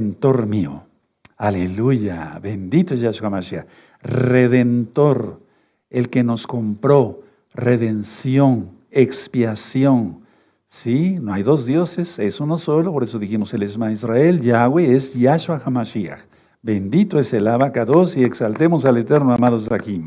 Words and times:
Redentor 0.00 0.46
mío. 0.46 0.84
Aleluya. 1.36 2.38
Bendito 2.40 2.94
es 2.94 3.00
Yahshua 3.00 3.30
Mashiach. 3.30 3.66
Redentor, 4.00 5.40
el 5.90 6.08
que 6.08 6.22
nos 6.22 6.46
compró. 6.46 7.22
Redención, 7.52 8.70
expiación. 8.92 10.20
Sí, 10.68 11.18
no 11.20 11.32
hay 11.32 11.42
dos 11.42 11.66
dioses, 11.66 12.20
es 12.20 12.38
uno 12.38 12.58
solo, 12.58 12.92
por 12.92 13.02
eso 13.02 13.18
dijimos 13.18 13.52
el 13.54 13.64
Esma 13.64 13.90
Israel, 13.90 14.40
Yahweh 14.40 14.94
es 14.94 15.14
Yahshua 15.14 15.60
HaMashiach. 15.64 16.20
Bendito 16.62 17.18
es 17.18 17.32
el 17.32 17.48
abacados 17.48 18.16
y 18.16 18.22
exaltemos 18.22 18.84
al 18.84 18.98
Eterno, 18.98 19.34
amados 19.34 19.68
aquí. 19.72 20.04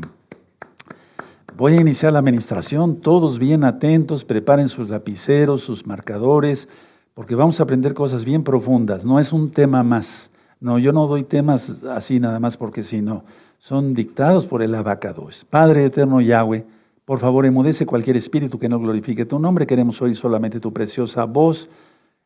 Voy 1.54 1.74
a 1.74 1.80
iniciar 1.82 2.14
la 2.14 2.20
administración, 2.20 3.02
todos 3.02 3.38
bien 3.38 3.62
atentos, 3.62 4.24
preparen 4.24 4.70
sus 4.70 4.88
lapiceros, 4.88 5.60
sus 5.60 5.86
marcadores, 5.86 6.66
porque 7.14 7.34
vamos 7.34 7.60
a 7.60 7.64
aprender 7.64 7.94
cosas 7.94 8.24
bien 8.24 8.42
profundas. 8.42 9.04
No 9.04 9.18
es 9.20 9.32
un 9.32 9.50
tema 9.50 9.82
más. 9.82 10.30
No, 10.60 10.78
yo 10.78 10.92
no 10.92 11.06
doy 11.06 11.24
temas 11.24 11.82
así 11.84 12.20
nada 12.20 12.38
más 12.38 12.56
porque 12.56 12.82
si 12.82 13.02
no, 13.02 13.24
son 13.58 13.94
dictados 13.94 14.46
por 14.46 14.62
el 14.62 14.74
abacados. 14.74 15.44
Padre 15.48 15.84
eterno 15.84 16.20
Yahweh, 16.20 16.64
por 17.04 17.18
favor, 17.18 17.44
emudece 17.44 17.84
cualquier 17.84 18.16
espíritu 18.16 18.58
que 18.58 18.68
no 18.68 18.78
glorifique 18.78 19.26
tu 19.26 19.38
nombre. 19.38 19.66
Queremos 19.66 20.00
oír 20.00 20.14
solamente 20.14 20.60
tu 20.60 20.72
preciosa 20.72 21.24
voz. 21.24 21.68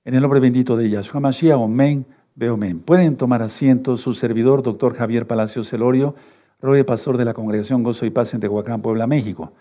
En 0.05 0.15
el 0.15 0.21
nombre 0.21 0.39
bendito 0.39 0.77
de 0.77 0.89
Yahshua 0.91 1.21
Mashiach, 1.21 1.61
amén, 1.61 2.05
amén. 2.41 2.79
Pueden 2.81 3.17
tomar 3.17 3.43
asiento 3.43 3.97
su 3.97 4.15
servidor, 4.15 4.63
doctor 4.63 4.95
Javier 4.95 5.27
Palacios 5.27 5.69
Celorio, 5.69 6.15
roe 6.61 6.85
pastor 6.85 7.17
de 7.17 7.25
la 7.25 7.35
Congregación 7.35 7.83
Gozo 7.83 8.07
y 8.07 8.11
Paz 8.11 8.35
en 8.35 8.41
Tehuacán, 8.41 8.83
Puebla, 8.83 9.07
México. 9.07 9.53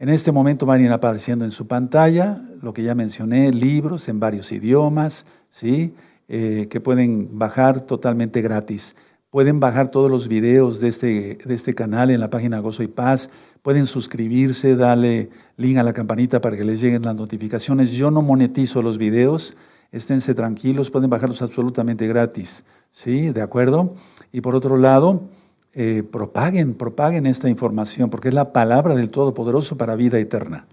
En 0.00 0.10
este 0.10 0.30
momento 0.30 0.64
van 0.64 0.80
a 0.80 0.84
ir 0.84 0.92
apareciendo 0.92 1.44
en 1.44 1.50
su 1.50 1.66
pantalla 1.66 2.40
lo 2.62 2.72
que 2.72 2.84
ya 2.84 2.94
mencioné, 2.94 3.50
libros 3.50 4.08
en 4.08 4.20
varios 4.20 4.52
idiomas, 4.52 5.26
¿sí? 5.50 5.92
Eh, 6.28 6.68
que 6.70 6.80
pueden 6.80 7.36
bajar 7.36 7.80
totalmente 7.80 8.40
gratis. 8.40 8.94
Pueden 9.30 9.58
bajar 9.58 9.90
todos 9.90 10.08
los 10.08 10.28
videos 10.28 10.78
de 10.78 10.88
este, 10.88 11.38
de 11.44 11.54
este 11.54 11.74
canal 11.74 12.12
en 12.12 12.20
la 12.20 12.30
página 12.30 12.60
Gozo 12.60 12.84
y 12.84 12.86
Paz. 12.86 13.28
Pueden 13.62 13.86
suscribirse, 13.86 14.76
darle 14.76 15.30
link 15.56 15.78
a 15.78 15.82
la 15.82 15.92
campanita 15.92 16.40
para 16.40 16.56
que 16.56 16.64
les 16.64 16.80
lleguen 16.80 17.02
las 17.02 17.16
notificaciones. 17.16 17.90
Yo 17.90 18.12
no 18.12 18.22
monetizo 18.22 18.82
los 18.82 18.98
videos, 18.98 19.56
esténse 19.90 20.32
tranquilos, 20.32 20.92
pueden 20.92 21.10
bajarlos 21.10 21.42
absolutamente 21.42 22.06
gratis. 22.06 22.62
¿Sí? 22.90 23.30
¿De 23.30 23.42
acuerdo? 23.42 23.96
Y 24.30 24.42
por 24.42 24.54
otro 24.54 24.76
lado, 24.76 25.28
eh, 25.74 26.02
propaguen, 26.02 26.74
propaguen 26.74 27.26
esta 27.26 27.48
información, 27.48 28.10
porque 28.10 28.28
es 28.28 28.34
la 28.34 28.52
palabra 28.52 28.94
del 28.94 29.10
Todopoderoso 29.10 29.76
para 29.76 29.96
vida 29.96 30.18
eterna. 30.18 30.66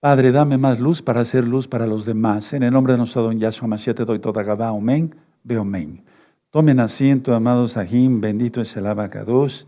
Padre, 0.00 0.30
dame 0.30 0.58
más 0.58 0.78
luz 0.78 1.02
para 1.02 1.22
hacer 1.22 1.44
luz 1.44 1.66
para 1.66 1.86
los 1.86 2.04
demás. 2.04 2.52
En 2.52 2.62
el 2.62 2.72
nombre 2.72 2.92
de 2.92 2.98
nuestro 2.98 3.22
don 3.22 3.38
Yahshua 3.38 3.66
Mashiach 3.66 3.96
te 3.96 4.04
doy 4.04 4.18
toda 4.18 4.42
Gabá. 4.42 4.68
Amén. 4.68 5.14
Veo 5.42 5.62
amén. 5.62 6.04
Tomen 6.50 6.80
asiento, 6.80 7.34
amados 7.34 7.76
Ajim. 7.76 8.20
Bendito 8.20 8.60
es 8.60 8.76
el 8.76 8.86
Abacados. 8.86 9.66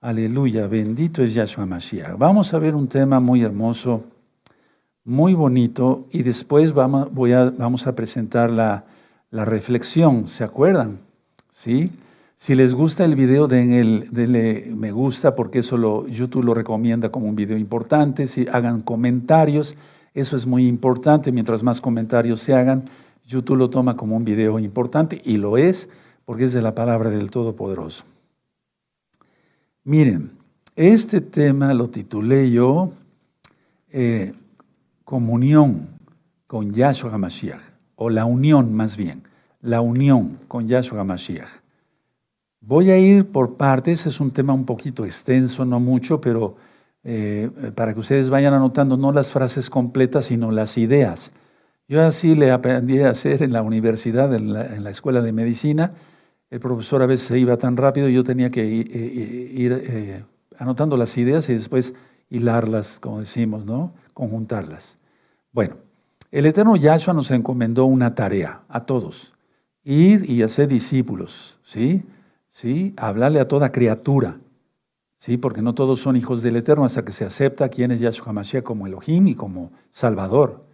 Aleluya. 0.00 0.66
Bendito 0.66 1.22
es 1.22 1.34
Yahshua 1.34 1.66
Mashiach. 1.66 2.16
Vamos 2.16 2.54
a 2.54 2.58
ver 2.58 2.74
un 2.74 2.88
tema 2.88 3.20
muy 3.20 3.42
hermoso, 3.42 4.04
muy 5.04 5.34
bonito, 5.34 6.06
y 6.10 6.22
después 6.22 6.72
vamos, 6.72 7.12
voy 7.12 7.32
a, 7.32 7.44
vamos 7.50 7.86
a 7.86 7.94
presentar 7.94 8.50
la, 8.50 8.84
la 9.30 9.44
reflexión. 9.44 10.28
¿Se 10.28 10.44
acuerdan? 10.44 10.98
¿Sí? 11.50 11.90
Si 12.38 12.54
les 12.54 12.72
gusta 12.72 13.04
el 13.04 13.16
video, 13.16 13.48
denle 13.48 14.72
me 14.72 14.92
gusta 14.92 15.34
porque 15.34 15.58
eso 15.58 15.76
lo, 15.76 16.06
YouTube 16.06 16.44
lo 16.44 16.54
recomienda 16.54 17.10
como 17.10 17.26
un 17.26 17.34
video 17.34 17.58
importante. 17.58 18.28
Si 18.28 18.46
hagan 18.46 18.80
comentarios, 18.80 19.74
eso 20.14 20.36
es 20.36 20.46
muy 20.46 20.68
importante. 20.68 21.32
Mientras 21.32 21.64
más 21.64 21.80
comentarios 21.80 22.40
se 22.40 22.54
hagan, 22.54 22.84
YouTube 23.26 23.56
lo 23.56 23.70
toma 23.70 23.96
como 23.96 24.16
un 24.16 24.24
video 24.24 24.56
importante 24.60 25.20
y 25.24 25.36
lo 25.36 25.58
es 25.58 25.88
porque 26.24 26.44
es 26.44 26.52
de 26.52 26.62
la 26.62 26.76
palabra 26.76 27.10
del 27.10 27.28
Todopoderoso. 27.28 28.04
Miren, 29.82 30.30
este 30.76 31.20
tema 31.20 31.74
lo 31.74 31.90
titulé 31.90 32.52
yo 32.52 32.92
eh, 33.90 34.32
Comunión 35.02 35.88
con 36.46 36.72
Yahshua 36.72 37.12
HaMashiach, 37.12 37.62
o 37.96 38.10
la 38.10 38.26
unión 38.26 38.74
más 38.74 38.96
bien, 38.96 39.22
la 39.60 39.80
unión 39.80 40.38
con 40.46 40.68
Yahshua 40.68 41.00
HaMashiach. 41.00 41.67
Voy 42.60 42.90
a 42.90 42.98
ir 42.98 43.26
por 43.26 43.56
partes, 43.56 44.06
es 44.06 44.20
un 44.20 44.30
tema 44.30 44.52
un 44.52 44.64
poquito 44.66 45.04
extenso, 45.04 45.64
no 45.64 45.78
mucho, 45.78 46.20
pero 46.20 46.56
eh, 47.04 47.50
para 47.74 47.94
que 47.94 48.00
ustedes 48.00 48.28
vayan 48.28 48.52
anotando 48.52 48.96
no 48.96 49.12
las 49.12 49.32
frases 49.32 49.70
completas, 49.70 50.26
sino 50.26 50.50
las 50.50 50.76
ideas. 50.76 51.30
Yo 51.88 52.02
así 52.02 52.34
le 52.34 52.50
aprendí 52.50 53.00
a 53.00 53.10
hacer 53.10 53.42
en 53.42 53.52
la 53.52 53.62
universidad, 53.62 54.34
en 54.34 54.52
la, 54.52 54.90
escuela 54.90 55.22
de 55.22 55.32
medicina. 55.32 55.92
El 56.50 56.60
profesor 56.60 57.00
a 57.02 57.06
veces 57.06 57.28
se 57.28 57.38
iba 57.38 57.56
tan 57.56 57.76
rápido, 57.76 58.08
yo 58.08 58.24
tenía 58.24 58.50
que 58.50 58.66
ir, 58.66 58.90
eh, 58.92 60.24
anotando 60.58 60.96
las 60.96 61.16
ideas 61.16 61.48
y 61.48 61.54
después 61.54 61.94
hilarlas, 62.28 62.98
como 63.00 63.20
decimos, 63.20 63.64
¿no? 63.64 63.92
Conjuntarlas. 64.12 64.98
Bueno, 65.52 65.76
el 66.30 66.44
Eterno 66.44 66.76
Yahshua 66.76 67.14
nos 67.14 67.30
encomendó 67.30 67.86
una 67.86 68.14
tarea 68.14 68.60
a 68.68 68.84
todos, 68.84 69.32
ir 69.82 70.28
y 70.28 70.42
hacer 70.42 70.68
discípulos, 70.68 71.58
¿sí? 71.62 72.02
¿Sí? 72.58 72.92
Hablarle 72.96 73.38
a 73.38 73.46
toda 73.46 73.70
criatura, 73.70 74.38
¿sí? 75.18 75.36
Porque 75.36 75.62
no 75.62 75.74
todos 75.74 76.00
son 76.00 76.16
hijos 76.16 76.42
del 76.42 76.56
Eterno 76.56 76.84
hasta 76.84 77.04
que 77.04 77.12
se 77.12 77.24
acepta 77.24 77.68
quién 77.68 77.92
es 77.92 78.00
Yahshua 78.00 78.32
Mashiach 78.32 78.64
como 78.64 78.88
Elohim 78.88 79.28
y 79.28 79.36
como 79.36 79.70
Salvador. 79.92 80.64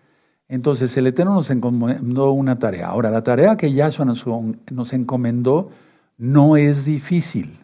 Entonces 0.49 0.97
el 0.97 1.09
Eterno 1.09 1.35
nos 1.35 1.51
encomendó 1.51 2.33
una 2.33 2.59
tarea. 2.59 2.89
Ahora, 2.89 3.11
la 3.11 3.23
tarea 3.23 3.59
que 3.59 3.71
Yahshua 3.71 4.07
nos, 4.07 4.93
encomendó 4.95 5.69
no 6.17 6.57
es 6.57 6.87
difícil. 6.87 7.59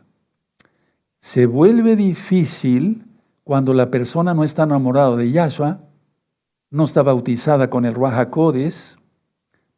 Se 1.21 1.47
vuelve 1.47 1.97
difícil 1.97 3.07
cuando 3.43 3.73
la 3.73 3.91
persona 3.91 4.35
no 4.35 4.45
está 4.45 4.65
enamorada 4.65 5.17
de 5.17 5.31
Yahshua, 5.31 5.81
no 6.71 6.85
está 6.85 7.03
bautizada 7.03 7.71
con 7.71 7.87
el 7.87 7.95
Ruach 7.95 8.29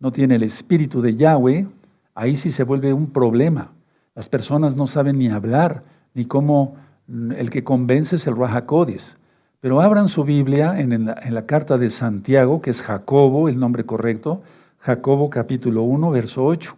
no 0.00 0.10
tiene 0.10 0.34
el 0.34 0.42
espíritu 0.42 1.00
de 1.00 1.14
Yahweh, 1.14 1.68
ahí 2.16 2.34
sí 2.34 2.50
se 2.50 2.64
vuelve 2.64 2.92
un 2.92 3.06
problema. 3.12 3.70
Las 4.14 4.28
personas 4.28 4.76
no 4.76 4.86
saben 4.86 5.18
ni 5.18 5.28
hablar, 5.28 5.84
ni 6.14 6.24
cómo 6.24 6.76
el 7.08 7.50
que 7.50 7.64
convence 7.64 8.16
es 8.16 8.26
el 8.26 8.36
Rahakodis. 8.36 9.16
Pero 9.60 9.80
abran 9.80 10.08
su 10.08 10.24
Biblia 10.24 10.78
en 10.80 11.06
la, 11.06 11.14
en 11.22 11.34
la, 11.34 11.46
carta 11.46 11.78
de 11.78 11.88
Santiago, 11.88 12.60
que 12.60 12.70
es 12.70 12.82
Jacobo, 12.82 13.48
el 13.48 13.58
nombre 13.58 13.84
correcto, 13.86 14.42
Jacobo 14.78 15.30
capítulo 15.30 15.82
1, 15.82 16.10
verso 16.10 16.44
8. 16.44 16.76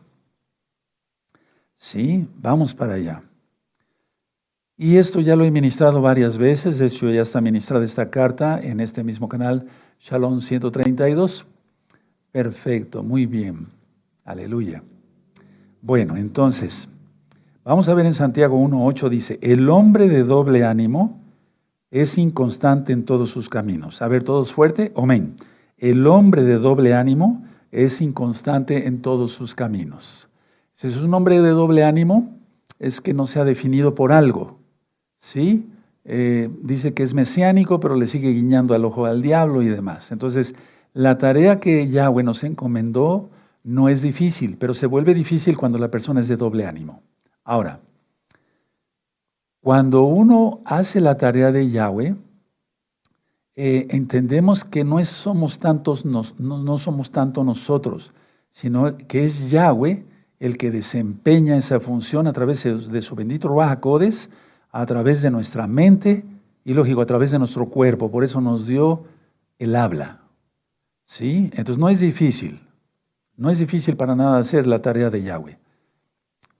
Sí, 1.76 2.28
vamos 2.36 2.74
para 2.74 2.94
allá. 2.94 3.22
Y 4.76 4.96
esto 4.96 5.20
ya 5.20 5.36
lo 5.36 5.44
he 5.44 5.50
ministrado 5.50 6.02
varias 6.02 6.36
veces, 6.36 6.78
de 6.78 6.86
hecho 6.86 7.08
ya 7.10 7.22
está 7.22 7.40
ministrada 7.40 7.84
esta 7.84 8.10
carta 8.10 8.60
en 8.60 8.80
este 8.80 9.04
mismo 9.04 9.28
canal, 9.28 9.66
Shalom 10.00 10.40
132. 10.40 11.46
Perfecto, 12.32 13.02
muy 13.02 13.26
bien. 13.26 13.68
Aleluya. 14.24 14.82
Bueno, 15.80 16.16
entonces, 16.16 16.88
Vamos 17.64 17.88
a 17.88 17.94
ver 17.94 18.04
en 18.04 18.12
Santiago 18.12 18.58
1.8 18.60 19.08
dice, 19.08 19.38
el 19.40 19.70
hombre 19.70 20.06
de 20.06 20.22
doble 20.22 20.64
ánimo 20.64 21.18
es 21.90 22.18
inconstante 22.18 22.92
en 22.92 23.06
todos 23.06 23.30
sus 23.30 23.48
caminos. 23.48 24.02
A 24.02 24.08
ver, 24.08 24.22
todos 24.22 24.52
fuerte, 24.52 24.92
amén. 24.94 25.36
El 25.78 26.06
hombre 26.06 26.42
de 26.42 26.58
doble 26.58 26.92
ánimo 26.92 27.42
es 27.72 28.02
inconstante 28.02 28.86
en 28.86 29.00
todos 29.00 29.32
sus 29.32 29.54
caminos. 29.54 30.28
Si 30.74 30.88
es 30.88 30.98
un 30.98 31.14
hombre 31.14 31.40
de 31.40 31.50
doble 31.50 31.84
ánimo, 31.84 32.36
es 32.78 33.00
que 33.00 33.14
no 33.14 33.26
se 33.26 33.40
ha 33.40 33.44
definido 33.44 33.94
por 33.94 34.12
algo. 34.12 34.58
¿Sí? 35.18 35.66
Eh, 36.04 36.50
dice 36.60 36.92
que 36.92 37.02
es 37.02 37.14
mesiánico, 37.14 37.80
pero 37.80 37.94
le 37.94 38.08
sigue 38.08 38.28
guiñando 38.32 38.74
al 38.74 38.84
ojo 38.84 39.06
al 39.06 39.22
diablo 39.22 39.62
y 39.62 39.68
demás. 39.68 40.12
Entonces, 40.12 40.54
la 40.92 41.16
tarea 41.16 41.60
que 41.60 41.88
Yahweh 41.88 42.24
nos 42.24 42.44
encomendó 42.44 43.30
no 43.62 43.88
es 43.88 44.02
difícil, 44.02 44.58
pero 44.58 44.74
se 44.74 44.84
vuelve 44.84 45.14
difícil 45.14 45.56
cuando 45.56 45.78
la 45.78 45.90
persona 45.90 46.20
es 46.20 46.28
de 46.28 46.36
doble 46.36 46.66
ánimo. 46.66 47.00
Ahora, 47.44 47.80
cuando 49.60 50.04
uno 50.04 50.60
hace 50.64 51.00
la 51.00 51.16
tarea 51.16 51.52
de 51.52 51.70
Yahweh, 51.70 52.16
eh, 53.56 53.86
entendemos 53.90 54.64
que 54.64 54.82
no 54.82 55.02
somos, 55.04 55.58
tantos, 55.58 56.04
tanto 57.12 57.44
nosotros, 57.44 58.12
sino 58.50 58.96
que 58.96 59.26
es 59.26 59.50
Yahweh 59.50 60.04
el 60.40 60.56
que 60.56 60.70
desempeña 60.70 61.56
esa 61.56 61.80
función 61.80 62.26
a 62.26 62.32
través 62.32 62.64
de, 62.64 63.02
su 63.02 63.14
bendito 63.14 63.48
Ruach 63.48 63.78
a 64.70 64.86
través 64.86 65.22
de 65.22 65.30
nuestra 65.30 65.66
mente 65.66 66.24
y, 66.64 66.74
lógico, 66.74 67.00
a 67.02 67.06
través 67.06 67.30
de 67.30 67.38
nuestro 67.38 67.68
cuerpo. 67.68 68.10
Por 68.10 68.24
eso 68.24 68.40
nos 68.40 68.66
dio 68.66 69.04
el 69.58 69.76
habla. 69.76 70.20
¿Sí? 71.04 71.50
Entonces 71.52 71.78
no 71.78 71.88
es 71.90 72.00
difícil. 72.00 72.60
No 73.36 73.50
es 73.50 73.58
difícil 73.58 73.96
para 73.96 74.16
nada 74.16 74.38
hacer 74.38 74.66
la 74.66 74.80
tarea 74.80 75.10
de 75.10 75.22
Yahweh 75.22 75.63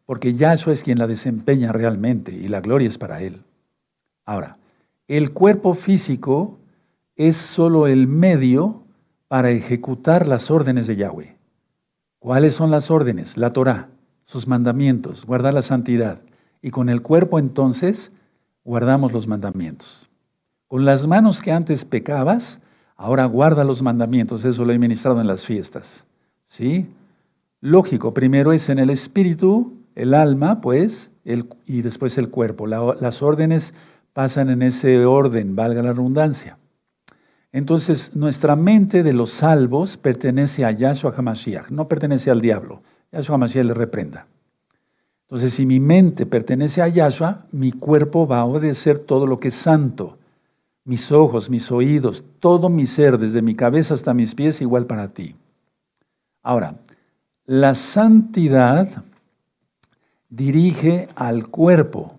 porque 0.06 0.34
Yahshua 0.34 0.72
es 0.72 0.82
quien 0.82 0.98
la 0.98 1.06
desempeña 1.06 1.72
realmente 1.72 2.32
y 2.32 2.48
la 2.48 2.60
gloria 2.60 2.88
es 2.88 2.98
para 2.98 3.22
Él. 3.22 3.42
Ahora, 4.24 4.58
el 5.08 5.32
cuerpo 5.32 5.74
físico 5.74 6.58
es 7.16 7.36
solo 7.36 7.86
el 7.86 8.06
medio 8.06 8.82
para 9.28 9.50
ejecutar 9.50 10.26
las 10.26 10.50
órdenes 10.50 10.86
de 10.86 10.96
Yahweh. 10.96 11.36
¿Cuáles 12.18 12.54
son 12.54 12.70
las 12.70 12.90
órdenes? 12.90 13.36
La 13.36 13.52
Torah, 13.52 13.88
sus 14.24 14.46
mandamientos, 14.46 15.26
guardar 15.26 15.54
la 15.54 15.62
santidad. 15.62 16.20
Y 16.62 16.70
con 16.70 16.88
el 16.88 17.02
cuerpo 17.02 17.38
entonces 17.38 18.12
guardamos 18.64 19.12
los 19.12 19.26
mandamientos. 19.26 20.08
Con 20.68 20.84
las 20.84 21.06
manos 21.06 21.42
que 21.42 21.52
antes 21.52 21.84
pecabas, 21.84 22.58
ahora 22.96 23.26
guarda 23.26 23.64
los 23.64 23.82
mandamientos. 23.82 24.44
Eso 24.44 24.64
lo 24.64 24.72
he 24.72 24.78
ministrado 24.78 25.20
en 25.20 25.26
las 25.26 25.44
fiestas. 25.44 26.04
¿Sí? 26.46 26.86
Lógico, 27.60 28.14
primero 28.14 28.52
es 28.52 28.68
en 28.68 28.78
el 28.78 28.90
espíritu, 28.90 29.72
el 29.94 30.14
alma, 30.14 30.60
pues, 30.60 31.10
y 31.66 31.82
después 31.82 32.18
el 32.18 32.30
cuerpo. 32.30 32.66
las 32.66 33.22
órdenes 33.22 33.74
pasan 34.12 34.50
en 34.50 34.62
ese 34.62 35.04
orden, 35.06 35.56
valga 35.56 35.82
la 35.82 35.92
redundancia. 35.92 36.58
Entonces, 37.52 38.14
nuestra 38.16 38.56
mente 38.56 39.02
de 39.02 39.12
los 39.12 39.30
salvos 39.30 39.96
pertenece 39.96 40.64
a 40.64 40.72
Yahshua 40.72 41.14
HaMashiach, 41.16 41.70
no 41.70 41.86
pertenece 41.86 42.30
al 42.30 42.40
diablo. 42.40 42.82
Yahshua 43.12 43.36
HaMashiach 43.36 43.64
le 43.64 43.74
reprenda. 43.74 44.26
Entonces, 45.22 45.54
si 45.54 45.64
mi 45.64 45.80
mente 45.80 46.26
pertenece 46.26 46.82
a 46.82 46.88
Yahshua, 46.88 47.46
mi 47.52 47.72
cuerpo 47.72 48.26
va 48.26 48.40
a 48.40 48.44
obedecer 48.44 48.98
todo 48.98 49.26
lo 49.26 49.38
que 49.40 49.48
es 49.48 49.54
santo. 49.54 50.18
Mis 50.84 51.12
ojos, 51.12 51.48
mis 51.48 51.70
oídos, 51.70 52.24
todo 52.40 52.68
mi 52.68 52.86
ser, 52.86 53.18
desde 53.18 53.40
mi 53.40 53.54
cabeza 53.54 53.94
hasta 53.94 54.14
mis 54.14 54.34
pies, 54.34 54.60
igual 54.60 54.86
para 54.86 55.08
ti. 55.08 55.34
Ahora, 56.42 56.76
la 57.46 57.74
santidad 57.74 59.04
dirige 60.34 61.08
al 61.14 61.48
cuerpo. 61.48 62.18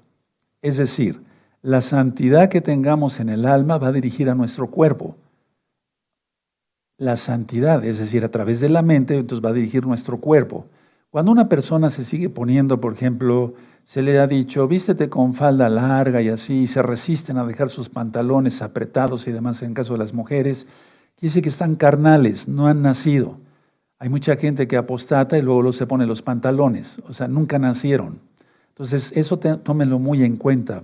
Es 0.61 0.77
decir, 0.77 1.21
la 1.61 1.81
santidad 1.81 2.49
que 2.49 2.61
tengamos 2.61 3.19
en 3.19 3.29
el 3.29 3.45
alma 3.45 3.77
va 3.77 3.87
a 3.87 3.91
dirigir 3.91 4.29
a 4.29 4.35
nuestro 4.35 4.67
cuerpo. 4.67 5.15
La 6.97 7.17
santidad, 7.17 7.83
es 7.83 7.99
decir, 7.99 8.23
a 8.23 8.31
través 8.31 8.61
de 8.61 8.69
la 8.69 8.81
mente, 8.81 9.15
entonces 9.17 9.43
va 9.43 9.49
a 9.49 9.53
dirigir 9.53 9.85
nuestro 9.85 10.17
cuerpo. 10.17 10.65
Cuando 11.09 11.31
una 11.31 11.49
persona 11.49 11.89
se 11.89 12.05
sigue 12.05 12.29
poniendo, 12.29 12.79
por 12.79 12.93
ejemplo, 12.93 13.53
se 13.83 14.01
le 14.01 14.17
ha 14.19 14.27
dicho, 14.27 14.67
vístete 14.67 15.09
con 15.09 15.33
falda 15.33 15.67
larga 15.69 16.21
y 16.21 16.29
así, 16.29 16.63
y 16.63 16.67
se 16.67 16.81
resisten 16.81 17.37
a 17.37 17.45
dejar 17.45 17.69
sus 17.69 17.89
pantalones 17.89 18.61
apretados 18.61 19.27
y 19.27 19.31
demás 19.31 19.61
en 19.61 19.73
caso 19.73 19.93
de 19.93 19.99
las 19.99 20.13
mujeres, 20.13 20.67
quiere 21.17 21.41
que 21.41 21.49
están 21.49 21.75
carnales, 21.75 22.47
no 22.47 22.67
han 22.67 22.81
nacido. 22.81 23.37
Hay 23.99 24.09
mucha 24.09 24.35
gente 24.35 24.67
que 24.67 24.77
apostata 24.77 25.37
y 25.37 25.41
luego 25.41 25.71
se 25.71 25.87
pone 25.87 26.05
los 26.05 26.21
pantalones, 26.21 26.97
o 27.07 27.13
sea, 27.13 27.27
nunca 27.27 27.59
nacieron. 27.59 28.19
Entonces, 28.69 29.11
eso 29.15 29.39
tómenlo 29.39 29.99
muy 29.99 30.23
en 30.23 30.35
cuenta, 30.35 30.83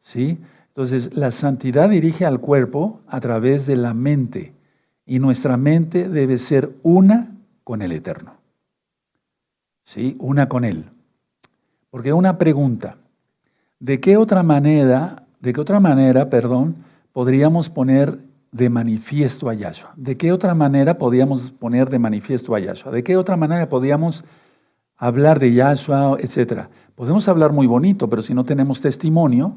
¿sí? 0.00 0.38
Entonces, 0.68 1.14
la 1.14 1.30
santidad 1.30 1.88
dirige 1.88 2.26
al 2.26 2.40
cuerpo 2.40 3.00
a 3.06 3.20
través 3.20 3.66
de 3.66 3.76
la 3.76 3.94
mente 3.94 4.54
y 5.06 5.18
nuestra 5.18 5.56
mente 5.56 6.08
debe 6.08 6.38
ser 6.38 6.70
una 6.82 7.36
con 7.62 7.82
el 7.82 7.92
Eterno. 7.92 8.34
¿Sí? 9.84 10.16
Una 10.18 10.48
con 10.48 10.64
Él. 10.64 10.86
Porque 11.90 12.12
una 12.12 12.38
pregunta, 12.38 12.96
¿de 13.78 14.00
qué 14.00 14.16
otra 14.16 14.42
manera, 14.42 15.26
de 15.40 15.52
qué 15.52 15.60
otra 15.60 15.78
manera, 15.78 16.30
perdón, 16.30 16.76
podríamos 17.12 17.68
poner 17.68 18.18
de 18.52 18.68
manifiesto 18.68 19.48
a 19.48 19.54
Yahshua? 19.54 19.92
¿De 19.96 20.16
qué 20.16 20.30
otra 20.30 20.54
manera 20.54 20.98
podíamos 20.98 21.50
poner 21.50 21.90
de 21.90 21.98
manifiesto 21.98 22.54
a 22.54 22.60
Yahshua? 22.60 22.92
¿De 22.92 23.02
qué 23.02 23.16
otra 23.16 23.36
manera 23.36 23.68
podíamos 23.68 24.24
hablar 24.96 25.40
de 25.40 25.52
Yahshua, 25.52 26.18
etcétera? 26.20 26.70
Podemos 26.94 27.26
hablar 27.28 27.52
muy 27.52 27.66
bonito, 27.66 28.08
pero 28.08 28.22
si 28.22 28.34
no 28.34 28.44
tenemos 28.44 28.80
testimonio, 28.80 29.56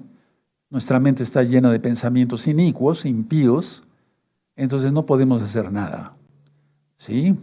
nuestra 0.70 1.00
mente 1.00 1.24
está 1.24 1.44
llena 1.44 1.70
de 1.70 1.80
pensamientos 1.80 2.48
inicuos, 2.48 3.06
impíos, 3.06 3.84
entonces 4.56 4.92
no 4.92 5.06
podemos 5.06 5.42
hacer 5.42 5.72
nada. 5.72 6.14
¿Sí? 6.98 7.38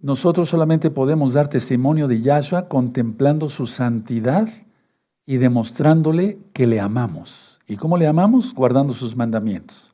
Nosotros 0.00 0.48
solamente 0.48 0.90
podemos 0.90 1.34
dar 1.34 1.48
testimonio 1.48 2.08
de 2.08 2.22
Yahshua 2.22 2.68
contemplando 2.68 3.50
su 3.50 3.66
santidad 3.66 4.48
y 5.26 5.36
demostrándole 5.36 6.38
que 6.54 6.66
le 6.66 6.80
amamos. 6.80 7.58
¿Y 7.66 7.76
cómo 7.76 7.98
le 7.98 8.06
amamos? 8.06 8.54
Guardando 8.54 8.94
sus 8.94 9.14
mandamientos. 9.14 9.87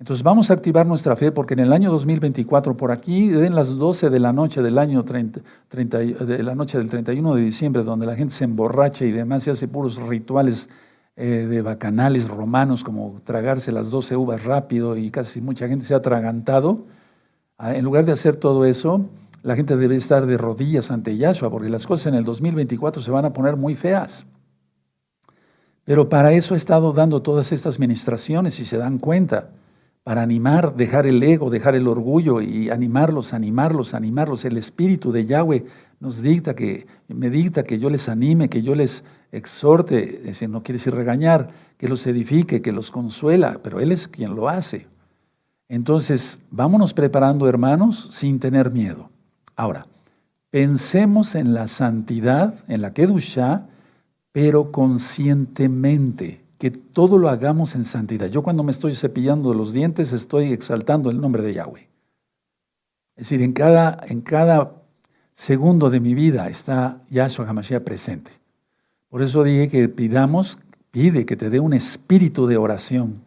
Entonces 0.00 0.22
vamos 0.22 0.50
a 0.50 0.54
activar 0.54 0.86
nuestra 0.86 1.16
fe 1.16 1.32
porque 1.32 1.54
en 1.54 1.60
el 1.60 1.72
año 1.72 1.90
2024, 1.90 2.76
por 2.76 2.92
aquí, 2.92 3.30
en 3.30 3.56
las 3.56 3.76
12 3.76 4.10
de 4.10 4.20
la 4.20 4.32
noche 4.32 4.62
del 4.62 4.78
año 4.78 5.04
30, 5.04 5.40
de 5.70 6.42
la 6.44 6.54
noche 6.54 6.78
del 6.78 6.88
31 6.88 7.34
de 7.34 7.42
diciembre, 7.42 7.82
donde 7.82 8.06
la 8.06 8.14
gente 8.14 8.32
se 8.32 8.44
emborracha 8.44 9.04
y 9.04 9.10
demás 9.10 9.46
y 9.48 9.50
hace 9.50 9.66
puros 9.66 9.96
rituales 9.96 10.68
eh, 11.16 11.48
de 11.50 11.62
bacanales 11.62 12.28
romanos, 12.28 12.84
como 12.84 13.20
tragarse 13.24 13.72
las 13.72 13.90
12 13.90 14.14
uvas 14.14 14.44
rápido 14.44 14.96
y 14.96 15.10
casi 15.10 15.40
mucha 15.40 15.66
gente 15.66 15.84
se 15.84 15.94
ha 15.94 15.96
atragantado, 15.96 16.86
ah, 17.56 17.74
en 17.74 17.84
lugar 17.84 18.04
de 18.04 18.12
hacer 18.12 18.36
todo 18.36 18.64
eso, 18.66 19.04
la 19.42 19.56
gente 19.56 19.76
debe 19.76 19.96
estar 19.96 20.26
de 20.26 20.36
rodillas 20.36 20.92
ante 20.92 21.16
Yahshua, 21.16 21.50
porque 21.50 21.68
las 21.68 21.88
cosas 21.88 22.06
en 22.06 22.14
el 22.14 22.24
2024 22.24 23.02
se 23.02 23.10
van 23.10 23.24
a 23.24 23.32
poner 23.32 23.56
muy 23.56 23.74
feas. 23.74 24.26
Pero 25.84 26.08
para 26.08 26.32
eso 26.34 26.54
he 26.54 26.56
estado 26.56 26.92
dando 26.92 27.20
todas 27.20 27.50
estas 27.50 27.80
ministraciones 27.80 28.60
y 28.60 28.64
se 28.64 28.76
dan 28.76 28.98
cuenta 28.98 29.50
para 30.08 30.22
animar, 30.22 30.74
dejar 30.74 31.06
el 31.06 31.22
ego, 31.22 31.50
dejar 31.50 31.74
el 31.74 31.86
orgullo 31.86 32.40
y 32.40 32.70
animarlos, 32.70 33.34
animarlos, 33.34 33.92
animarlos. 33.92 34.42
El 34.46 34.56
espíritu 34.56 35.12
de 35.12 35.26
Yahweh 35.26 35.66
nos 36.00 36.22
dicta 36.22 36.54
que, 36.54 36.86
me 37.08 37.28
dicta 37.28 37.62
que 37.62 37.78
yo 37.78 37.90
les 37.90 38.08
anime, 38.08 38.48
que 38.48 38.62
yo 38.62 38.74
les 38.74 39.04
exhorte, 39.32 40.22
no 40.48 40.62
quiere 40.62 40.78
decir 40.78 40.94
regañar, 40.94 41.50
que 41.76 41.88
los 41.88 42.06
edifique, 42.06 42.62
que 42.62 42.72
los 42.72 42.90
consuela, 42.90 43.60
pero 43.62 43.80
Él 43.80 43.92
es 43.92 44.08
quien 44.08 44.34
lo 44.34 44.48
hace. 44.48 44.86
Entonces, 45.68 46.38
vámonos 46.50 46.94
preparando, 46.94 47.46
hermanos, 47.46 48.08
sin 48.10 48.40
tener 48.40 48.70
miedo. 48.70 49.10
Ahora, 49.56 49.88
pensemos 50.48 51.34
en 51.34 51.52
la 51.52 51.68
santidad, 51.68 52.54
en 52.66 52.80
la 52.80 52.94
Kedushá, 52.94 53.66
pero 54.32 54.72
conscientemente 54.72 56.47
que 56.58 56.70
todo 56.72 57.18
lo 57.18 57.28
hagamos 57.28 57.74
en 57.76 57.84
santidad. 57.84 58.26
Yo 58.26 58.42
cuando 58.42 58.64
me 58.64 58.72
estoy 58.72 58.94
cepillando 58.94 59.54
los 59.54 59.72
dientes 59.72 60.12
estoy 60.12 60.52
exaltando 60.52 61.10
el 61.10 61.20
nombre 61.20 61.42
de 61.42 61.54
Yahweh. 61.54 61.88
Es 63.16 63.28
decir, 63.28 63.42
en 63.42 63.52
cada, 63.52 64.00
en 64.06 64.20
cada 64.20 64.72
segundo 65.34 65.88
de 65.88 66.00
mi 66.00 66.14
vida 66.14 66.48
está 66.48 67.00
Yahshua 67.10 67.48
HaMashiach 67.48 67.82
presente. 67.82 68.32
Por 69.08 69.22
eso 69.22 69.42
dije 69.44 69.68
que 69.68 69.88
pidamos, 69.88 70.58
pide 70.90 71.24
que 71.24 71.36
te 71.36 71.48
dé 71.48 71.60
un 71.60 71.72
espíritu 71.72 72.46
de 72.46 72.56
oración. 72.56 73.22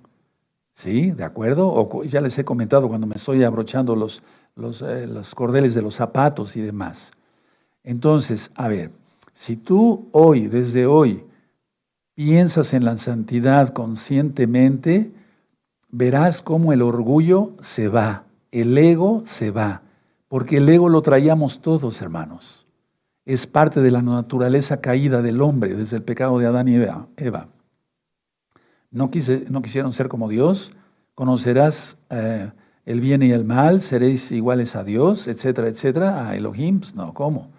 ¿Sí? 0.73 1.11
¿De 1.11 1.23
acuerdo? 1.23 1.71
O 1.71 2.03
ya 2.03 2.21
les 2.21 2.37
he 2.37 2.45
comentado 2.45 2.87
cuando 2.87 3.07
me 3.07 3.15
estoy 3.15 3.43
abrochando 3.43 3.95
los, 3.95 4.23
los, 4.55 4.81
eh, 4.81 5.07
los 5.07 5.35
cordeles 5.35 5.73
de 5.73 5.81
los 5.81 5.95
zapatos 5.95 6.55
y 6.55 6.61
demás. 6.61 7.11
Entonces, 7.83 8.51
a 8.55 8.67
ver, 8.67 8.91
si 9.33 9.57
tú 9.57 10.09
hoy, 10.11 10.47
desde 10.47 10.85
hoy, 10.85 11.23
piensas 12.15 12.73
en 12.73 12.85
la 12.85 12.97
santidad 12.97 13.73
conscientemente, 13.73 15.11
verás 15.89 16.41
cómo 16.41 16.73
el 16.73 16.81
orgullo 16.81 17.51
se 17.61 17.87
va, 17.87 18.23
el 18.51 18.77
ego 18.77 19.23
se 19.25 19.51
va, 19.51 19.81
porque 20.27 20.57
el 20.57 20.69
ego 20.69 20.89
lo 20.89 21.01
traíamos 21.01 21.61
todos, 21.61 22.01
hermanos. 22.01 22.65
Es 23.25 23.47
parte 23.47 23.81
de 23.81 23.91
la 23.91 24.01
naturaleza 24.01 24.81
caída 24.81 25.21
del 25.21 25.41
hombre 25.41 25.73
desde 25.73 25.97
el 25.97 26.03
pecado 26.03 26.39
de 26.39 26.47
Adán 26.47 26.67
y 26.67 26.75
Eva. 26.75 27.47
No, 28.89 29.09
no 29.49 29.61
quisieron 29.61 29.93
ser 29.93 30.09
como 30.09 30.27
Dios, 30.27 30.73
conocerás 31.15 31.97
eh, 32.09 32.51
el 32.85 32.99
bien 32.99 33.21
y 33.21 33.31
el 33.31 33.45
mal, 33.45 33.81
seréis 33.81 34.31
iguales 34.31 34.75
a 34.75 34.83
Dios, 34.83 35.27
etcétera, 35.27 35.67
etcétera, 35.67 36.27
a 36.27 36.35
Elohim. 36.35 36.79
Pues 36.79 36.95
no, 36.95 37.13
¿cómo? 37.13 37.51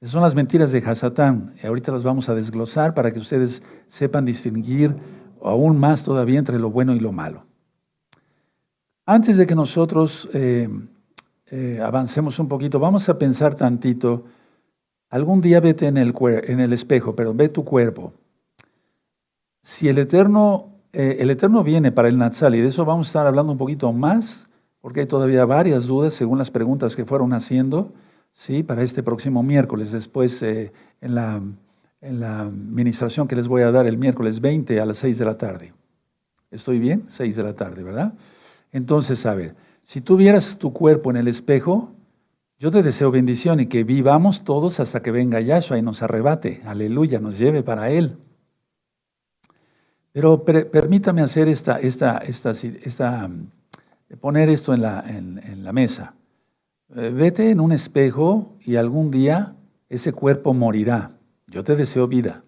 Esas 0.00 0.12
son 0.12 0.22
las 0.22 0.34
mentiras 0.34 0.72
de 0.72 0.78
Hasatán. 0.78 1.54
Y 1.62 1.66
ahorita 1.66 1.92
las 1.92 2.02
vamos 2.02 2.28
a 2.30 2.34
desglosar 2.34 2.94
para 2.94 3.12
que 3.12 3.18
ustedes 3.18 3.62
sepan 3.88 4.24
distinguir 4.24 4.96
aún 5.42 5.78
más 5.78 6.04
todavía 6.04 6.38
entre 6.38 6.58
lo 6.58 6.70
bueno 6.70 6.94
y 6.94 7.00
lo 7.00 7.12
malo. 7.12 7.44
Antes 9.04 9.36
de 9.36 9.46
que 9.46 9.54
nosotros 9.54 10.28
eh, 10.32 10.68
eh, 11.50 11.80
avancemos 11.84 12.38
un 12.38 12.48
poquito, 12.48 12.78
vamos 12.78 13.08
a 13.08 13.18
pensar 13.18 13.54
tantito. 13.54 14.24
Algún 15.10 15.40
día 15.40 15.60
vete 15.60 15.86
en 15.86 15.98
el, 15.98 16.14
en 16.44 16.60
el 16.60 16.72
espejo, 16.72 17.14
pero 17.14 17.34
ve 17.34 17.48
tu 17.48 17.64
cuerpo. 17.64 18.12
Si 19.62 19.88
el 19.88 19.98
Eterno, 19.98 20.68
eh, 20.92 21.18
el 21.20 21.30
Eterno 21.30 21.62
viene 21.62 21.92
para 21.92 22.08
el 22.08 22.16
Natsal, 22.16 22.54
y 22.54 22.60
de 22.60 22.68
eso 22.68 22.84
vamos 22.86 23.08
a 23.08 23.10
estar 23.10 23.26
hablando 23.26 23.52
un 23.52 23.58
poquito 23.58 23.92
más, 23.92 24.48
porque 24.80 25.00
hay 25.00 25.06
todavía 25.06 25.44
varias 25.44 25.86
dudas 25.86 26.14
según 26.14 26.38
las 26.38 26.50
preguntas 26.50 26.96
que 26.96 27.04
fueron 27.04 27.34
haciendo. 27.34 27.92
¿Sí? 28.40 28.62
para 28.62 28.82
este 28.82 29.02
próximo 29.02 29.42
miércoles, 29.42 29.92
después 29.92 30.42
eh, 30.42 30.72
en, 31.02 31.14
la, 31.14 31.42
en 32.00 32.20
la 32.20 32.40
administración 32.40 33.28
que 33.28 33.36
les 33.36 33.46
voy 33.46 33.60
a 33.60 33.70
dar 33.70 33.86
el 33.86 33.98
miércoles 33.98 34.40
20 34.40 34.80
a 34.80 34.86
las 34.86 34.96
6 34.96 35.18
de 35.18 35.24
la 35.26 35.36
tarde. 35.36 35.74
¿Estoy 36.50 36.78
bien? 36.78 37.04
6 37.06 37.36
de 37.36 37.42
la 37.42 37.54
tarde, 37.54 37.82
¿verdad? 37.82 38.14
Entonces, 38.72 39.26
a 39.26 39.34
ver, 39.34 39.56
si 39.84 40.00
tú 40.00 40.16
vieras 40.16 40.56
tu 40.56 40.72
cuerpo 40.72 41.10
en 41.10 41.18
el 41.18 41.28
espejo, 41.28 41.92
yo 42.58 42.70
te 42.70 42.82
deseo 42.82 43.10
bendición 43.10 43.60
y 43.60 43.66
que 43.66 43.84
vivamos 43.84 44.42
todos 44.42 44.80
hasta 44.80 45.02
que 45.02 45.10
venga 45.10 45.40
Yahshua 45.40 45.76
y 45.76 45.82
nos 45.82 46.02
arrebate, 46.02 46.62
aleluya, 46.64 47.20
nos 47.20 47.38
lleve 47.38 47.62
para 47.62 47.90
Él. 47.90 48.16
Pero 50.12 50.44
permítame 50.44 51.20
hacer 51.20 51.46
esta, 51.48 51.78
esta, 51.78 52.16
esta, 52.18 52.52
esta, 52.52 53.30
poner 54.18 54.48
esto 54.48 54.72
en 54.72 54.80
la, 54.80 55.04
en 55.06 55.62
la 55.62 55.72
mesa. 55.74 56.14
Eh, 56.96 57.10
vete 57.10 57.50
en 57.50 57.60
un 57.60 57.72
espejo 57.72 58.56
y 58.60 58.76
algún 58.76 59.10
día 59.10 59.54
ese 59.88 60.12
cuerpo 60.12 60.54
morirá. 60.54 61.12
Yo 61.46 61.64
te 61.64 61.76
deseo 61.76 62.08
vida. 62.08 62.44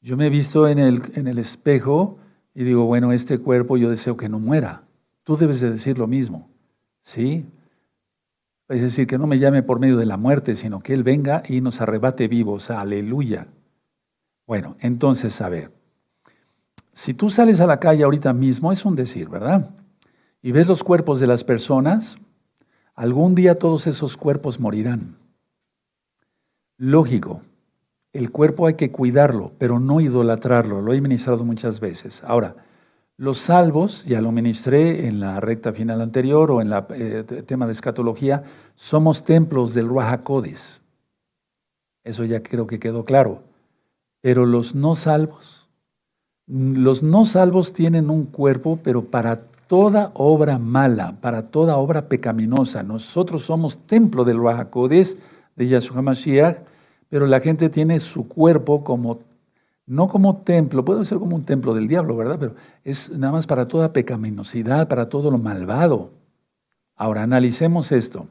Yo 0.00 0.16
me 0.16 0.26
he 0.26 0.30
visto 0.30 0.68
en 0.68 0.78
el, 0.78 1.02
en 1.14 1.26
el 1.26 1.38
espejo 1.38 2.18
y 2.54 2.64
digo, 2.64 2.84
bueno, 2.84 3.12
este 3.12 3.38
cuerpo 3.38 3.76
yo 3.76 3.90
deseo 3.90 4.16
que 4.16 4.28
no 4.28 4.38
muera. 4.38 4.84
Tú 5.24 5.36
debes 5.36 5.60
de 5.60 5.70
decir 5.70 5.98
lo 5.98 6.06
mismo. 6.06 6.48
¿Sí? 7.02 7.46
Es 8.68 8.82
decir, 8.82 9.06
que 9.06 9.18
no 9.18 9.26
me 9.26 9.38
llame 9.38 9.62
por 9.62 9.80
medio 9.80 9.96
de 9.96 10.06
la 10.06 10.16
muerte, 10.16 10.54
sino 10.54 10.80
que 10.80 10.92
Él 10.92 11.02
venga 11.02 11.42
y 11.48 11.60
nos 11.60 11.80
arrebate 11.80 12.28
vivos. 12.28 12.70
Aleluya. 12.70 13.48
Bueno, 14.46 14.76
entonces, 14.80 15.40
a 15.40 15.48
ver, 15.48 15.70
si 16.92 17.14
tú 17.14 17.30
sales 17.30 17.60
a 17.60 17.66
la 17.66 17.80
calle 17.80 18.04
ahorita 18.04 18.32
mismo, 18.32 18.72
es 18.72 18.84
un 18.84 18.96
decir, 18.96 19.28
¿verdad? 19.28 19.70
Y 20.42 20.52
ves 20.52 20.66
los 20.66 20.84
cuerpos 20.84 21.20
de 21.20 21.26
las 21.26 21.44
personas, 21.44 22.18
algún 22.98 23.36
día 23.36 23.60
todos 23.60 23.86
esos 23.86 24.16
cuerpos 24.16 24.58
morirán. 24.58 25.16
Lógico, 26.78 27.42
el 28.12 28.32
cuerpo 28.32 28.66
hay 28.66 28.74
que 28.74 28.90
cuidarlo, 28.90 29.52
pero 29.56 29.78
no 29.78 30.00
idolatrarlo, 30.00 30.82
lo 30.82 30.92
he 30.92 31.00
ministrado 31.00 31.44
muchas 31.44 31.78
veces. 31.78 32.24
Ahora, 32.24 32.56
los 33.16 33.38
salvos, 33.38 34.04
ya 34.04 34.20
lo 34.20 34.32
ministré 34.32 35.06
en 35.06 35.20
la 35.20 35.38
recta 35.38 35.72
final 35.72 36.00
anterior 36.00 36.50
o 36.50 36.60
en 36.60 36.72
el 36.72 36.84
eh, 36.90 37.22
tema 37.46 37.66
de 37.66 37.72
escatología, 37.72 38.42
somos 38.74 39.24
templos 39.24 39.74
del 39.74 39.86
Ruajacodes. 39.86 40.82
Eso 42.02 42.24
ya 42.24 42.42
creo 42.42 42.66
que 42.66 42.80
quedó 42.80 43.04
claro. 43.04 43.44
Pero 44.20 44.44
los 44.44 44.74
no 44.74 44.96
salvos, 44.96 45.68
los 46.48 47.04
no 47.04 47.26
salvos 47.26 47.72
tienen 47.72 48.10
un 48.10 48.24
cuerpo, 48.24 48.80
pero 48.82 49.04
para 49.04 49.42
toda 49.68 50.10
obra 50.14 50.58
mala, 50.58 51.20
para 51.20 51.50
toda 51.50 51.76
obra 51.76 52.08
pecaminosa. 52.08 52.82
Nosotros 52.82 53.44
somos 53.44 53.78
templo 53.86 54.24
del 54.24 54.38
Ruajacodes 54.38 55.16
de 55.54 55.68
Yahshua 55.68 56.02
Mashiach, 56.02 56.58
pero 57.08 57.26
la 57.26 57.40
gente 57.40 57.68
tiene 57.68 58.00
su 58.00 58.26
cuerpo 58.26 58.82
como 58.82 59.20
no 59.86 60.08
como 60.08 60.42
templo, 60.42 60.84
puede 60.84 61.04
ser 61.06 61.18
como 61.18 61.34
un 61.34 61.44
templo 61.44 61.72
del 61.72 61.88
diablo, 61.88 62.14
¿verdad? 62.14 62.36
Pero 62.38 62.54
es 62.84 63.10
nada 63.10 63.32
más 63.32 63.46
para 63.46 63.68
toda 63.68 63.94
pecaminosidad, 63.94 64.86
para 64.86 65.08
todo 65.08 65.30
lo 65.30 65.38
malvado. 65.38 66.10
Ahora, 66.94 67.22
analicemos 67.22 67.90
esto. 67.90 68.26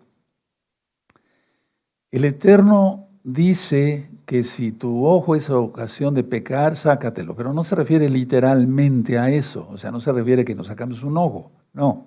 El 2.11 2.25
Eterno 2.25 3.07
dice 3.23 4.07
que 4.27 4.43
si 4.43 4.73
tu 4.73 5.05
ojo 5.05 5.35
es 5.35 5.49
ocasión 5.49 6.13
de 6.13 6.21
pecar, 6.21 6.75
sácatelo, 6.75 7.33
pero 7.33 7.53
no 7.53 7.63
se 7.63 7.75
refiere 7.75 8.09
literalmente 8.09 9.17
a 9.17 9.31
eso, 9.31 9.65
o 9.71 9.77
sea, 9.77 9.89
no 9.89 10.01
se 10.01 10.11
refiere 10.11 10.43
que 10.43 10.53
nos 10.53 10.67
sacamos 10.67 11.01
un 11.01 11.17
ojo, 11.17 11.49
no. 11.71 12.03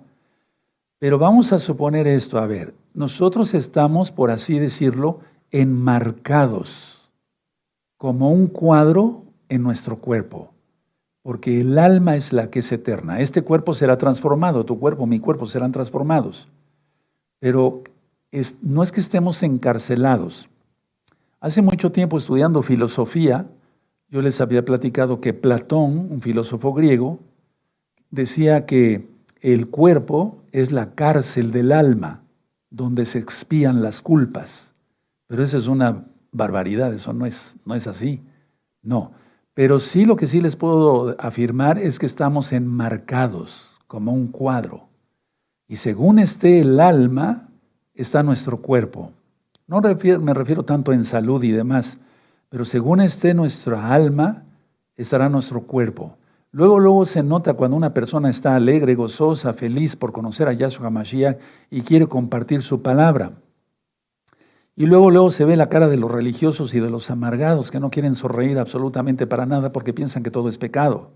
Pero 0.99 1.17
vamos 1.17 1.51
a 1.51 1.57
suponer 1.57 2.05
esto, 2.05 2.37
a 2.37 2.45
ver, 2.45 2.75
nosotros 2.93 3.55
estamos, 3.55 4.11
por 4.11 4.29
así 4.29 4.59
decirlo, 4.59 5.21
enmarcados 5.49 7.09
como 7.97 8.31
un 8.31 8.45
cuadro 8.45 9.23
en 9.49 9.63
nuestro 9.63 9.97
cuerpo, 9.97 10.51
porque 11.23 11.61
el 11.61 11.79
alma 11.79 12.17
es 12.17 12.33
la 12.33 12.51
que 12.51 12.59
es 12.59 12.71
eterna. 12.71 13.19
Este 13.19 13.41
cuerpo 13.41 13.73
será 13.73 13.97
transformado, 13.97 14.63
tu 14.63 14.77
cuerpo, 14.79 15.07
mi 15.07 15.19
cuerpo 15.19 15.47
serán 15.47 15.71
transformados. 15.71 16.47
Pero 17.39 17.81
no 18.61 18.83
es 18.83 18.91
que 18.91 18.99
estemos 18.99 19.41
encarcelados. 19.41 20.50
Hace 21.41 21.63
mucho 21.63 21.91
tiempo 21.91 22.19
estudiando 22.19 22.61
filosofía, 22.61 23.47
yo 24.09 24.21
les 24.21 24.39
había 24.41 24.63
platicado 24.63 25.19
que 25.21 25.33
Platón, 25.33 26.07
un 26.11 26.21
filósofo 26.21 26.71
griego, 26.71 27.19
decía 28.11 28.67
que 28.67 29.07
el 29.41 29.67
cuerpo 29.67 30.43
es 30.51 30.71
la 30.71 30.93
cárcel 30.93 31.49
del 31.49 31.71
alma, 31.71 32.21
donde 32.69 33.07
se 33.07 33.17
expían 33.17 33.81
las 33.81 34.03
culpas. 34.03 34.71
Pero 35.25 35.41
eso 35.41 35.57
es 35.57 35.65
una 35.65 36.05
barbaridad, 36.31 36.93
eso 36.93 37.11
no 37.11 37.25
es, 37.25 37.55
no 37.65 37.73
es 37.73 37.87
así. 37.87 38.21
No, 38.83 39.11
pero 39.55 39.79
sí 39.79 40.05
lo 40.05 40.17
que 40.17 40.27
sí 40.27 40.41
les 40.41 40.55
puedo 40.55 41.15
afirmar 41.19 41.79
es 41.79 41.97
que 41.97 42.05
estamos 42.05 42.51
enmarcados 42.51 43.71
como 43.87 44.13
un 44.13 44.27
cuadro. 44.27 44.89
Y 45.67 45.77
según 45.77 46.19
esté 46.19 46.59
el 46.59 46.79
alma, 46.79 47.49
está 47.95 48.21
nuestro 48.21 48.57
cuerpo. 48.57 49.11
No 49.71 49.79
me 49.79 50.33
refiero 50.33 50.63
tanto 50.63 50.91
en 50.91 51.05
salud 51.05 51.41
y 51.45 51.51
demás, 51.51 51.97
pero 52.49 52.65
según 52.65 52.99
esté 52.99 53.33
nuestra 53.33 53.93
alma, 53.93 54.43
estará 54.97 55.29
nuestro 55.29 55.61
cuerpo. 55.61 56.17
Luego, 56.51 56.77
luego 56.77 57.05
se 57.05 57.23
nota 57.23 57.53
cuando 57.53 57.77
una 57.77 57.93
persona 57.93 58.29
está 58.29 58.53
alegre, 58.53 58.95
gozosa, 58.95 59.53
feliz 59.53 59.95
por 59.95 60.11
conocer 60.11 60.49
a 60.49 60.51
Yahshua 60.51 60.89
Mashiach 60.89 61.37
y 61.69 61.83
quiere 61.83 62.07
compartir 62.07 62.61
su 62.61 62.81
palabra. 62.81 63.31
Y 64.75 64.87
luego, 64.87 65.09
luego 65.09 65.31
se 65.31 65.45
ve 65.45 65.55
la 65.55 65.69
cara 65.69 65.87
de 65.87 65.95
los 65.95 66.11
religiosos 66.11 66.73
y 66.73 66.81
de 66.81 66.89
los 66.89 67.09
amargados 67.09 67.71
que 67.71 67.79
no 67.79 67.91
quieren 67.91 68.15
sonreír 68.15 68.59
absolutamente 68.59 69.25
para 69.25 69.45
nada 69.45 69.71
porque 69.71 69.93
piensan 69.93 70.21
que 70.21 70.31
todo 70.31 70.49
es 70.49 70.57
pecado. 70.57 71.11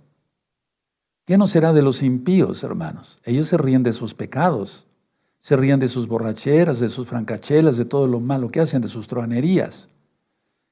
¿Qué 1.26 1.38
no 1.38 1.48
será 1.48 1.74
de 1.74 1.82
los 1.82 2.02
impíos, 2.02 2.64
hermanos? 2.64 3.20
Ellos 3.26 3.50
se 3.50 3.58
ríen 3.58 3.84
de 3.84 3.92
sus 3.92 4.14
pecados, 4.14 4.88
se 5.46 5.56
ríen 5.56 5.80
de 5.80 5.88
sus 5.88 6.08
borracheras, 6.08 6.80
de 6.80 6.90
sus 6.90 7.06
francachelas, 7.06 7.78
de 7.78 7.86
todo 7.86 8.08
lo 8.08 8.20
malo 8.20 8.50
que 8.50 8.62
hacen, 8.62 8.82
de 8.82 8.88
sus 8.88 9.08
truanerías. 9.08 9.88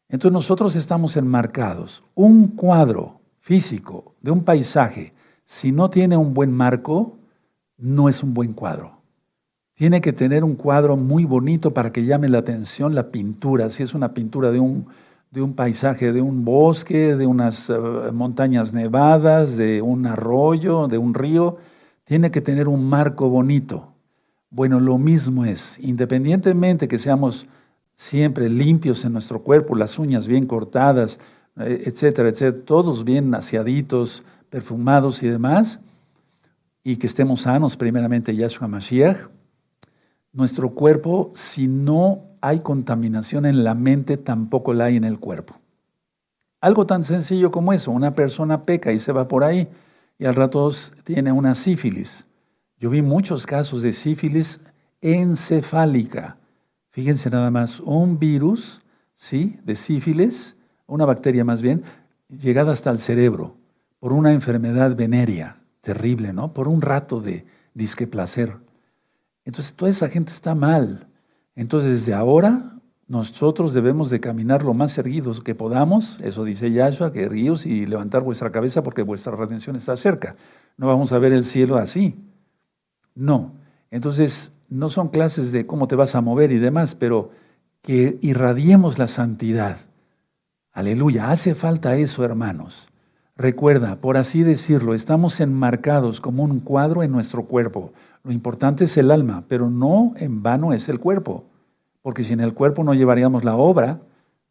Entonces 0.10 0.34
nosotros 0.34 0.75
estamos 0.75 1.15
enmarcados. 1.15 2.03
Un 2.15 2.48
cuadro 2.48 3.22
físico 3.39 4.15
de 4.20 4.32
un 4.32 4.44
paisaje, 4.44 5.13
si 5.46 5.72
no 5.72 5.92
tiene 5.92 6.18
un 6.18 6.34
buen 6.34 6.51
marco, 6.51 7.20
no 7.77 8.10
es 8.10 8.24
un 8.24 8.34
buen 8.34 8.53
cuadro. 8.53 8.98
Tiene 9.75 10.01
que 10.01 10.12
tener 10.12 10.44
un 10.44 10.56
cuadro 10.56 10.98
muy 10.98 11.24
bonito 11.24 11.72
para 11.72 11.92
que 11.92 12.06
llame 12.06 12.27
la 12.27 12.39
atención 12.39 12.96
la 12.96 13.12
pintura. 13.12 13.70
Si 13.70 13.84
es 13.84 13.94
una 13.94 14.15
pintura 14.15 14.50
de 14.50 14.60
un, 14.60 14.88
de 15.30 15.44
un 15.44 15.53
paisaje, 15.53 16.12
de 16.12 16.22
un 16.24 16.44
bosque, 16.44 17.15
de 17.15 17.27
unas 17.27 17.70
eh, 17.70 17.75
montañas 18.12 18.74
nevadas, 18.74 19.56
de 19.56 19.84
un 19.84 20.08
arroyo, 20.08 20.88
de 20.88 20.98
un 20.98 21.13
río, 21.13 21.58
tiene 22.06 22.32
que 22.32 22.42
tener 22.42 22.68
un 22.68 22.89
marco 22.89 23.30
bonito. 23.30 23.93
Bueno, 24.53 24.79
lo 24.79 25.00
mismo 25.00 25.45
es, 25.45 25.79
independientemente 25.79 26.88
que 26.88 27.00
seamos 27.00 27.48
siempre 27.95 28.48
limpios 28.50 29.03
en 29.03 29.13
nuestro 29.13 29.41
cuerpo, 29.41 29.75
las 29.75 29.98
uñas 29.98 30.27
bien 30.27 30.45
cortadas, 30.45 31.19
eh, 31.57 31.86
etcétera, 31.88 32.29
etcétera, 32.29 32.63
todos 32.63 33.03
bien 33.03 33.33
aseaditos, 33.33 34.24
perfumados 34.51 35.24
y 35.24 35.27
demás, 35.27 35.79
y 36.83 36.98
que 36.98 37.07
estemos 37.07 37.41
sanos 37.41 37.75
primeramente 37.75 38.36
Yahshua 38.36 38.67
Mashiach, 38.67 39.27
nuestro 40.33 40.69
cuerpo, 40.69 41.31
si 41.33 41.67
no 41.67 42.22
hay 42.39 42.60
contaminación 42.60 43.48
en 43.48 43.63
la 43.63 43.74
mente, 43.74 44.17
tampoco 44.17 44.75
la 44.75 44.86
hay 44.86 44.98
en 44.98 45.03
el 45.03 45.17
cuerpo. 45.17 45.55
Algo 46.62 46.86
tan 46.86 47.03
sencillo 47.03 47.50
como 47.50 47.74
eso, 47.74 47.89
una 47.89 48.13
persona 48.13 48.65
peca 48.65 48.91
y 48.91 49.00
se 49.00 49.13
va 49.13 49.27
por 49.27 49.43
ahí 49.43 49.67
y 50.19 50.25
al 50.25 50.36
rato 50.36 50.72
tiene 51.03 51.31
una 51.31 51.55
sífilis. 51.55 52.27
Yo 52.84 52.90
vi 52.90 53.02
muchos 53.02 53.46
casos 53.46 53.82
de 53.82 53.94
sífilis 53.94 54.60
encefálica. 55.00 56.36
Fíjense 56.90 57.30
nada 57.30 57.50
más, 57.50 57.80
un 57.80 58.20
virus, 58.20 58.82
¿sí? 59.16 59.58
De 59.63 59.78
sífilis, 59.78 60.58
una 60.86 61.06
bacteria 61.06 61.46
más 61.46 61.62
bien, 61.62 61.84
llegada 62.28 62.74
hasta 62.74 62.92
el 62.92 63.00
cerebro 63.00 63.56
por 64.02 64.12
una 64.12 64.34
enfermedad 64.34 64.98
venérea, 64.98 65.62
terrible, 65.80 66.34
¿no? 66.34 66.54
Por 66.54 66.68
un 66.68 66.82
rato 66.82 67.22
de 67.22 67.46
disque 67.74 68.06
placer. 68.06 68.58
Entonces 69.46 69.74
toda 69.75 69.90
esa 69.90 70.10
gente 70.10 70.34
está 70.34 70.54
mal. 70.54 71.08
Entonces 71.56 71.90
desde 71.90 72.13
ahora 72.13 72.82
nosotros 73.08 73.74
debemos 73.74 74.10
de 74.10 74.20
caminar 74.20 74.62
lo 74.62 74.74
más 74.74 74.98
erguidos 74.98 75.40
que 75.40 75.56
podamos, 75.56 76.20
eso 76.20 76.44
dice 76.44 76.70
Yahshua, 76.70 77.13
que 77.13 77.24
erguíos 77.24 77.66
y 77.66 77.86
levantar 77.86 78.24
vuestra 78.24 78.52
cabeza 78.52 78.84
porque 78.84 79.04
vuestra 79.04 79.38
redención 79.38 79.78
está 79.78 79.96
cerca. 79.96 80.36
No 80.75 80.88
vamos 80.88 81.13
a 81.13 81.20
ver 81.20 81.32
el 81.32 81.46
cielo 81.46 81.78
así. 81.78 82.33
No. 83.15 83.53
Entonces 83.91 84.51
no 84.70 84.89
son 84.89 85.10
clases 85.10 85.51
de 85.51 85.65
cómo 85.65 85.88
te 85.88 85.96
vas 85.96 86.15
a 86.15 86.22
mover 86.22 86.51
y 86.51 86.58
demás, 86.58 86.96
pero 86.96 87.32
que 87.82 88.17
irradiemos 88.22 88.98
la 88.98 89.08
santidad. 89.08 89.77
Aleluya, 90.72 91.29
hace 91.29 91.53
falta 91.53 91.96
eso, 91.98 92.24
hermanos. 92.24 92.88
Recuerda, 93.36 93.98
por 93.98 94.17
así 94.17 94.43
decirlo, 94.43 94.93
estamos 94.93 95.39
enmarcados 95.39 96.22
como 96.22 96.43
un 96.43 96.60
cuadro 96.60 97.03
en 97.03 97.12
nuestro 97.12 97.46
cuerpo. 97.46 97.91
Lo 98.24 98.32
importante 98.32 98.86
es 98.86 98.96
el 98.98 99.12
alma, 99.12 99.43
pero 99.48 99.70
no 99.70 100.13
en 100.17 100.43
vano 100.43 100.72
es 100.72 100.88
el 100.88 101.00
cuerpo, 101.00 101.43
porque 102.01 102.24
sin 102.24 102.39
el 102.39 102.53
cuerpo 102.53 102.84
no 102.84 102.93
llevaríamos 102.93 103.43
la 103.43 103.55
obra 103.55 104.00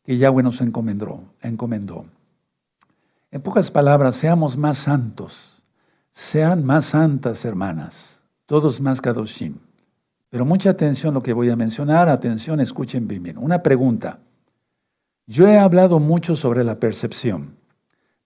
que 0.04 0.19
Yahweh 0.19 0.42
nos 0.42 0.61
encomendó. 0.61 1.23
encomendó. 1.40 2.07
En 3.31 3.40
pocas 3.40 3.71
palabras, 3.71 4.16
seamos 4.16 4.57
más 4.57 4.78
santos, 4.78 5.62
sean 6.12 6.64
más 6.64 6.87
santas, 6.87 7.45
hermanas, 7.45 8.12
todos 8.52 8.82
más 8.82 9.00
kadoshim. 9.00 9.54
Pero 10.28 10.44
mucha 10.44 10.68
atención 10.68 11.14
lo 11.14 11.23
que 11.23 11.32
voy 11.32 11.49
a 11.49 11.56
mencionar, 11.56 12.11
atención, 12.11 12.61
escuchen 12.61 13.09
bien. 13.09 13.38
Una 13.38 13.62
pregunta. 13.62 14.18
Yo 15.26 15.49
he 15.49 15.59
hablado 15.59 16.00
mucho 16.00 16.37
sobre 16.37 16.62
la 16.62 16.78
percepción, 16.78 17.56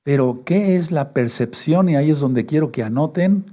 pero 0.03 0.43
¿qué 0.45 0.75
es 0.75 0.91
la 0.91 1.13
percepción? 1.13 1.89
Y 1.89 1.95
ahí 1.95 2.11
es 2.11 2.19
donde 2.19 2.45
quiero 2.45 2.73
que 2.73 2.83
anoten 2.83 3.45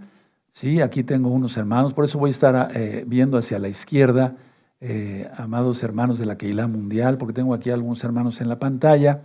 Sí, 0.51 0.81
aquí 0.81 1.03
tengo 1.03 1.29
unos 1.29 1.57
hermanos, 1.57 1.93
por 1.93 2.05
eso 2.05 2.17
voy 2.17 2.29
a 2.29 2.31
estar 2.31 2.71
eh, 2.75 3.03
viendo 3.05 3.37
hacia 3.37 3.59
la 3.59 3.67
izquierda 3.67 4.35
eh, 4.81 5.29
amados 5.37 5.83
hermanos 5.83 6.17
de 6.17 6.25
la 6.25 6.39
Keilah 6.39 6.65
Mundial, 6.65 7.19
porque 7.19 7.33
tengo 7.33 7.53
aquí 7.53 7.69
algunos 7.69 8.03
hermanos 8.03 8.41
en 8.41 8.49
la 8.49 8.57
pantalla, 8.57 9.21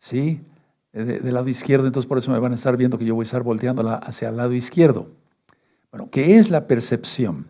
¿sí? 0.00 0.40
del 0.92 1.32
lado 1.32 1.48
izquierdo, 1.48 1.86
entonces 1.86 2.08
por 2.08 2.18
eso 2.18 2.32
me 2.32 2.40
van 2.40 2.50
a 2.50 2.56
estar 2.56 2.76
viendo 2.76 2.98
que 2.98 3.04
yo 3.04 3.14
voy 3.14 3.22
a 3.22 3.30
estar 3.30 3.44
volteando 3.44 3.88
hacia 4.02 4.30
el 4.30 4.36
lado 4.36 4.52
izquierdo. 4.52 5.19
Bueno, 5.90 6.08
¿qué 6.10 6.38
es 6.38 6.50
la 6.50 6.66
percepción? 6.66 7.46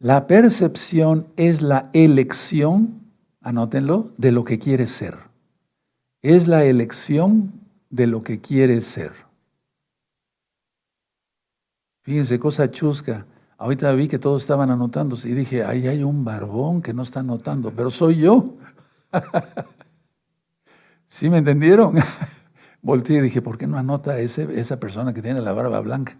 La 0.00 0.26
percepción 0.26 1.28
es 1.36 1.62
la 1.62 1.90
elección, 1.92 3.00
anótenlo, 3.40 4.12
de 4.16 4.32
lo 4.32 4.44
que 4.44 4.58
quieres 4.58 4.90
ser. 4.90 5.16
Es 6.22 6.48
la 6.48 6.64
elección 6.64 7.52
de 7.90 8.06
lo 8.06 8.22
que 8.22 8.40
quieres 8.40 8.84
ser. 8.84 9.12
Fíjense, 12.02 12.38
cosa 12.38 12.70
chusca. 12.70 13.26
Ahorita 13.56 13.92
vi 13.92 14.08
que 14.08 14.18
todos 14.18 14.42
estaban 14.42 14.70
anotando 14.70 15.16
y 15.24 15.32
dije, 15.32 15.64
ahí 15.64 15.88
hay 15.88 16.02
un 16.02 16.24
barbón 16.24 16.80
que 16.80 16.94
no 16.94 17.02
está 17.02 17.20
anotando, 17.20 17.72
pero 17.72 17.90
soy 17.90 18.18
yo. 18.18 18.54
¿Sí 21.08 21.28
me 21.28 21.38
entendieron? 21.38 21.94
Volteé 22.82 23.18
y 23.18 23.22
dije, 23.22 23.42
¿por 23.42 23.58
qué 23.58 23.66
no 23.66 23.78
anota 23.78 24.18
ese, 24.18 24.60
esa 24.60 24.78
persona 24.78 25.12
que 25.12 25.22
tiene 25.22 25.40
la 25.40 25.52
barba 25.52 25.80
blanca? 25.80 26.16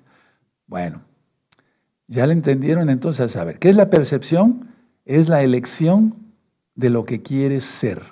Bueno, 0.69 1.03
ya 2.07 2.27
le 2.27 2.35
entendieron 2.35 2.91
entonces 2.91 3.35
a 3.37 3.45
ver, 3.45 3.59
¿qué 3.59 3.71
es 3.71 3.77
la 3.77 3.91
percepción? 3.91 4.69
Es 5.05 5.29
la 5.29 5.43
elección 5.43 6.15
de 6.75 6.91
lo 6.91 7.05
que 7.05 7.23
quieres 7.23 7.65
ser. 7.65 8.03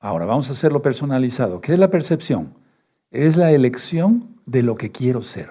Ahora, 0.00 0.26
vamos 0.26 0.48
a 0.48 0.52
hacerlo 0.52 0.82
personalizado. 0.82 1.60
¿Qué 1.60 1.72
es 1.72 1.78
la 1.78 1.90
percepción? 1.90 2.54
Es 3.10 3.36
la 3.36 3.52
elección 3.52 4.36
de 4.46 4.62
lo 4.62 4.76
que 4.76 4.92
quiero 4.92 5.22
ser. 5.22 5.50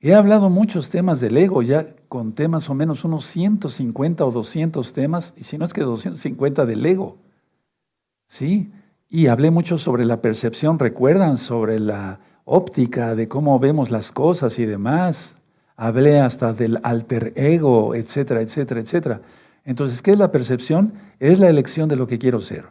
He 0.00 0.14
hablado 0.14 0.48
muchos 0.48 0.90
temas 0.90 1.20
del 1.20 1.36
ego, 1.36 1.62
ya 1.62 1.94
con 2.08 2.32
temas 2.32 2.70
o 2.70 2.74
menos 2.74 3.04
unos 3.04 3.24
150 3.26 4.24
o 4.24 4.30
200 4.30 4.92
temas, 4.92 5.34
y 5.36 5.44
si 5.44 5.58
no 5.58 5.64
es 5.64 5.72
que 5.72 5.82
250 5.82 6.66
del 6.66 6.86
ego. 6.86 7.18
¿Sí? 8.26 8.70
Y 9.08 9.26
hablé 9.26 9.50
mucho 9.50 9.78
sobre 9.78 10.04
la 10.04 10.20
percepción, 10.20 10.78
recuerdan, 10.78 11.38
sobre 11.38 11.80
la 11.80 12.20
óptica 12.48 13.14
de 13.14 13.28
cómo 13.28 13.58
vemos 13.58 13.90
las 13.90 14.10
cosas 14.10 14.58
y 14.58 14.66
demás. 14.66 15.36
Hablé 15.76 16.20
hasta 16.20 16.52
del 16.52 16.80
alter 16.82 17.32
ego, 17.36 17.94
etcétera, 17.94 18.40
etcétera, 18.40 18.80
etcétera. 18.80 19.20
Entonces, 19.64 20.02
¿qué 20.02 20.12
es 20.12 20.18
la 20.18 20.32
percepción? 20.32 20.94
Es 21.20 21.38
la 21.38 21.48
elección 21.48 21.88
de 21.88 21.96
lo 21.96 22.06
que 22.06 22.18
quiero 22.18 22.40
ser. 22.40 22.66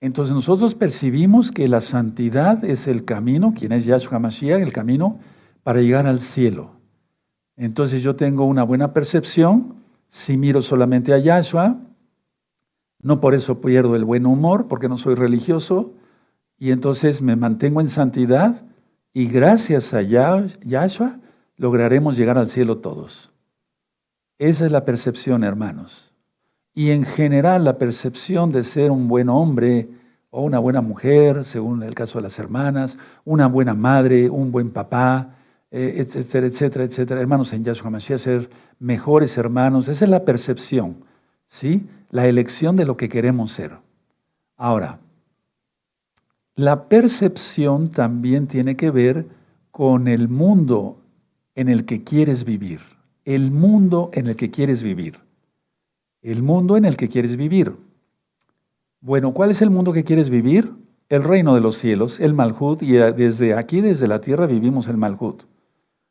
Entonces 0.00 0.34
nosotros 0.34 0.74
percibimos 0.74 1.50
que 1.50 1.66
la 1.66 1.80
santidad 1.80 2.62
es 2.64 2.86
el 2.86 3.06
camino, 3.06 3.54
quien 3.56 3.72
es 3.72 3.86
Yahshua 3.86 4.18
Mashiach, 4.18 4.60
el 4.60 4.72
camino 4.72 5.18
para 5.62 5.80
llegar 5.80 6.06
al 6.06 6.20
cielo. 6.20 6.72
Entonces 7.56 8.02
yo 8.02 8.14
tengo 8.14 8.44
una 8.44 8.64
buena 8.64 8.92
percepción 8.92 9.76
si 10.08 10.36
miro 10.36 10.60
solamente 10.60 11.14
a 11.14 11.18
Yahshua, 11.18 11.78
no 13.00 13.20
por 13.20 13.34
eso 13.34 13.60
pierdo 13.60 13.96
el 13.96 14.04
buen 14.04 14.26
humor, 14.26 14.68
porque 14.68 14.88
no 14.88 14.98
soy 14.98 15.14
religioso, 15.14 15.94
y 16.58 16.70
entonces 16.70 17.22
me 17.22 17.36
mantengo 17.36 17.80
en 17.80 17.88
santidad 17.88 18.62
y 19.12 19.26
gracias 19.26 19.94
a 19.94 20.02
Yahshua 20.02 21.18
lograremos 21.56 22.16
llegar 22.16 22.38
al 22.38 22.48
cielo 22.48 22.78
todos. 22.78 23.32
Esa 24.38 24.66
es 24.66 24.72
la 24.72 24.84
percepción, 24.84 25.44
hermanos. 25.44 26.12
Y 26.74 26.90
en 26.90 27.04
general 27.04 27.64
la 27.64 27.78
percepción 27.78 28.50
de 28.50 28.64
ser 28.64 28.90
un 28.90 29.06
buen 29.06 29.28
hombre 29.28 29.88
o 30.30 30.42
una 30.42 30.58
buena 30.58 30.80
mujer, 30.80 31.44
según 31.44 31.84
el 31.84 31.94
caso 31.94 32.18
de 32.18 32.22
las 32.22 32.38
hermanas, 32.40 32.98
una 33.24 33.46
buena 33.46 33.74
madre, 33.74 34.28
un 34.28 34.50
buen 34.50 34.70
papá, 34.70 35.36
eh, 35.70 35.94
etcétera, 35.98 36.48
etcétera, 36.48 36.84
etcétera. 36.84 37.20
Hermanos 37.20 37.52
en 37.52 37.62
Yahshua 37.62 37.90
Mashiach, 37.90 38.18
ser 38.18 38.50
mejores 38.80 39.38
hermanos. 39.38 39.86
Esa 39.86 40.04
es 40.04 40.10
la 40.10 40.24
percepción, 40.24 41.04
¿sí? 41.46 41.86
La 42.10 42.26
elección 42.26 42.74
de 42.74 42.84
lo 42.84 42.96
que 42.96 43.08
queremos 43.08 43.52
ser. 43.52 43.78
Ahora, 44.56 44.98
la 46.56 46.88
percepción 46.88 47.90
también 47.90 48.46
tiene 48.46 48.76
que 48.76 48.90
ver 48.90 49.26
con 49.70 50.06
el 50.06 50.28
mundo 50.28 50.98
en 51.54 51.68
el 51.68 51.84
que 51.84 52.04
quieres 52.04 52.44
vivir. 52.44 52.80
El 53.24 53.50
mundo 53.50 54.10
en 54.12 54.28
el 54.28 54.36
que 54.36 54.50
quieres 54.50 54.82
vivir. 54.82 55.18
El 56.22 56.42
mundo 56.42 56.76
en 56.76 56.84
el 56.84 56.96
que 56.96 57.08
quieres 57.08 57.36
vivir. 57.36 57.74
Bueno, 59.00 59.34
¿cuál 59.34 59.50
es 59.50 59.62
el 59.62 59.70
mundo 59.70 59.92
que 59.92 60.04
quieres 60.04 60.30
vivir? 60.30 60.72
El 61.08 61.24
reino 61.24 61.54
de 61.54 61.60
los 61.60 61.76
cielos, 61.76 62.20
el 62.20 62.34
Malhut, 62.34 62.82
y 62.82 62.92
desde 62.92 63.54
aquí, 63.54 63.80
desde 63.80 64.08
la 64.08 64.20
tierra, 64.20 64.46
vivimos 64.46 64.88
el 64.88 64.96
Malhut. 64.96 65.42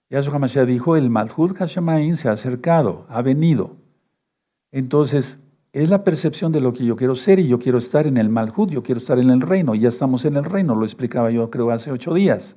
Yahshua 0.10 0.38
Mashiach 0.38 0.68
dijo, 0.68 0.96
el 0.96 1.10
Malhut 1.10 1.58
Hashemain 1.58 2.18
se 2.18 2.30
ha 2.30 2.34
acercado, 2.34 3.06
ha 3.10 3.22
venido. 3.22 3.78
Entonces, 4.72 5.40
es 5.74 5.90
la 5.90 6.04
percepción 6.04 6.52
de 6.52 6.62
lo 6.62 6.72
que 6.72 6.86
yo 6.86 6.96
quiero 6.96 7.16
ser 7.16 7.40
y 7.40 7.48
yo 7.48 7.58
quiero 7.58 7.80
estar 7.80 8.06
en 8.06 8.18
el 8.18 8.30
Malhut, 8.30 8.70
yo 8.70 8.84
quiero 8.84 9.02
estar 9.02 9.18
en 9.18 9.32
el 9.32 9.42
reino. 9.42 9.74
Ya 9.74 9.90
estamos 9.90 10.24
en 10.24 10.36
el 10.36 10.44
reino, 10.44 10.76
lo 10.76 10.86
explicaba 10.86 11.32
yo 11.32 11.50
creo 11.50 11.72
hace 11.72 11.92
ocho 11.92 12.14
días. 12.14 12.56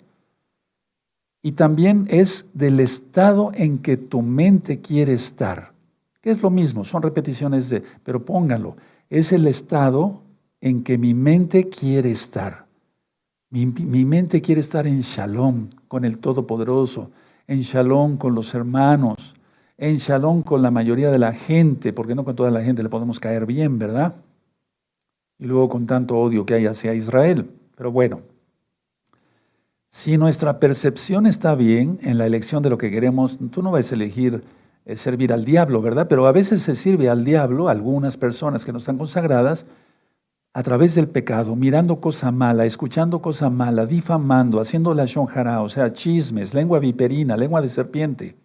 Y 1.43 1.53
también 1.53 2.07
es 2.11 2.45
del 2.53 2.79
estado 2.79 3.53
en 3.55 3.79
que 3.79 3.97
tu 3.97 4.21
mente 4.21 4.81
quiere 4.81 5.15
estar. 5.15 5.73
Que 6.21 6.31
es 6.31 6.43
lo 6.43 6.51
mismo, 6.51 6.85
son 6.85 7.03
repeticiones 7.03 7.71
de, 7.71 7.83
pero 8.05 8.23
póngalo, 8.23 8.77
es 9.09 9.33
el 9.33 9.47
estado 9.47 10.21
en 10.61 10.83
que 10.83 10.99
mi 10.99 11.15
mente 11.15 11.71
quiere 11.71 12.11
estar. 12.11 12.67
Mi, 13.49 13.65
mi 13.65 14.05
mente 14.05 14.43
quiere 14.43 14.61
estar 14.61 14.87
en 14.87 15.01
shalom 15.01 15.71
con 15.89 16.05
el 16.05 16.19
Todopoderoso, 16.19 17.11
en 17.47 17.63
shalom 17.63 18.19
con 18.19 18.35
los 18.35 18.55
hermanos, 18.55 19.36
en 19.79 19.97
shalom 19.99 20.43
con 20.43 20.63
la 20.63 20.71
mayoría 20.71 21.11
de 21.11 21.19
la 21.19 21.33
gente, 21.33 21.93
porque 21.93 22.15
no 22.15 22.25
con 22.25 22.37
toda 22.37 22.51
la 22.51 22.63
gente 22.63 22.83
le 22.83 22.89
podemos 22.89 23.21
caer 23.21 23.47
bien, 23.47 23.79
¿verdad? 23.79 24.15
Y 25.39 25.47
luego 25.47 25.69
con 25.69 25.87
tanto 25.87 26.17
odio 26.17 26.47
que 26.47 26.55
hay 26.55 26.67
hacia 26.67 26.95
Israel. 26.95 27.51
Pero 27.77 27.93
bueno, 27.93 28.21
si 29.91 30.17
nuestra 30.17 30.59
percepción 30.59 31.27
está 31.27 31.55
bien 31.55 31.99
en 32.03 32.19
la 32.19 32.27
elección 32.27 32.63
de 32.63 32.71
lo 32.71 32.79
que 32.79 32.91
queremos, 32.91 33.39
tú 33.51 33.63
no 33.63 33.71
vas 33.71 33.93
a 33.93 33.95
elegir 33.95 34.43
eh, 34.87 34.97
servir 34.97 35.33
al 35.33 35.45
diablo, 35.45 35.83
¿verdad? 35.83 36.07
Pero 36.09 36.27
a 36.27 36.33
veces 36.33 36.63
se 36.63 36.75
sirve 36.75 37.11
al 37.11 37.25
diablo, 37.25 37.69
algunas 37.69 38.17
personas 38.17 38.65
que 38.65 38.73
no 38.73 38.79
están 38.79 38.99
consagradas, 38.99 39.67
a 40.55 40.63
través 40.63 40.95
del 40.95 41.09
pecado, 41.09 41.55
mirando 41.55 42.01
cosa 42.01 42.31
mala, 42.31 42.65
escuchando 42.65 43.21
cosa 43.21 43.51
mala, 43.51 43.85
difamando, 43.85 44.59
haciendo 44.59 44.95
la 44.95 45.05
shonjara, 45.05 45.61
o 45.61 45.69
sea, 45.69 45.93
chismes, 45.93 46.55
lengua 46.55 46.79
viperina, 46.79 47.37
lengua 47.37 47.61
de 47.61 47.69
serpiente 47.69 48.37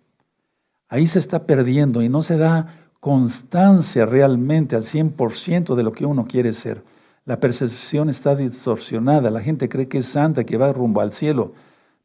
ahí 0.91 1.07
se 1.07 1.19
está 1.19 1.47
perdiendo 1.47 2.03
y 2.03 2.09
no 2.09 2.21
se 2.21 2.37
da 2.37 2.75
constancia 2.99 4.05
realmente 4.05 4.75
al 4.75 4.83
100% 4.83 5.73
de 5.73 5.83
lo 5.83 5.93
que 5.93 6.05
uno 6.05 6.27
quiere 6.27 6.53
ser. 6.53 6.83
La 7.25 7.39
percepción 7.39 8.09
está 8.09 8.35
distorsionada, 8.35 9.31
la 9.31 9.41
gente 9.41 9.69
cree 9.69 9.87
que 9.87 9.99
es 9.99 10.05
santa, 10.05 10.43
que 10.43 10.57
va 10.57 10.71
rumbo 10.73 11.01
al 11.01 11.13
cielo, 11.13 11.53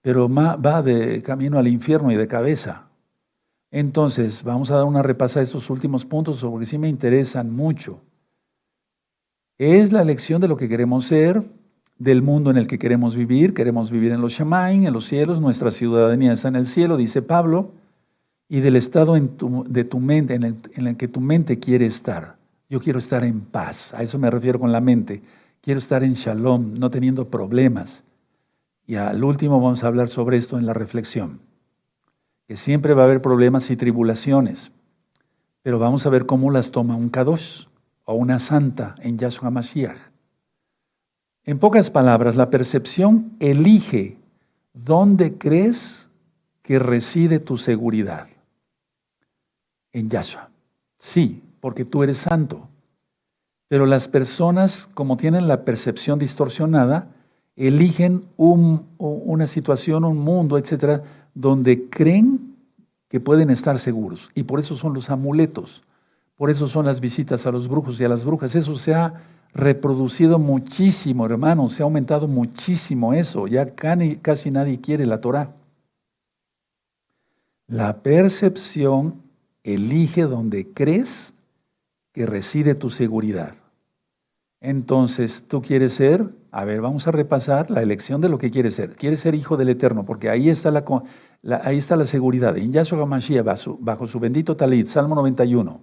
pero 0.01 0.29
va 0.33 0.83
de 0.83 1.21
camino 1.23 1.59
al 1.59 1.69
infierno 1.69 2.13
y 2.13 2.17
de 2.17 2.29
cabeza. 2.29 2.87
Entonces, 3.73 4.45
vamos 4.45 4.71
a 4.71 4.77
dar 4.77 4.85
una 4.85 5.03
repasada 5.03 5.41
de 5.41 5.47
estos 5.47 5.69
últimos 5.69 6.05
puntos 6.05 6.43
porque 6.43 6.65
sí 6.65 6.79
me 6.79 6.89
interesan 6.89 7.51
mucho. 7.51 8.01
Es 9.59 9.91
la 9.91 10.01
elección 10.01 10.41
de 10.41 10.49
lo 10.49 10.57
que 10.57 10.69
queremos 10.69 11.07
ser, 11.07 11.43
del 11.99 12.23
mundo 12.23 12.51
en 12.51 12.57
el 12.57 12.69
que 12.69 12.79
queremos 12.79 13.17
vivir. 13.17 13.53
Queremos 13.53 13.91
vivir 13.91 14.13
en 14.13 14.21
los 14.21 14.35
Shamaim, 14.35 14.87
en 14.87 14.93
los 14.93 15.07
cielos, 15.07 15.41
nuestra 15.41 15.73
ciudadanía 15.73 16.35
está 16.35 16.49
en 16.49 16.57
el 16.57 16.67
cielo, 16.67 16.97
dice 16.97 17.21
Pablo 17.21 17.73
y 18.49 18.61
del 18.61 18.77
estado 18.77 19.17
en 19.17 19.37
de 19.69 19.85
tu 19.85 19.99
mente, 19.99 20.35
en 20.35 20.45
el, 20.45 20.57
en 20.75 20.87
el 20.87 20.97
que 20.97 21.09
tu 21.09 21.21
mente 21.21 21.59
quiere 21.59 21.87
estar. 21.87 22.37
Yo 22.69 22.81
quiero 22.81 22.99
estar 22.99 23.25
en 23.25 23.41
paz, 23.41 23.93
a 23.95 24.03
eso 24.03 24.19
me 24.19 24.31
refiero 24.31 24.59
con 24.59 24.73
la 24.73 24.81
mente. 24.81 25.23
Quiero 25.61 25.79
estar 25.79 26.05
en 26.05 26.15
shalom, 26.15 26.75
no 26.75 26.91
teniendo 26.91 27.29
problemas. 27.29 28.05
Y 28.87 28.97
al 28.97 29.23
último 29.25 29.61
vamos 29.61 29.83
a 29.83 29.89
hablar 29.89 30.09
sobre 30.09 30.37
esto 30.37 30.59
en 30.59 30.67
la 30.67 30.73
reflexión. 30.73 31.41
Que 32.47 32.57
siempre 32.57 32.95
va 32.95 33.03
a 33.03 33.05
haber 33.07 33.21
problemas 33.21 33.71
y 33.71 33.77
tribulaciones, 33.77 34.71
pero 35.63 35.81
vamos 35.81 36.07
a 36.07 36.11
ver 36.11 36.27
cómo 36.27 36.53
las 36.53 36.71
toma 36.71 36.95
un 36.95 37.09
kadosh 37.09 37.67
o 38.05 38.15
una 38.15 38.39
santa 38.39 38.95
en 39.01 39.19
Yahshua 39.19 39.51
Mashiach. 39.51 39.99
En 41.43 41.59
pocas 41.59 41.91
palabras, 41.91 42.37
la 42.37 42.51
percepción 42.51 43.33
elige 43.41 44.19
dónde 44.73 45.35
crees 45.35 46.09
que 46.63 46.79
reside 46.79 47.41
tu 47.41 47.57
seguridad 47.57 48.29
en 49.99 50.11
Yahshua. 50.11 50.51
Sí, 50.99 51.43
porque 51.61 51.85
tú 51.85 52.03
eres 52.03 52.19
santo. 52.19 52.69
Pero 53.69 53.87
las 53.87 54.09
personas, 54.09 54.89
como 54.93 55.17
tienen 55.17 55.49
la 55.49 55.65
percepción 55.65 56.19
distorsionada, 56.19 57.09
eligen 57.57 58.25
una 58.37 59.47
situación, 59.47 60.05
un 60.05 60.19
mundo, 60.19 60.59
etcétera, 60.59 61.03
donde 61.35 61.89
creen 61.89 62.55
que 63.09 63.21
pueden 63.21 63.49
estar 63.49 63.79
seguros. 63.79 64.29
Y 64.35 64.43
por 64.43 64.61
eso 64.61 64.77
son 64.77 64.93
los 64.93 65.09
amuletos, 65.09 65.83
por 66.37 66.51
eso 66.51 66.69
son 66.69 66.85
las 66.85 67.01
visitas 67.01 67.47
a 67.47 67.51
los 67.51 67.67
brujos 67.67 67.99
y 67.99 68.05
a 68.05 68.09
las 68.09 68.25
brujas. 68.25 68.55
Eso 68.55 68.75
se 68.75 68.95
ha 68.95 69.23
reproducido 69.55 70.39
muchísimo, 70.39 71.25
hermano, 71.25 71.71
se 71.71 71.83
ha 71.83 71.85
aumentado 71.85 72.29
muchísimo 72.29 73.15
eso. 73.15 73.47
Ya 73.47 73.75
casi 73.75 74.51
nadie 74.51 74.79
quiere 74.79 75.07
la 75.07 75.23
Torah. 75.23 75.55
La 77.67 78.03
percepción 78.03 79.26
elige 79.67 80.23
donde 80.23 80.73
crees 80.73 81.35
que 82.13 82.25
reside 82.25 82.75
tu 82.75 82.89
seguridad. 82.89 83.55
Entonces, 84.61 85.45
tú 85.47 85.61
quieres 85.61 85.93
ser, 85.93 86.31
a 86.51 86.65
ver, 86.65 86.81
vamos 86.81 87.07
a 87.07 87.11
repasar 87.11 87.71
la 87.71 87.83
elección 87.83 88.21
de 88.21 88.29
lo 88.29 88.39
que 88.39 88.51
quieres 88.51 88.75
ser. 88.75 88.97
Quieres 88.97 89.21
ser 89.21 89.35
hijo 89.35 89.57
del 89.57 89.69
Eterno, 89.69 90.07
porque 90.07 90.31
ahí 90.31 90.49
está 90.49 90.71
la, 90.71 90.85
ahí 91.63 91.77
está 91.77 91.97
la 91.97 92.07
seguridad. 92.07 92.57
En 92.57 92.73
Yahshua 92.73 93.03
HaMashiach, 93.03 93.45
bajo, 93.81 94.07
su 94.07 94.19
bendito 94.19 94.57
talit, 94.57 94.87
Salmo 94.87 95.15
91, 95.17 95.81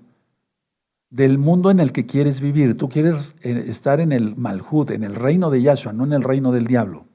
del 1.10 1.38
mundo 1.38 1.70
en 1.70 1.80
el 1.80 1.92
que 1.92 2.06
quieres 2.06 2.42
vivir. 2.42 2.76
Tú 2.78 2.90
quieres 2.90 3.36
eh, 3.42 3.66
estar 3.68 4.00
en 4.00 4.12
el 4.12 4.36
Malhut, 4.36 4.92
en 4.92 5.04
el 5.04 5.14
reino 5.14 5.52
de 5.52 5.62
Yahshua, 5.62 5.94
no 5.94 6.06
en 6.06 6.14
el 6.14 6.24
reino 6.24 6.52
del 6.52 6.66
diablo. 6.66 7.06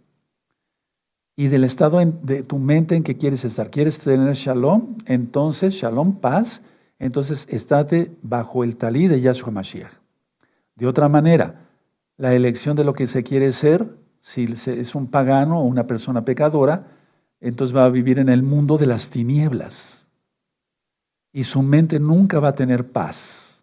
Y 1.38 1.46
del 1.46 1.62
estado 1.62 2.00
de 2.04 2.42
tu 2.42 2.58
mente 2.58 2.96
en 2.96 3.04
que 3.04 3.16
quieres 3.16 3.44
estar. 3.44 3.70
¿Quieres 3.70 4.00
tener 4.00 4.34
shalom? 4.34 4.96
Entonces, 5.06 5.72
shalom, 5.72 6.16
paz. 6.16 6.62
Entonces, 6.98 7.46
estate 7.48 8.10
bajo 8.22 8.64
el 8.64 8.74
talit 8.74 9.08
de 9.08 9.20
Yahshua 9.20 9.50
HaMashiach. 9.50 9.92
De 10.74 10.88
otra 10.88 11.08
manera, 11.08 11.60
la 12.16 12.34
elección 12.34 12.74
de 12.74 12.82
lo 12.82 12.92
que 12.92 13.06
se 13.06 13.22
quiere 13.22 13.52
ser, 13.52 13.86
si 14.20 14.46
es 14.66 14.96
un 14.96 15.06
pagano 15.06 15.60
o 15.60 15.64
una 15.64 15.86
persona 15.86 16.24
pecadora, 16.24 16.88
entonces 17.40 17.76
va 17.76 17.84
a 17.84 17.88
vivir 17.88 18.18
en 18.18 18.30
el 18.30 18.42
mundo 18.42 18.76
de 18.76 18.86
las 18.86 19.08
tinieblas. 19.08 20.08
Y 21.32 21.44
su 21.44 21.62
mente 21.62 22.00
nunca 22.00 22.40
va 22.40 22.48
a 22.48 22.54
tener 22.56 22.90
paz. 22.90 23.60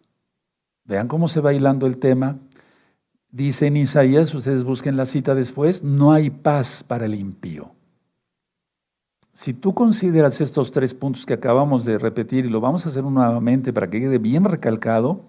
Vean 0.84 1.08
cómo 1.08 1.28
se 1.28 1.42
va 1.42 1.52
hilando 1.52 1.86
el 1.86 1.98
tema. 1.98 2.38
Dice 3.30 3.66
en 3.66 3.76
Isaías, 3.76 4.34
ustedes 4.34 4.64
busquen 4.64 4.96
la 4.96 5.06
cita 5.06 5.34
después, 5.34 5.82
no 5.82 6.12
hay 6.12 6.30
paz 6.30 6.84
para 6.84 7.06
el 7.06 7.14
impío. 7.14 7.72
Si 9.32 9.52
tú 9.52 9.74
consideras 9.74 10.40
estos 10.40 10.72
tres 10.72 10.94
puntos 10.94 11.26
que 11.26 11.34
acabamos 11.34 11.84
de 11.84 11.98
repetir 11.98 12.46
y 12.46 12.48
lo 12.48 12.60
vamos 12.60 12.86
a 12.86 12.88
hacer 12.88 13.04
nuevamente 13.04 13.72
para 13.72 13.90
que 13.90 14.00
quede 14.00 14.18
bien 14.18 14.44
recalcado, 14.44 15.20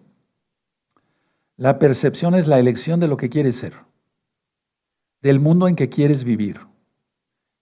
la 1.57 1.79
percepción 1.79 2.35
es 2.35 2.47
la 2.47 2.59
elección 2.59 2.99
de 2.99 3.07
lo 3.07 3.17
que 3.17 3.29
quieres 3.29 3.57
ser, 3.57 3.73
del 5.21 5.39
mundo 5.39 5.67
en 5.67 5.75
que 5.75 5.89
quieres 5.89 6.23
vivir 6.23 6.61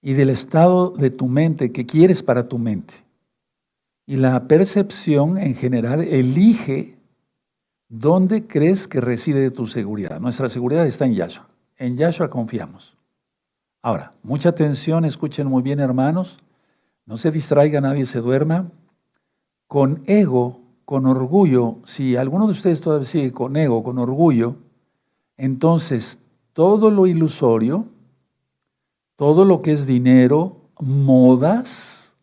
y 0.01 0.13
del 0.13 0.29
estado 0.29 0.91
de 0.91 1.09
tu 1.09 1.27
mente 1.27 1.71
que 1.71 1.87
quieres 1.87 2.21
para 2.21 2.47
tu 2.47 2.59
mente. 2.59 2.93
Y 4.05 4.17
la 4.17 4.47
percepción 4.47 5.39
en 5.39 5.55
general 5.55 6.01
elige 6.01 6.94
dónde 7.89 8.47
crees 8.47 8.87
que 8.87 9.01
reside 9.01 9.51
tu 9.51 9.67
seguridad. 9.67 10.19
Nuestra 10.19 10.49
seguridad 10.49 10.85
está 10.85 11.05
en 11.05 11.13
Yahshua. 11.13 11.47
En 11.77 11.97
Yahshua 11.97 12.29
confiamos. 12.29 12.95
Ahora, 13.81 14.13
mucha 14.23 14.49
atención, 14.49 15.05
escuchen 15.05 15.47
muy 15.47 15.61
bien 15.61 15.79
hermanos, 15.79 16.37
no 17.05 17.17
se 17.17 17.31
distraiga, 17.31 17.81
nadie 17.81 18.05
se 18.05 18.19
duerma. 18.19 18.71
Con 19.67 20.03
ego 20.07 20.65
con 20.85 21.07
orgullo, 21.07 21.77
si 21.85 22.15
alguno 22.15 22.45
de 22.45 22.51
ustedes 22.51 22.79
todavía 22.79 23.05
sigue 23.05 23.31
con 23.31 23.57
ego, 23.57 23.83
con 23.83 23.97
orgullo, 23.97 24.55
entonces 25.35 26.19
todo 26.53 26.91
lo 26.91 27.07
ilusorio, 27.07 27.85
todo 29.15 29.45
lo 29.45 29.63
que 29.63 29.71
es 29.71 29.87
dinero, 29.87 30.57
modas, 30.79 32.13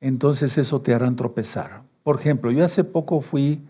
entonces 0.00 0.58
eso 0.58 0.82
te 0.82 0.92
harán 0.92 1.16
tropezar. 1.16 1.82
Por 2.02 2.16
ejemplo, 2.16 2.50
yo 2.50 2.64
hace 2.64 2.84
poco 2.84 3.22
fui 3.22 3.62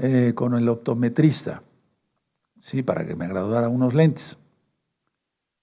eh, 0.00 0.32
con 0.32 0.54
el 0.54 0.68
optometrista, 0.68 1.64
sí, 2.60 2.84
para 2.84 3.04
que 3.04 3.16
me 3.16 3.26
graduara 3.26 3.68
unos 3.68 3.94
lentes. 3.94 4.38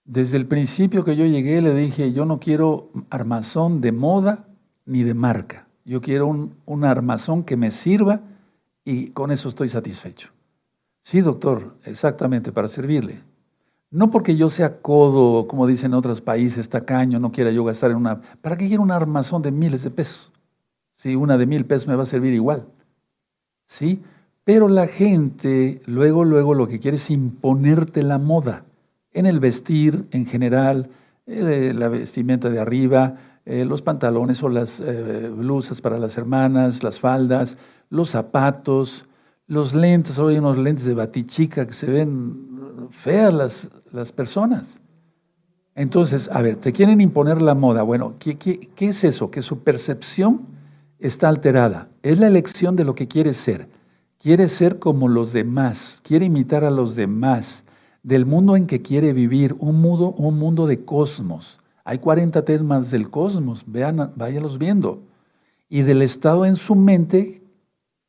Desde 0.03 0.35
el 0.35 0.45
principio 0.45 1.05
que 1.05 1.15
yo 1.15 1.25
llegué 1.25 1.61
le 1.61 1.73
dije, 1.73 2.11
yo 2.11 2.25
no 2.25 2.37
quiero 2.37 2.91
armazón 3.09 3.79
de 3.79 3.93
moda 3.93 4.45
ni 4.85 5.03
de 5.03 5.13
marca. 5.13 5.67
Yo 5.85 6.01
quiero 6.01 6.27
un, 6.27 6.83
armazón 6.83 7.45
que 7.45 7.55
me 7.55 7.71
sirva 7.71 8.19
y 8.83 9.11
con 9.11 9.31
eso 9.31 9.47
estoy 9.47 9.69
satisfecho. 9.69 10.31
Sí, 11.01 11.21
doctor, 11.21 11.77
exactamente, 11.85 12.51
para 12.51 12.67
servirle. 12.67 13.23
No 13.89 14.11
porque 14.11 14.35
yo 14.35 14.49
sea 14.49 14.81
codo, 14.81 15.47
como 15.47 15.65
dicen 15.65 15.91
en 15.91 15.97
otros 15.99 16.19
países, 16.19 16.67
tacaño, 16.67 17.21
no 17.21 17.31
quiera 17.31 17.51
yo 17.51 17.63
gastar 17.63 17.91
en 17.91 17.97
una... 17.97 18.19
¿Para 18.41 18.57
qué 18.57 18.67
quiero 18.67 18.83
un 18.83 18.91
armazón 18.91 19.41
de 19.41 19.51
miles 19.51 19.83
de 19.83 19.91
pesos? 19.91 20.29
Si 20.97 21.15
una 21.15 21.37
de 21.37 21.45
mil 21.45 21.65
pesos 21.65 21.87
me 21.87 21.95
va 21.95 22.03
a 22.03 22.07
servir 22.07 22.33
igual. 22.33 22.67
¿Sí? 23.67 24.03
Pero 24.45 24.69
la 24.69 24.87
gente 24.87 25.81
luego, 25.85 26.23
luego 26.23 26.53
lo 26.53 26.67
que 26.67 26.79
quiere 26.79 26.97
es 26.97 27.09
imponerte 27.09 28.03
la 28.03 28.19
moda 28.19 28.63
en 29.11 29.25
el 29.25 29.39
vestir 29.39 30.05
en 30.11 30.25
general, 30.27 30.89
eh, 31.25 31.73
la 31.75 31.87
vestimenta 31.87 32.49
de 32.51 32.59
arriba, 32.59 33.15
eh, 33.45 33.65
los 33.65 33.81
pantalones 33.81 34.43
o 34.43 34.49
las 34.49 34.79
eh, 34.79 35.29
blusas 35.35 35.81
para 35.81 35.97
las 35.97 36.17
hermanas, 36.17 36.83
las 36.83 36.99
faldas, 36.99 37.57
los 37.89 38.11
zapatos, 38.11 39.05
los 39.47 39.73
lentes, 39.73 40.19
hoy 40.19 40.33
hay 40.33 40.39
unos 40.39 40.59
lentes 40.59 40.85
de 40.85 40.93
batichica 40.93 41.65
que 41.65 41.73
se 41.73 41.87
ven 41.87 42.89
feas 42.91 43.33
las, 43.33 43.69
las 43.91 44.11
personas. 44.11 44.79
Entonces, 45.73 46.29
a 46.31 46.41
ver, 46.41 46.57
te 46.57 46.71
quieren 46.71 47.01
imponer 47.01 47.41
la 47.41 47.55
moda. 47.55 47.81
Bueno, 47.81 48.13
¿qué, 48.19 48.35
¿qué, 48.35 48.69
qué, 48.75 48.89
es 48.89 49.03
eso? 49.03 49.31
Que 49.31 49.41
su 49.41 49.59
percepción 49.59 50.41
está 50.99 51.29
alterada. 51.29 51.89
Es 52.03 52.19
la 52.19 52.27
elección 52.27 52.75
de 52.75 52.85
lo 52.85 52.95
que 52.95 53.07
quiere 53.07 53.33
ser. 53.33 53.67
Quiere 54.25 54.49
ser 54.49 54.79
como 54.79 55.07
los 55.07 55.33
demás, 55.33 55.99
quiere 56.01 56.25
imitar 56.25 56.63
a 56.63 56.71
los 56.71 56.95
demás, 56.95 57.63
del 58.01 58.25
mundo 58.25 58.55
en 58.55 58.65
que 58.65 58.81
quiere 58.81 59.13
vivir, 59.13 59.55
un 59.59 59.79
mundo, 59.79 60.15
un 60.17 60.39
mundo 60.39 60.65
de 60.65 60.83
cosmos. 60.83 61.59
Hay 61.83 61.99
40 61.99 62.43
temas 62.43 62.89
del 62.89 63.11
cosmos, 63.11 63.63
vean, 63.67 64.13
váyanlos 64.15 64.57
viendo. 64.57 65.03
Y 65.69 65.83
del 65.83 66.01
estado 66.01 66.47
en 66.47 66.55
su 66.55 66.73
mente 66.73 67.43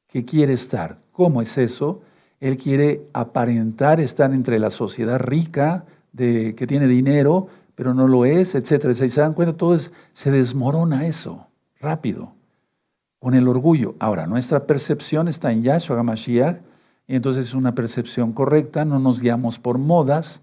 que 0.09 0.25
quiere 0.25 0.55
estar. 0.55 0.97
¿Cómo 1.13 1.43
es 1.43 1.59
eso? 1.59 2.01
Él 2.41 2.57
quiere 2.57 3.03
aparentar 3.13 4.01
estar 4.01 4.33
entre 4.33 4.59
la 4.59 4.71
sociedad 4.71 5.19
rica, 5.19 5.85
de, 6.15 6.55
que 6.55 6.67
tiene 6.67 6.89
dinero, 6.89 7.49
pero 7.75 7.93
no 7.93 8.09
lo 8.09 8.25
es, 8.25 8.55
etc. 8.55 8.95
Si 8.95 9.11
se 9.11 9.21
dan 9.21 9.35
cuenta, 9.35 9.55
todo 9.55 9.77
se 10.15 10.31
desmorona 10.31 11.07
eso, 11.07 11.47
rápido, 11.79 12.33
con 13.27 13.35
el 13.35 13.49
orgullo. 13.49 13.97
Ahora, 13.99 14.29
nuestra 14.29 14.69
percepción 14.69 15.27
está 15.27 15.51
en 15.51 15.65
Yahshua 15.65 15.99
HaMashiach, 15.99 16.59
y 17.09 17.17
entonces 17.17 17.47
es 17.47 17.55
una 17.55 17.75
percepción 17.75 18.33
correcta, 18.33 18.85
no 18.85 19.01
nos 19.01 19.21
guiamos 19.21 19.59
por 19.59 19.79
modas, 19.79 20.41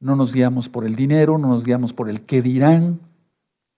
no 0.00 0.16
nos 0.16 0.34
guiamos 0.34 0.68
por 0.68 0.84
el 0.84 0.96
dinero, 0.96 1.38
no 1.38 1.46
nos 1.46 1.62
guiamos 1.62 1.92
por 1.92 2.10
el 2.10 2.22
qué 2.22 2.42
dirán, 2.42 2.98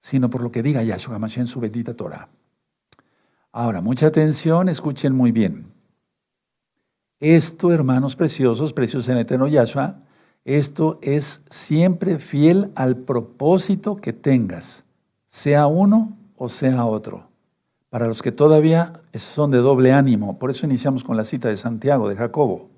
sino 0.01 0.31
por 0.31 0.41
lo 0.41 0.53
que 0.53 0.63
diga 0.63 0.83
Yahshua 0.83 1.19
Mashiach 1.19 1.41
en 1.41 1.47
su 1.49 1.61
bendita 1.61 1.93
Torah. 1.93 2.31
Ahora, 3.53 3.83
mucha 3.83 4.07
atención, 4.07 4.71
escuchen 4.71 5.15
muy 5.15 5.33
bien. 5.33 5.67
Esto, 7.21 7.75
hermanos 7.75 8.17
preciosos, 8.17 8.73
preciosos 8.73 9.11
en 9.11 9.19
eterno 9.19 9.49
Yahshua, 9.49 9.97
esto 10.47 10.99
es 11.03 11.43
siempre 11.51 12.19
fiel 12.19 12.73
al 12.75 12.97
propósito 12.97 13.97
que 13.97 14.15
tengas, 14.15 14.83
sea 15.29 15.67
uno 15.67 16.17
o 16.37 16.49
sea 16.49 16.87
otro. 16.87 17.36
Para 17.91 18.07
los 18.07 18.23
que 18.23 18.33
todavía 18.33 19.01
son 19.15 19.51
de 19.51 19.59
doble 19.59 19.93
ánimo, 19.93 20.39
por 20.39 20.51
eso 20.51 20.67
iniciamos 20.67 21.05
con 21.05 21.17
la 21.17 21.25
cita 21.25 21.49
de 21.49 21.57
Santiago, 21.57 22.09
de 22.09 22.17
Jacobo. 22.17 22.69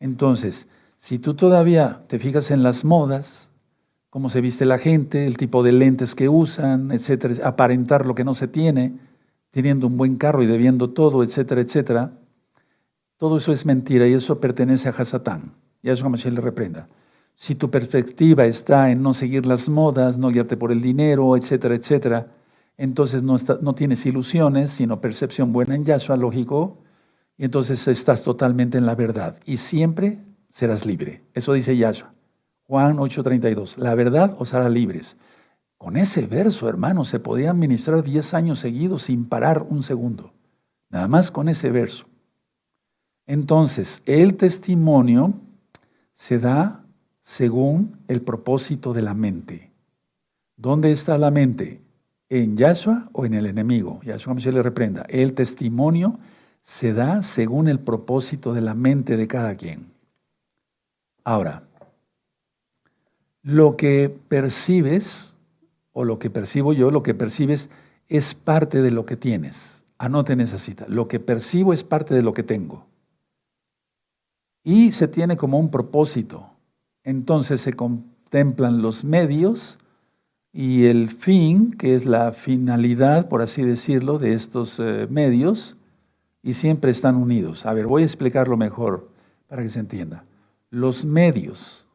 Entonces, 0.00 0.66
si 0.98 1.18
tú 1.18 1.34
todavía 1.34 2.02
te 2.08 2.18
fijas 2.18 2.50
en 2.50 2.62
las 2.62 2.84
modas, 2.84 3.50
cómo 4.10 4.30
se 4.30 4.40
viste 4.40 4.64
la 4.64 4.78
gente, 4.78 5.26
el 5.26 5.36
tipo 5.36 5.62
de 5.62 5.72
lentes 5.72 6.14
que 6.14 6.28
usan, 6.28 6.90
etcétera, 6.92 7.34
aparentar 7.44 8.06
lo 8.06 8.14
que 8.14 8.24
no 8.24 8.34
se 8.34 8.48
tiene, 8.48 8.98
teniendo 9.50 9.86
un 9.86 9.96
buen 9.96 10.16
carro 10.16 10.42
y 10.42 10.46
debiendo 10.46 10.90
todo, 10.90 11.22
etcétera, 11.22 11.60
etcétera, 11.60 12.12
todo 13.16 13.36
eso 13.36 13.52
es 13.52 13.66
mentira 13.66 14.06
y 14.06 14.14
eso 14.14 14.40
pertenece 14.40 14.88
a 14.88 14.92
Hasatán. 14.92 15.52
Y 15.82 15.90
a 15.90 15.92
eso 15.92 16.08
Mashiach 16.08 16.34
le 16.34 16.40
reprenda. 16.40 16.88
Si 17.34 17.54
tu 17.54 17.70
perspectiva 17.70 18.46
está 18.46 18.90
en 18.90 19.02
no 19.02 19.14
seguir 19.14 19.46
las 19.46 19.68
modas, 19.68 20.18
no 20.18 20.28
guiarte 20.28 20.56
por 20.56 20.72
el 20.72 20.80
dinero, 20.80 21.36
etcétera, 21.36 21.74
etcétera, 21.74 22.26
entonces 22.78 23.24
no, 23.24 23.74
tienes 23.74 24.06
ilusiones, 24.06 24.70
sino 24.70 25.00
percepción 25.00 25.52
buena 25.52 25.74
en 25.74 25.84
Yahshua, 25.84 26.16
lógico, 26.16 26.78
y 27.36 27.44
entonces 27.44 27.86
estás 27.88 28.22
totalmente 28.22 28.78
en 28.78 28.86
la 28.86 28.94
verdad. 28.94 29.38
Y 29.44 29.56
siempre 29.56 30.20
serás 30.48 30.86
libre. 30.86 31.24
Eso 31.34 31.52
dice 31.52 31.76
Yahshua. 31.76 32.14
Juan 32.62 32.98
8:32. 32.98 33.76
La 33.78 33.94
verdad 33.96 34.36
os 34.38 34.54
hará 34.54 34.68
libres. 34.68 35.16
Con 35.76 35.96
ese 35.96 36.26
verso, 36.26 36.68
hermano, 36.68 37.04
se 37.04 37.18
podían 37.18 37.58
ministrar 37.58 38.02
10 38.02 38.34
años 38.34 38.60
seguidos 38.60 39.02
sin 39.02 39.24
parar 39.24 39.66
un 39.68 39.82
segundo. 39.82 40.32
Nada 40.88 41.08
más 41.08 41.30
con 41.30 41.48
ese 41.48 41.70
verso. 41.70 42.06
Entonces, 43.26 44.02
el 44.06 44.36
testimonio 44.36 45.34
se 46.14 46.38
da 46.38 46.84
según 47.22 47.98
el 48.08 48.22
propósito 48.22 48.92
de 48.92 49.02
la 49.02 49.14
mente. 49.14 49.72
¿Dónde 50.56 50.92
está 50.92 51.18
la 51.18 51.30
mente? 51.30 51.80
¿En 52.30 52.56
Yahshua 52.56 53.08
o 53.12 53.24
en 53.24 53.34
el 53.34 53.46
enemigo? 53.46 54.00
Yahshua 54.02 54.38
se 54.40 54.52
le 54.52 54.62
reprenda. 54.62 55.06
El 55.08 55.32
testimonio 55.32 56.18
se 56.64 56.92
da 56.92 57.22
según 57.22 57.68
el 57.68 57.78
propósito 57.78 58.52
de 58.52 58.60
la 58.60 58.74
mente 58.74 59.16
de 59.16 59.26
cada 59.26 59.56
quien. 59.56 59.86
Ahora, 61.24 61.62
lo 63.42 63.76
que 63.76 64.14
percibes, 64.28 65.34
o 65.92 66.04
lo 66.04 66.18
que 66.18 66.28
percibo 66.28 66.74
yo, 66.74 66.90
lo 66.90 67.02
que 67.02 67.14
percibes 67.14 67.70
es 68.08 68.34
parte 68.34 68.82
de 68.82 68.90
lo 68.90 69.06
que 69.06 69.16
tienes. 69.16 69.82
Anoten 69.96 70.40
esa 70.40 70.58
cita. 70.58 70.84
Lo 70.88 71.08
que 71.08 71.20
percibo 71.20 71.72
es 71.72 71.82
parte 71.82 72.14
de 72.14 72.22
lo 72.22 72.34
que 72.34 72.42
tengo. 72.42 72.86
Y 74.62 74.92
se 74.92 75.08
tiene 75.08 75.38
como 75.38 75.58
un 75.58 75.70
propósito. 75.70 76.50
Entonces 77.02 77.62
se 77.62 77.72
contemplan 77.72 78.82
los 78.82 79.02
medios 79.04 79.77
y 80.58 80.86
el 80.86 81.10
fin, 81.10 81.70
que 81.70 81.94
es 81.94 82.04
la 82.04 82.32
finalidad, 82.32 83.28
por 83.28 83.42
así 83.42 83.62
decirlo, 83.62 84.18
de 84.18 84.32
estos 84.32 84.80
eh, 84.80 85.06
medios, 85.08 85.76
y 86.42 86.54
siempre 86.54 86.90
están 86.90 87.14
unidos. 87.14 87.64
A 87.64 87.72
ver, 87.72 87.86
voy 87.86 88.02
a 88.02 88.06
explicarlo 88.06 88.56
mejor 88.56 89.08
para 89.46 89.62
que 89.62 89.68
se 89.68 89.78
entienda. 89.78 90.24
Los 90.68 91.04
medios, 91.04 91.86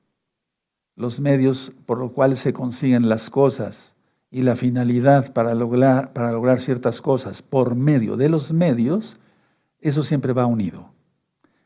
los 0.95 1.19
medios 1.19 1.73
por 1.85 1.97
los 1.97 2.13
cuales 2.13 2.39
se 2.39 2.53
consiguen 2.53 3.09
las 3.09 3.29
cosas 3.29 3.95
y 4.31 4.43
la 4.43 4.55
finalidad 4.55 5.33
para 5.33 5.53
lograr, 5.55 6.13
para 6.13 6.31
lograr 6.31 6.61
ciertas 6.61 7.01
cosas 7.01 7.41
por 7.41 7.75
medio 7.75 8.15
de 8.15 8.29
los 8.29 8.53
medios, 8.53 9.17
eso 9.81 10.03
siempre 10.03 10.31
va 10.31 10.45
unido. 10.45 10.89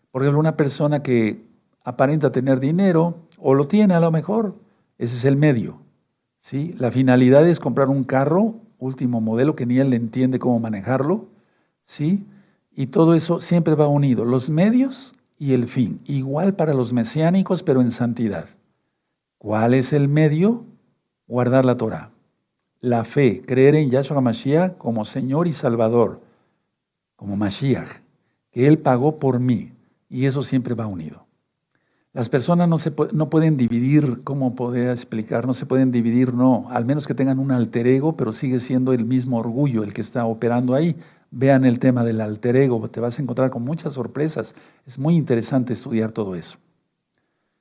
Por 0.10 0.24
ejemplo, 0.24 0.40
una 0.40 0.58
persona 0.58 1.04
que 1.04 1.46
aparenta 1.84 2.32
tener 2.32 2.60
dinero 2.60 3.18
o 3.38 3.54
lo 3.54 3.68
tiene 3.68 3.94
a 3.94 4.00
lo 4.00 4.10
mejor, 4.10 4.56
ese 4.98 5.16
es 5.16 5.26
el 5.26 5.36
medio. 5.36 5.86
¿Sí? 6.48 6.74
La 6.78 6.92
finalidad 6.92 7.46
es 7.46 7.60
comprar 7.60 7.90
un 7.90 8.06
carro, 8.06 8.56
último 8.80 9.20
modelo, 9.20 9.58
que 9.58 9.66
ni 9.66 9.80
él 9.80 9.94
entiende 9.94 10.40
cómo 10.40 10.62
manejarlo. 10.62 11.28
¿sí? 11.84 12.26
Y 12.74 12.88
todo 12.88 13.16
eso 13.16 13.42
siempre 13.42 13.76
va 13.76 13.90
unido, 13.90 14.24
los 14.24 14.50
medios 14.50 15.14
y 15.38 15.52
el 15.52 15.68
fin. 15.68 16.00
Igual 16.06 16.56
para 16.56 16.74
los 16.74 16.94
mesiánicos, 16.94 17.64
pero 17.64 17.82
en 17.82 17.92
santidad. 17.92 18.48
¿Cuál 19.38 19.74
es 19.74 19.92
el 19.92 20.08
medio? 20.08 20.64
Guardar 21.28 21.66
la 21.66 21.76
Torah. 21.76 22.12
La 22.80 23.04
fe, 23.04 23.42
creer 23.46 23.76
en 23.76 23.90
Yahshua 23.90 24.22
Mashiach 24.22 24.78
como 24.78 25.04
Señor 25.04 25.50
y 25.50 25.52
Salvador, 25.52 26.22
como 27.18 27.36
Mashiach, 27.36 27.90
que 28.52 28.68
Él 28.68 28.80
pagó 28.80 29.20
por 29.20 29.42
mí. 29.42 29.74
Y 30.10 30.28
eso 30.28 30.44
siempre 30.44 30.76
va 30.76 30.88
unido. 30.88 31.27
Las 32.18 32.30
personas 32.30 32.68
no, 32.68 32.80
se, 32.80 32.92
no 33.14 33.30
pueden 33.30 33.58
dividir, 33.58 34.24
¿cómo 34.24 34.56
poder 34.56 34.90
explicar? 34.90 35.46
No 35.46 35.54
se 35.54 35.68
pueden 35.68 35.92
dividir, 35.92 36.34
no, 36.34 36.66
al 36.72 36.84
menos 36.84 37.06
que 37.06 37.14
tengan 37.14 37.38
un 37.38 37.52
alter 37.52 37.86
ego, 37.86 38.18
pero 38.18 38.34
sigue 38.34 38.60
siendo 38.60 38.92
el 38.92 39.06
mismo 39.06 39.38
orgullo 39.38 39.84
el 39.84 39.94
que 39.94 40.02
está 40.02 40.26
operando 40.26 40.74
ahí. 40.74 40.96
Vean 41.30 41.64
el 41.64 41.78
tema 41.78 42.04
del 42.04 42.20
alter 42.20 42.56
ego, 42.56 42.90
te 42.90 43.00
vas 43.00 43.20
a 43.20 43.22
encontrar 43.22 43.52
con 43.52 43.64
muchas 43.64 43.94
sorpresas. 43.94 44.56
Es 44.88 44.98
muy 44.98 45.16
interesante 45.16 45.74
estudiar 45.74 46.12
todo 46.12 46.34
eso. 46.34 46.58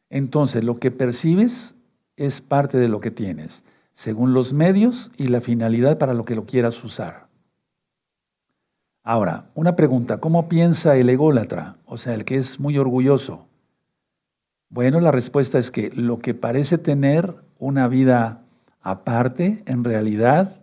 Entonces, 0.08 0.64
lo 0.64 0.76
que 0.76 0.90
percibes 0.90 1.74
es 2.16 2.40
parte 2.40 2.78
de 2.78 2.88
lo 2.88 3.00
que 3.00 3.10
tienes, 3.10 3.62
según 3.92 4.32
los 4.32 4.54
medios 4.54 5.10
y 5.18 5.26
la 5.26 5.42
finalidad 5.42 5.98
para 5.98 6.14
lo 6.14 6.24
que 6.24 6.34
lo 6.34 6.46
quieras 6.46 6.82
usar. 6.82 7.26
Ahora, 9.02 9.50
una 9.54 9.76
pregunta, 9.76 10.16
¿cómo 10.16 10.48
piensa 10.48 10.96
el 10.96 11.10
ególatra? 11.10 11.76
O 11.84 11.98
sea, 11.98 12.14
el 12.14 12.24
que 12.24 12.36
es 12.36 12.58
muy 12.58 12.78
orgulloso. 12.78 13.46
Bueno, 14.68 15.00
la 15.00 15.12
respuesta 15.12 15.58
es 15.58 15.70
que 15.70 15.90
lo 15.90 16.18
que 16.18 16.34
parece 16.34 16.76
tener 16.78 17.34
una 17.58 17.88
vida 17.88 18.42
aparte, 18.82 19.62
en 19.66 19.84
realidad, 19.84 20.60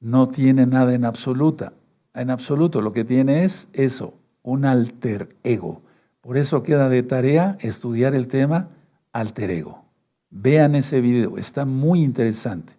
no 0.00 0.28
tiene 0.28 0.66
nada 0.66 0.94
en 0.94 1.04
absoluta. 1.04 1.72
En 2.14 2.30
absoluto, 2.30 2.80
lo 2.80 2.92
que 2.92 3.04
tiene 3.04 3.44
es 3.44 3.68
eso, 3.72 4.14
un 4.42 4.64
alter 4.64 5.36
ego. 5.42 5.82
Por 6.20 6.36
eso 6.36 6.62
queda 6.62 6.88
de 6.88 7.02
tarea 7.02 7.56
estudiar 7.60 8.14
el 8.14 8.28
tema 8.28 8.68
alter 9.12 9.50
ego. 9.50 9.84
Vean 10.30 10.74
ese 10.74 11.00
video, 11.00 11.36
está 11.38 11.64
muy 11.64 12.02
interesante. 12.02 12.74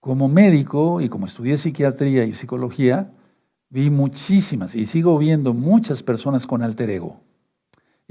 Como 0.00 0.28
médico 0.28 1.00
y 1.00 1.08
como 1.08 1.26
estudié 1.26 1.56
psiquiatría 1.56 2.24
y 2.24 2.32
psicología, 2.32 3.10
vi 3.70 3.88
muchísimas 3.88 4.74
y 4.74 4.84
sigo 4.84 5.16
viendo 5.16 5.54
muchas 5.54 6.02
personas 6.02 6.46
con 6.46 6.62
alter 6.62 6.90
ego. 6.90 7.20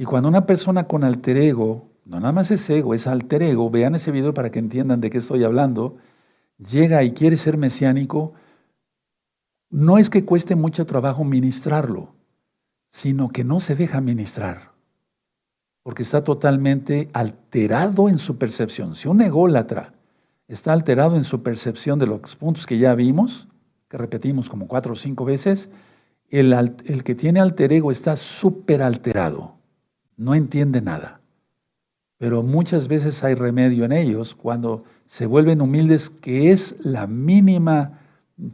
Y 0.02 0.04
cuando 0.04 0.30
una 0.30 0.48
persona 0.48 0.88
con 0.88 1.04
alter 1.04 1.38
ego, 1.38 1.92
no 2.06 2.20
nada 2.20 2.32
más 2.32 2.50
es 2.50 2.68
ego, 2.72 2.96
es 2.96 3.06
alter 3.06 3.44
ego, 3.44 3.70
vean 3.70 3.94
ese 3.94 4.10
video 4.10 4.34
para 4.34 4.50
que 4.50 4.58
entiendan 4.58 5.00
de 5.00 5.12
qué 5.12 5.20
estoy 5.20 5.44
hablando, 5.44 5.98
llega 6.58 7.04
y 7.04 7.12
quiere 7.12 7.38
ser 7.38 7.56
mesiánico, 7.56 8.34
no 9.70 10.00
es 10.00 10.10
que 10.10 10.26
cueste 10.26 10.56
mucho 10.56 10.88
trabajo 10.88 11.24
ministrarlo, 11.24 12.16
sino 12.90 13.30
que 13.30 13.44
no 13.44 13.60
se 13.60 13.76
deja 13.76 14.02
ministrar, 14.02 14.72
porque 15.84 16.02
está 16.02 16.24
totalmente 16.24 17.12
alterado 17.14 18.10
en 18.10 18.18
su 18.18 18.40
percepción. 18.40 18.96
Si 18.96 19.08
un 19.08 19.22
ególatra 19.22 19.94
está 20.48 20.74
alterado 20.74 21.16
en 21.16 21.24
su 21.24 21.44
percepción 21.44 22.00
de 22.00 22.08
los 22.08 22.36
puntos 22.36 22.66
que 22.66 22.80
ya 22.80 22.96
vimos, 22.96 23.48
que 23.88 24.00
repetimos 24.00 24.50
como 24.50 24.68
cuatro 24.68 24.94
o 24.94 24.96
cinco 24.96 25.26
veces, 25.26 25.70
el, 26.32 27.04
que 27.04 27.14
tiene 27.14 27.40
alter 27.40 27.72
ego 27.72 27.92
está 27.92 28.16
súper 28.16 28.82
alterado, 28.82 29.61
no 30.22 30.36
entiende 30.36 30.82
nada. 30.82 31.20
Pero 32.18 32.44
muchas 32.44 32.88
veces 32.88 33.24
hay 33.24 33.34
remedio 33.34 33.84
en 33.86 33.92
ellos 33.92 34.36
cuando 34.36 34.84
se 35.08 35.26
vuelven 35.26 35.62
humildes, 35.62 36.12
que 36.12 36.52
es 36.52 36.76
la 36.80 37.08
mínima 37.08 38.00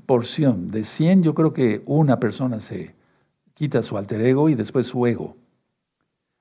porción. 0.06 0.72
De 0.72 0.86
100 0.86 1.24
yo 1.24 1.34
creo 1.36 1.52
que 1.52 1.84
una 1.86 2.20
persona 2.22 2.62
se 2.62 2.96
quita 3.54 3.84
su 3.84 3.98
alter 3.98 4.22
ego 4.22 4.48
y 4.48 4.56
después 4.56 4.88
su 4.88 5.06
ego. 5.06 5.36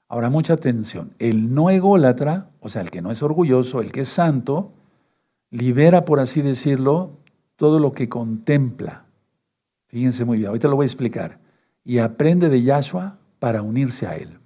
Ahora, 0.08 0.30
mucha 0.30 0.52
atención. 0.52 1.14
El 1.18 1.52
no 1.52 1.70
ególatra, 1.70 2.50
o 2.60 2.68
sea, 2.68 2.82
el 2.82 2.92
que 2.92 3.02
no 3.02 3.10
es 3.10 3.24
orgulloso, 3.24 3.80
el 3.80 3.90
que 3.90 4.02
es 4.02 4.08
santo, 4.08 4.70
libera, 5.50 6.04
por 6.04 6.20
así 6.20 6.42
decirlo, 6.42 7.10
todo 7.56 7.80
lo 7.80 7.92
que 7.92 8.08
contempla. 8.08 9.06
Fíjense 9.88 10.24
muy 10.24 10.38
bien, 10.38 10.48
ahorita 10.48 10.68
lo 10.68 10.76
voy 10.76 10.84
a 10.84 10.86
explicar. 10.86 11.40
Y 11.82 11.98
aprende 11.98 12.48
de 12.48 12.62
Yahshua 12.62 13.18
para 13.40 13.62
unirse 13.62 14.06
a 14.06 14.14
Él. 14.14 14.38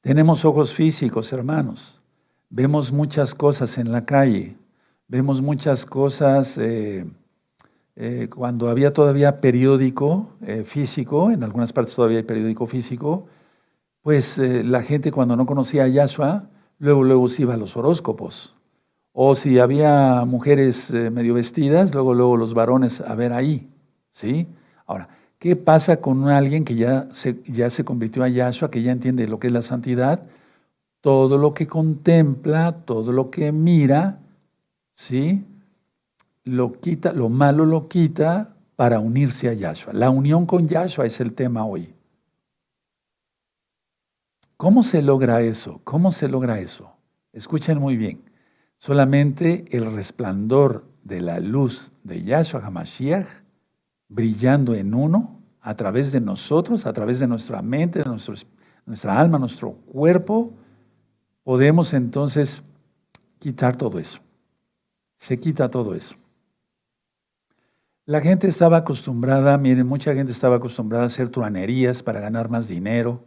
Tenemos 0.00 0.46
ojos 0.46 0.72
físicos, 0.72 1.30
hermanos. 1.30 2.00
Vemos 2.48 2.90
muchas 2.90 3.34
cosas 3.34 3.76
en 3.76 3.92
la 3.92 4.06
calle. 4.06 4.56
Vemos 5.08 5.42
muchas 5.42 5.84
cosas 5.84 6.56
eh, 6.56 7.04
eh, 7.96 8.28
cuando 8.34 8.70
había 8.70 8.94
todavía 8.94 9.42
periódico 9.42 10.30
eh, 10.40 10.64
físico, 10.64 11.30
en 11.30 11.44
algunas 11.44 11.74
partes 11.74 11.94
todavía 11.94 12.16
hay 12.18 12.24
periódico 12.24 12.66
físico, 12.66 13.26
pues 14.00 14.38
la 14.38 14.82
gente 14.82 15.12
cuando 15.12 15.36
no 15.36 15.44
conocía 15.44 15.84
a 15.84 15.88
Yahshua, 15.88 16.48
luego, 16.78 17.04
luego 17.04 17.28
se 17.28 17.42
iba 17.42 17.52
a 17.52 17.58
los 17.58 17.76
horóscopos. 17.76 18.56
O 19.12 19.34
si 19.34 19.58
había 19.58 20.24
mujeres 20.24 20.90
medio 20.90 21.34
vestidas, 21.34 21.92
luego, 21.92 22.14
luego 22.14 22.38
los 22.38 22.54
varones 22.54 23.02
a 23.02 23.14
ver 23.14 23.34
ahí. 23.34 23.68
¿Sí? 24.12 24.46
Ahora, 24.86 25.10
¿qué 25.40 25.56
pasa 25.56 26.00
con 26.00 26.28
alguien 26.28 26.64
que 26.64 26.76
ya 26.76 27.08
se, 27.12 27.42
ya 27.46 27.70
se 27.70 27.82
convirtió 27.84 28.22
a 28.22 28.28
Yahshua, 28.28 28.70
que 28.70 28.82
ya 28.82 28.92
entiende 28.92 29.26
lo 29.26 29.40
que 29.40 29.48
es 29.48 29.52
la 29.52 29.62
santidad? 29.62 30.22
Todo 31.00 31.38
lo 31.38 31.54
que 31.54 31.66
contempla, 31.66 32.72
todo 32.84 33.10
lo 33.10 33.30
que 33.30 33.50
mira, 33.50 34.20
¿sí? 34.94 35.42
Lo 36.44 36.72
quita, 36.72 37.12
lo 37.14 37.30
malo 37.30 37.64
lo 37.64 37.88
quita 37.88 38.54
para 38.76 39.00
unirse 39.00 39.48
a 39.48 39.54
Yahshua. 39.54 39.94
La 39.94 40.10
unión 40.10 40.44
con 40.44 40.68
Yahshua 40.68 41.06
es 41.06 41.18
el 41.20 41.32
tema 41.32 41.64
hoy. 41.64 41.94
¿Cómo 44.58 44.82
se 44.82 45.00
logra 45.00 45.40
eso? 45.40 45.80
¿Cómo 45.84 46.12
se 46.12 46.28
logra 46.28 46.60
eso? 46.60 46.92
Escuchen 47.32 47.78
muy 47.78 47.96
bien. 47.96 48.20
Solamente 48.76 49.64
el 49.70 49.90
resplandor 49.90 50.84
de 51.02 51.22
la 51.22 51.40
luz 51.40 51.92
de 52.04 52.22
Yahshua 52.22 52.60
HaMashiach 52.66 53.26
brillando 54.10 54.74
en 54.74 54.92
uno 54.92 55.40
a 55.62 55.74
través 55.74 56.12
de 56.12 56.20
nosotros, 56.20 56.84
a 56.84 56.92
través 56.92 57.18
de 57.20 57.26
nuestra 57.26 57.62
mente, 57.62 58.00
de 58.00 58.04
nuestra 58.84 59.18
alma, 59.18 59.38
nuestro 59.38 59.72
cuerpo, 59.72 60.52
podemos 61.44 61.94
entonces 61.94 62.62
quitar 63.38 63.76
todo 63.76 63.98
eso. 63.98 64.20
Se 65.16 65.38
quita 65.38 65.70
todo 65.70 65.94
eso. 65.94 66.16
La 68.04 68.20
gente 68.20 68.48
estaba 68.48 68.78
acostumbrada, 68.78 69.56
miren, 69.56 69.86
mucha 69.86 70.12
gente 70.14 70.32
estaba 70.32 70.56
acostumbrada 70.56 71.04
a 71.04 71.06
hacer 71.06 71.28
truanerías 71.28 72.02
para 72.02 72.20
ganar 72.20 72.48
más 72.48 72.66
dinero, 72.66 73.24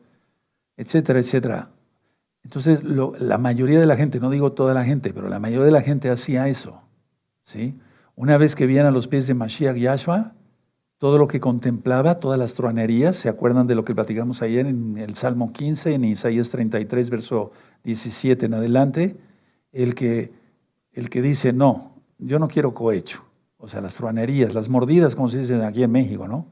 etcétera, 0.76 1.20
etcétera. 1.20 1.70
Entonces, 2.44 2.84
la 2.84 3.38
mayoría 3.38 3.80
de 3.80 3.86
la 3.86 3.96
gente, 3.96 4.20
no 4.20 4.30
digo 4.30 4.52
toda 4.52 4.74
la 4.74 4.84
gente, 4.84 5.14
pero 5.14 5.30
la 5.30 5.40
mayoría 5.40 5.66
de 5.66 5.72
la 5.72 5.82
gente 5.82 6.10
hacía 6.10 6.50
eso. 6.50 6.82
¿sí? 7.44 7.80
Una 8.16 8.38
vez 8.38 8.56
que 8.56 8.66
vienen 8.66 8.88
a 8.88 8.92
los 8.92 9.08
pies 9.08 9.28
de 9.28 9.34
Mashiach 9.34 9.78
Yahshua, 9.78 10.34
todo 11.04 11.18
lo 11.18 11.28
que 11.28 11.42
contemplaba, 11.42 12.22
todas 12.22 12.40
las 12.40 12.54
truanerías, 12.54 13.18
¿se 13.18 13.28
acuerdan 13.28 13.68
de 13.68 13.76
lo 13.76 13.84
que 13.84 13.94
platicamos 13.94 14.42
ayer 14.42 14.66
en 14.66 14.98
el 14.98 15.16
Salmo 15.16 15.52
15, 15.52 15.96
en 15.96 16.06
Isaías 16.06 16.50
33, 16.50 17.10
verso 17.10 17.52
17 17.84 18.46
en 18.46 18.54
adelante? 18.54 19.18
El 19.74 19.96
que, 19.96 20.32
el 20.94 21.10
que 21.10 21.22
dice, 21.22 21.52
no, 21.52 21.92
yo 22.20 22.40
no 22.40 22.48
quiero 22.48 22.74
cohecho. 22.74 23.22
O 23.58 23.68
sea, 23.68 23.82
las 23.82 23.96
truanerías, 23.96 24.54
las 24.54 24.70
mordidas, 24.70 25.14
como 25.14 25.28
se 25.28 25.40
dice 25.40 25.62
aquí 25.66 25.84
en 25.84 25.92
México, 25.92 26.26
¿no? 26.26 26.48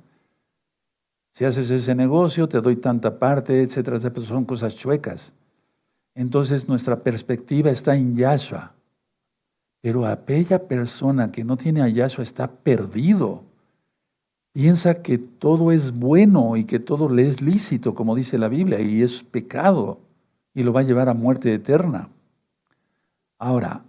Si 1.31 1.45
haces 1.45 1.71
ese 1.71 1.95
negocio, 1.95 2.49
te 2.49 2.59
doy 2.59 2.75
tanta 2.75 3.19
parte, 3.19 3.61
etcétera, 3.61 3.95
etcétera, 3.95 4.25
son 4.25 4.43
cosas 4.43 4.75
chuecas. 4.75 5.31
Entonces 6.13 6.67
nuestra 6.67 7.01
perspectiva 7.03 7.71
está 7.71 7.95
en 7.95 8.17
Yahshua. 8.17 8.73
Pero 9.79 10.05
aquella 10.05 10.67
persona 10.67 11.31
que 11.31 11.45
no 11.45 11.55
tiene 11.55 11.81
a 11.81 11.87
Yahshua 11.87 12.25
está 12.25 12.51
perdido. 12.51 13.49
Piensa 14.53 15.01
que 15.01 15.17
todo 15.17 15.71
es 15.71 15.91
bueno 15.97 16.57
y 16.57 16.65
que 16.65 16.79
todo 16.79 17.07
le 17.07 17.27
es 17.27 17.41
lícito, 17.41 17.95
como 17.95 18.15
dice 18.15 18.37
la 18.37 18.49
Biblia, 18.49 18.81
y 18.81 19.01
es 19.01 19.23
pecado 19.23 19.99
y 20.53 20.63
lo 20.63 20.73
va 20.73 20.81
a 20.81 20.83
llevar 20.83 21.07
a 21.07 21.13
muerte 21.13 21.53
eterna. 21.53 22.09
Ahora, 23.39 23.83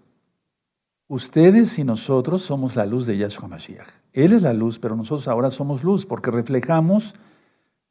ustedes 1.09 1.79
y 1.79 1.85
nosotros 1.85 2.43
somos 2.43 2.77
la 2.77 2.87
luz 2.87 3.07
de 3.07 3.19
Yahshua 3.19 3.49
Mashiach. 3.49 3.89
Él 4.13 4.33
es 4.33 4.43
la 4.43 4.53
luz, 4.53 4.79
pero 4.79 4.95
nosotros 4.95 5.27
ahora 5.27 5.51
somos 5.51 5.83
luz 5.83 6.07
porque 6.07 6.31
reflejamos 6.31 7.15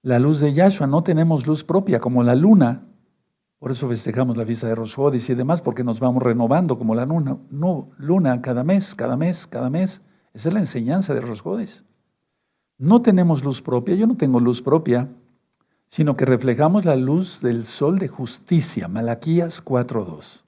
la 0.01 0.19
luz 0.19 0.39
de 0.39 0.53
Yahshua. 0.53 0.87
No 0.87 1.03
tenemos 1.03 1.45
luz 1.45 1.63
propia 1.63 1.99
como 1.99 2.23
la 2.23 2.35
luna. 2.35 2.83
Por 3.59 3.71
eso 3.71 3.87
festejamos 3.89 4.37
la 4.37 4.45
fiesta 4.45 4.67
de 4.67 4.75
Rosjodis 4.75 5.29
y 5.29 5.35
demás, 5.35 5.61
porque 5.61 5.83
nos 5.83 5.99
vamos 5.99 6.23
renovando 6.23 6.77
como 6.77 6.95
la 6.95 7.05
luna. 7.05 7.37
No, 7.49 7.89
luna 7.97 8.41
cada 8.41 8.63
mes, 8.63 8.95
cada 8.95 9.17
mes, 9.17 9.45
cada 9.45 9.69
mes. 9.69 10.01
Esa 10.33 10.47
es 10.47 10.53
la 10.53 10.61
enseñanza 10.61 11.13
de 11.13 11.21
Rosjodis. 11.21 11.83
No 12.81 13.03
tenemos 13.03 13.43
luz 13.43 13.61
propia, 13.61 13.93
yo 13.93 14.07
no 14.07 14.17
tengo 14.17 14.39
luz 14.39 14.63
propia, 14.63 15.07
sino 15.87 16.17
que 16.17 16.25
reflejamos 16.25 16.83
la 16.83 16.95
luz 16.95 17.39
del 17.39 17.63
sol 17.65 17.99
de 17.99 18.07
justicia, 18.07 18.87
Malaquías 18.87 19.63
4.2, 19.63 20.41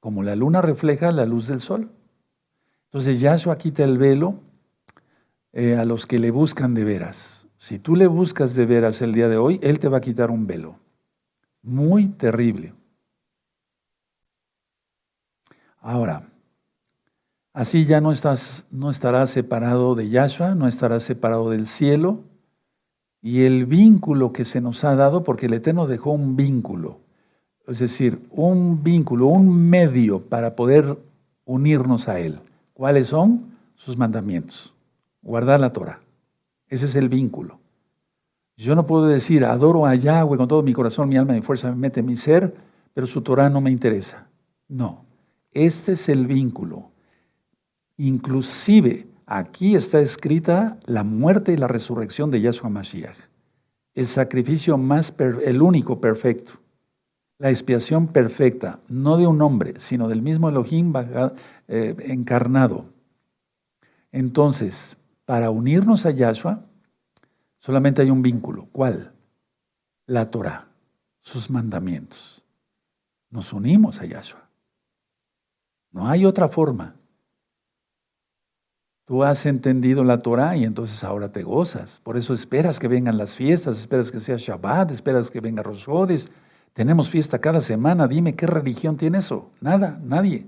como 0.00 0.22
la 0.22 0.34
luna 0.34 0.62
refleja 0.62 1.12
la 1.12 1.26
luz 1.26 1.48
del 1.48 1.60
sol. 1.60 1.90
Entonces 2.86 3.20
Yahshua 3.20 3.58
quita 3.58 3.84
el 3.84 3.98
velo 3.98 4.36
eh, 5.52 5.76
a 5.76 5.84
los 5.84 6.06
que 6.06 6.18
le 6.18 6.30
buscan 6.30 6.72
de 6.72 6.84
veras. 6.84 7.46
Si 7.58 7.78
tú 7.78 7.96
le 7.96 8.06
buscas 8.06 8.54
de 8.54 8.64
veras 8.64 9.02
el 9.02 9.12
día 9.12 9.28
de 9.28 9.36
hoy, 9.36 9.60
Él 9.62 9.78
te 9.78 9.88
va 9.88 9.98
a 9.98 10.00
quitar 10.00 10.30
un 10.30 10.46
velo. 10.46 10.76
Muy 11.60 12.08
terrible. 12.08 12.72
Ahora, 15.82 16.31
así 17.52 17.84
ya 17.84 18.00
no, 18.00 18.10
estarás 18.10 19.30
separado 19.30 19.94
de 19.94 20.08
Yahshua, 20.08 20.54
no 20.54 20.68
estarás 20.68 21.02
separado 21.02 21.50
del 21.50 21.66
cielo. 21.66 22.20
Y 23.20 23.42
el 23.42 23.66
vínculo 23.66 24.32
que 24.32 24.44
se 24.44 24.60
nos 24.60 24.82
ha 24.84 24.96
dado, 24.96 25.22
porque 25.22 25.46
el 25.46 25.54
Eterno 25.54 25.86
dejó 25.86 26.10
un 26.10 26.34
vínculo, 26.34 26.98
es 27.68 27.78
decir, 27.78 28.20
un 28.30 28.82
vínculo, 28.82 29.26
un 29.26 29.70
medio 29.70 30.20
para 30.20 30.56
poder 30.56 30.98
unirnos 31.44 32.08
a 32.08 32.18
Él. 32.18 32.40
¿Cuáles 32.74 33.08
son? 33.08 33.52
Sus 33.76 33.96
mandamientos. 33.96 34.74
Guardar 35.22 35.60
la 35.60 35.72
Torah. 35.72 36.00
Ese 36.66 36.86
es 36.86 36.96
el 36.96 37.08
vínculo. 37.08 37.60
Yo 38.56 38.74
no 38.74 38.86
puedo 38.86 39.06
decir, 39.06 39.44
adoro 39.44 39.86
a 39.86 39.94
Yahweh 39.94 40.36
con 40.36 40.48
todo 40.48 40.62
mi 40.62 40.72
corazón, 40.72 41.08
mi 41.08 41.16
alma, 41.16 41.32
mi 41.34 41.42
fuerza, 41.42 41.70
me 41.70 41.76
mete 41.76 42.00
en 42.00 42.06
mi 42.06 42.16
ser, 42.16 42.54
pero 42.92 43.06
su 43.06 43.22
Torah 43.22 43.48
no 43.48 43.60
me 43.60 43.70
interesa. 43.70 44.26
No, 44.68 45.04
este 45.52 45.92
es 45.92 46.08
el 46.08 46.26
vínculo. 46.26 46.91
Inclusive 47.96 49.06
aquí 49.26 49.76
está 49.76 50.00
escrita 50.00 50.78
la 50.86 51.04
muerte 51.04 51.52
y 51.52 51.56
la 51.56 51.68
resurrección 51.68 52.30
de 52.30 52.40
Yahshua 52.40 52.70
Mashiach. 52.70 53.16
El 53.94 54.06
sacrificio 54.06 54.78
más, 54.78 55.14
el 55.18 55.62
único 55.62 56.00
perfecto. 56.00 56.52
La 57.38 57.50
expiación 57.50 58.08
perfecta, 58.08 58.80
no 58.88 59.16
de 59.16 59.26
un 59.26 59.42
hombre, 59.42 59.74
sino 59.78 60.08
del 60.08 60.22
mismo 60.22 60.48
Elohim 60.48 60.92
eh, 61.68 61.96
encarnado. 61.98 62.86
Entonces, 64.12 64.96
para 65.24 65.50
unirnos 65.50 66.06
a 66.06 66.10
Yahshua, 66.10 66.64
Solamente 67.62 68.02
hay 68.02 68.10
un 68.10 68.22
vínculo. 68.22 68.66
¿Cuál? 68.72 69.12
La 70.06 70.30
Torah, 70.32 70.66
sus 71.20 71.48
mandamientos. 71.48 72.42
Nos 73.30 73.52
unimos 73.52 74.00
a 74.00 74.04
Yahshua. 74.04 74.48
No 75.92 76.08
hay 76.08 76.26
otra 76.26 76.48
forma. 76.48 76.96
Tú 79.12 79.24
has 79.24 79.44
entendido 79.44 80.04
la 80.04 80.22
Torah 80.22 80.56
y 80.56 80.64
entonces 80.64 81.04
ahora 81.04 81.30
te 81.30 81.42
gozas. 81.42 82.00
Por 82.02 82.16
eso 82.16 82.32
esperas 82.32 82.78
que 82.78 82.88
vengan 82.88 83.18
las 83.18 83.36
fiestas, 83.36 83.78
esperas 83.78 84.10
que 84.10 84.20
sea 84.20 84.36
Shabbat, 84.38 84.90
esperas 84.90 85.30
que 85.30 85.38
venga 85.38 85.62
Rosh 85.62 85.84
Tenemos 86.72 87.10
fiesta 87.10 87.38
cada 87.38 87.60
semana. 87.60 88.08
Dime 88.08 88.34
qué 88.34 88.46
religión 88.46 88.96
tiene 88.96 89.18
eso. 89.18 89.50
Nada, 89.60 90.00
nadie. 90.02 90.46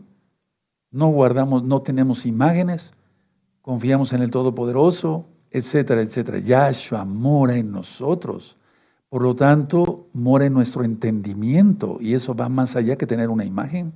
No 0.90 1.08
guardamos, 1.08 1.62
no 1.62 1.82
tenemos 1.82 2.24
imágenes. 2.24 2.94
Confiamos 3.60 4.14
en 4.14 4.22
el 4.22 4.30
Todopoderoso 4.30 5.26
etcétera, 5.50 6.00
etcétera. 6.00 6.38
Yahshua 6.38 7.04
mora 7.04 7.56
en 7.56 7.70
nosotros. 7.70 8.56
Por 9.10 9.20
lo 9.20 9.36
tanto, 9.36 10.06
mora 10.14 10.46
en 10.46 10.54
nuestro 10.54 10.84
entendimiento 10.84 11.98
y 12.00 12.14
eso 12.14 12.34
va 12.34 12.48
más 12.48 12.76
allá 12.76 12.96
que 12.96 13.06
tener 13.06 13.28
una 13.28 13.44
imagen 13.44 13.92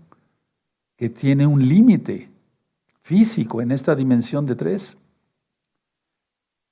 que 0.98 1.08
tiene 1.08 1.46
un 1.46 1.66
límite 1.66 2.28
físico 3.08 3.62
en 3.62 3.70
esta 3.70 3.94
dimensión 3.94 4.44
de 4.44 4.54
tres. 4.54 4.98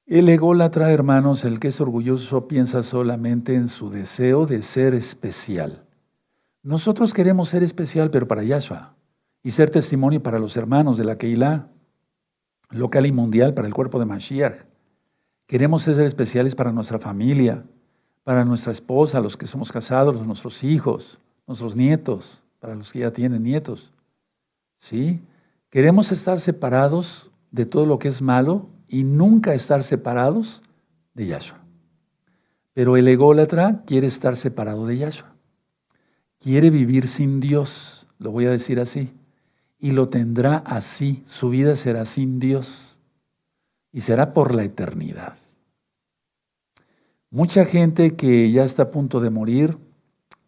El 0.05 0.29
ególatra, 0.29 0.93
hermanos, 0.93 1.47
el 1.47 1.59
que 1.59 1.69
es 1.69 1.81
orgulloso 1.81 2.47
piensa 2.47 2.83
solamente 2.83 3.55
en 3.55 3.71
su 3.71 3.89
deseo 3.89 4.45
de 4.45 4.61
ser 4.61 4.93
especial. 4.93 5.87
Nosotros 6.63 7.15
queremos 7.15 7.49
ser 7.49 7.63
especial, 7.63 8.11
pero 8.11 8.29
para 8.29 8.43
Yahshua, 8.43 8.95
y 9.43 9.53
ser 9.53 9.71
testimonio 9.71 10.23
para 10.23 10.39
los 10.39 10.59
hermanos 10.59 10.99
de 10.99 11.05
la 11.05 11.17
Keilah, 11.17 11.71
local 12.69 13.07
y 13.07 13.13
mundial, 13.13 13.55
para 13.55 13.67
el 13.67 13.73
cuerpo 13.73 13.99
de 13.99 14.05
Mashiach. 14.05 14.67
Queremos 15.47 15.85
ser 15.85 15.99
especiales 16.01 16.55
para 16.55 16.71
nuestra 16.71 16.99
familia, 16.99 17.65
para 18.25 18.45
nuestra 18.45 18.73
esposa, 18.73 19.21
los 19.21 19.39
que 19.39 19.47
somos 19.47 19.73
casados, 19.73 20.27
nuestros 20.27 20.63
hijos, 20.65 21.19
nuestros 21.47 21.75
nietos, 21.75 22.43
para 22.61 22.75
los 22.75 22.93
que 22.93 22.99
ya 22.99 23.11
tienen 23.11 23.43
nietos. 23.43 23.91
¿Sí? 24.77 25.23
Queremos 25.71 26.13
estar 26.13 26.41
separados 26.41 27.31
de 27.51 27.67
todo 27.67 27.87
lo 27.87 27.99
que 27.99 28.09
es 28.09 28.23
malo 28.23 28.69
y 28.89 29.05
nunca 29.05 29.55
estar 29.55 29.83
separados 29.83 30.63
de 31.15 31.27
Yahshua. 31.27 31.59
Pero 32.73 32.97
el 32.97 33.09
ególatra 33.09 33.83
quiere 33.87 34.07
estar 34.07 34.37
separado 34.37 34.87
de 34.87 34.99
Yahshua. 34.99 35.35
Quiere 36.39 36.71
vivir 36.71 37.09
sin 37.09 37.41
Dios, 37.41 38.07
lo 38.19 38.31
voy 38.31 38.47
a 38.47 38.51
decir 38.51 38.79
así. 38.81 39.13
Y 39.79 39.91
lo 39.91 40.09
tendrá 40.09 40.59
así, 40.59 41.23
su 41.27 41.51
vida 41.51 41.77
será 41.77 42.05
sin 42.05 42.39
Dios 42.39 42.99
y 43.93 44.03
será 44.03 44.35
por 44.35 44.55
la 44.55 44.65
eternidad. 44.65 45.37
Mucha 47.31 47.65
gente 47.65 48.15
que 48.15 48.51
ya 48.51 48.65
está 48.65 48.85
a 48.85 48.91
punto 48.91 49.21
de 49.21 49.31
morir, 49.31 49.79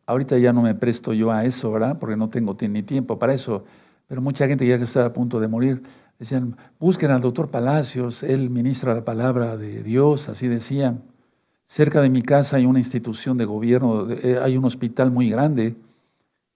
ahorita 0.07 0.39
ya 0.39 0.53
no 0.53 0.63
me 0.63 0.75
presto 0.75 1.13
yo 1.13 1.31
a 1.31 1.45
eso, 1.45 1.73
¿verdad? 1.73 1.99
Porque 1.99 2.17
no 2.17 2.29
tengo 2.29 2.57
ni 2.61 2.83
tiempo 2.83 3.19
para 3.19 3.35
eso, 3.35 3.65
pero 4.09 4.21
mucha 4.21 4.49
gente 4.49 4.67
ya 4.67 4.79
que 4.79 4.85
está 4.85 5.07
a 5.07 5.13
punto 5.13 5.39
de 5.39 5.47
morir, 5.49 5.83
decían, 6.19 6.57
busquen 6.81 7.13
al 7.13 7.21
doctor 7.21 7.51
Palacios, 7.51 8.25
él 8.25 8.51
ministra 8.51 8.95
la 8.95 9.05
palabra 9.05 9.57
de 9.57 9.83
Dios, 9.83 10.29
así 10.29 10.49
decían. 10.49 11.05
Cerca 11.67 12.01
de 12.01 12.09
mi 12.09 12.23
casa 12.23 12.57
hay 12.57 12.65
una 12.67 12.79
institución 12.79 13.37
de 13.37 13.45
gobierno, 13.45 14.11
eh, 14.11 14.41
hay 14.43 14.57
un 14.57 14.65
hospital 14.65 15.11
muy 15.11 15.29
grande 15.31 15.77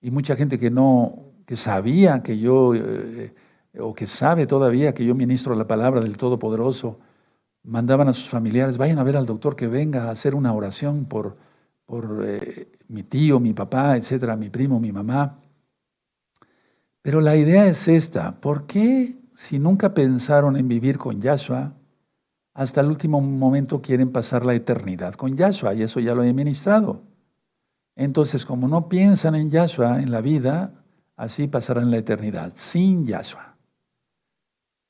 y 0.00 0.10
mucha 0.10 0.36
gente 0.36 0.58
que 0.58 0.70
no, 0.70 1.18
que 1.46 1.54
sabía 1.54 2.22
que 2.22 2.38
yo 2.38 2.74
eh, 2.74 3.34
o 3.78 3.94
que 3.94 4.06
sabe 4.06 4.46
todavía 4.46 4.94
que 4.94 5.04
yo 5.04 5.14
ministro 5.14 5.54
la 5.54 5.66
palabra 5.66 6.00
del 6.00 6.16
Todopoderoso, 6.16 6.98
mandaban 7.64 8.08
a 8.08 8.12
sus 8.12 8.28
familiares, 8.28 8.78
vayan 8.78 8.98
a 8.98 9.04
ver 9.04 9.16
al 9.16 9.26
doctor 9.26 9.56
que 9.56 9.68
venga 9.68 10.04
a 10.04 10.10
hacer 10.10 10.34
una 10.34 10.52
oración 10.52 11.04
por, 11.06 11.36
por 11.86 12.22
eh, 12.24 12.68
mi 12.88 13.02
tío, 13.02 13.40
mi 13.40 13.52
papá, 13.52 13.96
etcétera, 13.96 14.36
mi 14.36 14.50
primo, 14.50 14.80
mi 14.80 14.92
mamá. 14.92 15.38
Pero 17.02 17.20
la 17.20 17.36
idea 17.36 17.66
es 17.66 17.88
esta, 17.88 18.40
¿por 18.40 18.66
qué 18.66 19.18
si 19.34 19.58
nunca 19.58 19.92
pensaron 19.92 20.56
en 20.56 20.68
vivir 20.68 20.98
con 20.98 21.20
Yahshua, 21.20 21.74
hasta 22.54 22.80
el 22.80 22.86
último 22.86 23.20
momento 23.20 23.82
quieren 23.82 24.12
pasar 24.12 24.44
la 24.44 24.54
eternidad 24.54 25.14
con 25.14 25.36
Yahshua? 25.36 25.74
Y 25.74 25.82
eso 25.82 25.98
ya 25.98 26.14
lo 26.14 26.22
he 26.22 26.32
ministrado. 26.32 27.02
Entonces, 27.96 28.46
como 28.46 28.68
no 28.68 28.88
piensan 28.88 29.34
en 29.34 29.50
Yahshua 29.50 30.00
en 30.00 30.12
la 30.12 30.20
vida, 30.20 30.84
así 31.16 31.48
pasarán 31.48 31.90
la 31.90 31.98
eternidad, 31.98 32.52
sin 32.54 33.04
Yahshua. 33.04 33.56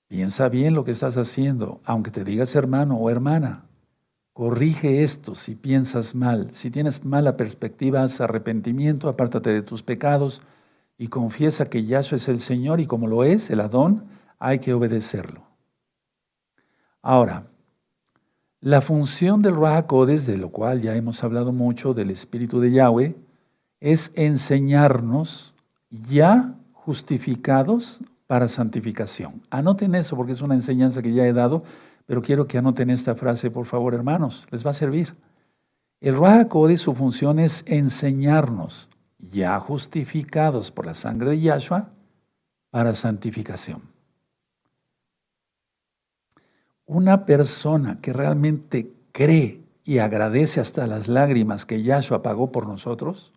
Piensa 0.08 0.50
bien 0.50 0.74
lo 0.74 0.84
que 0.84 0.90
estás 0.90 1.16
haciendo, 1.16 1.80
aunque 1.84 2.10
te 2.10 2.24
digas 2.24 2.54
hermano 2.54 2.96
o 2.98 3.08
hermana. 3.08 3.64
Corrige 4.34 5.02
esto 5.02 5.34
si 5.34 5.54
piensas 5.54 6.14
mal. 6.14 6.52
Si 6.52 6.70
tienes 6.70 7.04
mala 7.04 7.38
perspectiva, 7.38 8.02
haz 8.02 8.20
arrepentimiento, 8.20 9.08
apártate 9.08 9.50
de 9.50 9.62
tus 9.62 9.82
pecados 9.82 10.42
y 10.98 11.08
confiesa 11.08 11.66
que 11.66 11.84
Yahshua 11.84 12.16
es 12.16 12.28
el 12.28 12.40
Señor 12.40 12.80
y 12.80 12.86
como 12.86 13.06
lo 13.06 13.24
es, 13.24 13.50
el 13.50 13.60
Adón, 13.60 14.04
hay 14.38 14.58
que 14.58 14.74
obedecerlo. 14.74 15.42
Ahora, 17.00 17.46
la 18.60 18.80
función 18.80 19.42
del 19.42 19.56
Rahakodes, 19.56 20.26
de 20.26 20.36
lo 20.36 20.50
cual 20.50 20.80
ya 20.80 20.94
hemos 20.94 21.24
hablado 21.24 21.52
mucho, 21.52 21.94
del 21.94 22.10
Espíritu 22.10 22.60
de 22.60 22.70
Yahweh, 22.70 23.16
es 23.80 24.12
enseñarnos 24.14 25.54
ya 25.90 26.54
justificados 26.72 27.98
para 28.28 28.46
santificación. 28.46 29.42
Anoten 29.50 29.94
eso 29.96 30.16
porque 30.16 30.32
es 30.32 30.42
una 30.42 30.54
enseñanza 30.54 31.02
que 31.02 31.12
ya 31.12 31.26
he 31.26 31.32
dado, 31.32 31.64
pero 32.06 32.22
quiero 32.22 32.46
que 32.46 32.58
anoten 32.58 32.90
esta 32.90 33.14
frase, 33.14 33.50
por 33.50 33.66
favor, 33.66 33.94
hermanos, 33.94 34.46
les 34.50 34.64
va 34.64 34.70
a 34.70 34.74
servir. 34.74 35.14
El 36.00 36.16
Ruach 36.16 36.48
su 36.76 36.94
función 36.94 37.38
es 37.38 37.62
enseñarnos, 37.66 38.88
ya 39.30 39.58
justificados 39.60 40.70
por 40.70 40.86
la 40.86 40.94
sangre 40.94 41.30
de 41.30 41.40
Yahshua, 41.40 41.90
para 42.70 42.94
santificación. 42.94 43.82
Una 46.86 47.24
persona 47.26 48.00
que 48.00 48.12
realmente 48.12 48.90
cree 49.12 49.60
y 49.84 49.98
agradece 49.98 50.60
hasta 50.60 50.86
las 50.86 51.06
lágrimas 51.06 51.66
que 51.66 51.82
Yahshua 51.82 52.22
pagó 52.22 52.50
por 52.50 52.66
nosotros, 52.66 53.32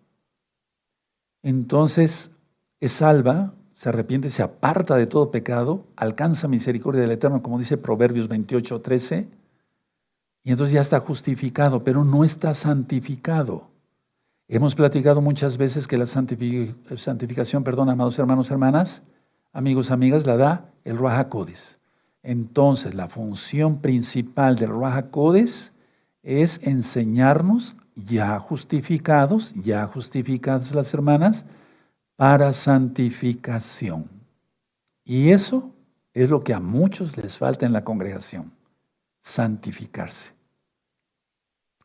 entonces 1.44 2.32
es 2.80 2.92
salva, 2.92 3.54
se 3.74 3.90
arrepiente, 3.90 4.30
se 4.30 4.42
aparta 4.42 4.96
de 4.96 5.06
todo 5.06 5.32
pecado, 5.32 5.86
alcanza 5.96 6.48
misericordia 6.48 7.02
del 7.02 7.12
Eterno, 7.12 7.44
como 7.44 7.60
dice 7.60 7.78
Proverbios 7.78 8.28
28, 8.28 8.82
13, 8.82 9.28
y 10.44 10.52
entonces 10.52 10.74
ya 10.74 10.82
está 10.82 11.00
justificado, 11.02 11.84
pero 11.84 12.06
no 12.06 12.24
está 12.24 12.54
santificado. 12.54 13.75
Hemos 14.48 14.76
platicado 14.76 15.22
muchas 15.22 15.58
veces 15.58 15.88
que 15.88 15.98
la 15.98 16.06
santificación, 16.06 17.64
perdón, 17.64 17.90
amados 17.90 18.20
hermanos, 18.20 18.52
hermanas, 18.52 19.02
amigos, 19.52 19.90
amigas, 19.90 20.28
la 20.28 20.38
da 20.38 20.70
el 20.84 20.98
Ruach 20.98 21.28
Entonces, 22.22 22.94
la 22.94 23.08
función 23.08 23.82
principal 23.82 24.56
del 24.56 24.70
Ruach 24.70 25.06
es 26.22 26.60
enseñarnos, 26.62 27.76
ya 27.96 28.38
justificados, 28.40 29.54
ya 29.56 29.88
justificadas 29.88 30.76
las 30.76 30.94
hermanas, 30.94 31.46
para 32.16 32.54
santificación. 32.54 34.10
Y 35.04 35.32
eso 35.32 35.72
es 36.14 36.30
lo 36.30 36.44
que 36.44 36.54
a 36.54 36.60
muchos 36.60 37.18
les 37.18 37.38
falta 37.38 37.66
en 37.66 37.74
la 37.74 37.84
congregación, 37.84 38.52
santificarse. 39.24 40.32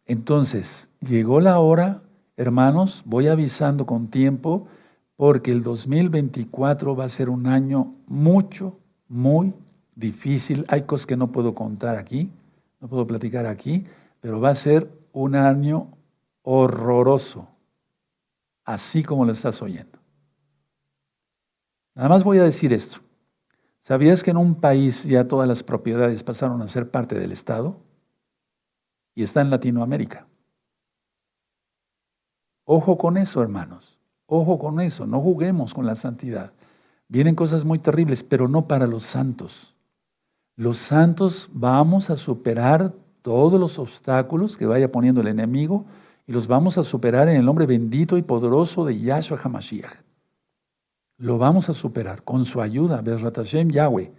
Entonces, 0.04 0.88
llegó 1.00 1.40
la 1.40 1.58
hora, 1.58 2.02
hermanos, 2.41 3.03
voy 3.05 3.28
avisando 3.28 3.84
con 3.84 4.09
tiempo, 4.09 4.66
porque 5.16 5.53
el 5.53 5.62
2024 5.62 6.97
va 6.97 7.05
a 7.05 7.09
ser 7.11 7.28
un 7.28 7.47
año 7.47 7.93
mucho, 8.07 8.78
muy 9.09 9.53
difícil. 9.95 10.64
Hay 10.68 10.84
cosas 10.84 11.07
que 11.07 11.18
no 11.18 11.30
puedo 11.30 11.55
contar 11.55 11.97
aquí, 11.97 12.30
no 12.80 12.88
puedo 12.88 13.07
platicar 13.07 13.45
aquí, 13.45 13.84
pero 14.22 14.41
va 14.41 14.49
a 14.49 14.55
ser 14.55 14.91
un 15.12 15.34
año 15.34 15.88
horroroso, 16.41 17.47
así 18.64 19.03
como 19.03 19.26
lo 19.26 19.32
estás 19.32 19.61
oyendo. 19.61 19.99
Nada 21.95 22.09
más 22.09 22.24
voy 22.24 22.38
a 22.38 22.45
decir 22.45 22.72
esto. 22.72 23.01
¿Sabías 23.82 24.22
que 24.22 24.30
en 24.30 24.38
un 24.38 24.55
país 24.55 25.05
ya 25.05 25.28
todas 25.28 25.47
las 25.47 25.62
propiedades 25.62 26.22
pasaron 26.22 26.62
a 26.62 26.68
ser 26.68 26.91
parte 26.91 27.18
del 27.18 27.32
Estado? 27.32 27.76
Y 29.14 29.24
está 29.24 29.43
en 29.43 29.51
Latinoamérica. 29.51 30.29
Ojo 32.72 32.96
con 32.96 33.16
eso, 33.16 33.42
hermanos. 33.42 33.98
Ojo 34.26 34.56
con 34.56 34.80
eso. 34.80 35.04
No 35.04 35.20
juguemos 35.20 35.74
con 35.74 35.86
la 35.86 35.96
santidad. 35.96 36.52
Vienen 37.08 37.34
cosas 37.34 37.64
muy 37.64 37.80
terribles, 37.80 38.22
pero 38.22 38.46
no 38.46 38.68
para 38.68 38.86
los 38.86 39.02
santos. 39.02 39.74
Los 40.54 40.78
santos 40.78 41.50
vamos 41.52 42.10
a 42.10 42.16
superar 42.16 42.92
todos 43.22 43.58
los 43.58 43.80
obstáculos 43.80 44.56
que 44.56 44.66
vaya 44.66 44.92
poniendo 44.92 45.20
el 45.20 45.26
enemigo 45.26 45.84
y 46.28 46.32
los 46.32 46.46
vamos 46.46 46.78
a 46.78 46.84
superar 46.84 47.28
en 47.28 47.38
el 47.38 47.44
nombre 47.44 47.66
bendito 47.66 48.16
y 48.16 48.22
poderoso 48.22 48.84
de 48.84 49.00
Yahshua 49.00 49.40
HaMashiach. 49.42 50.04
Lo 51.16 51.38
vamos 51.38 51.68
a 51.68 51.72
superar 51.72 52.22
con 52.22 52.44
su 52.44 52.60
ayuda, 52.60 53.00
Bezrat 53.00 53.36
Yahweh. 53.42 54.12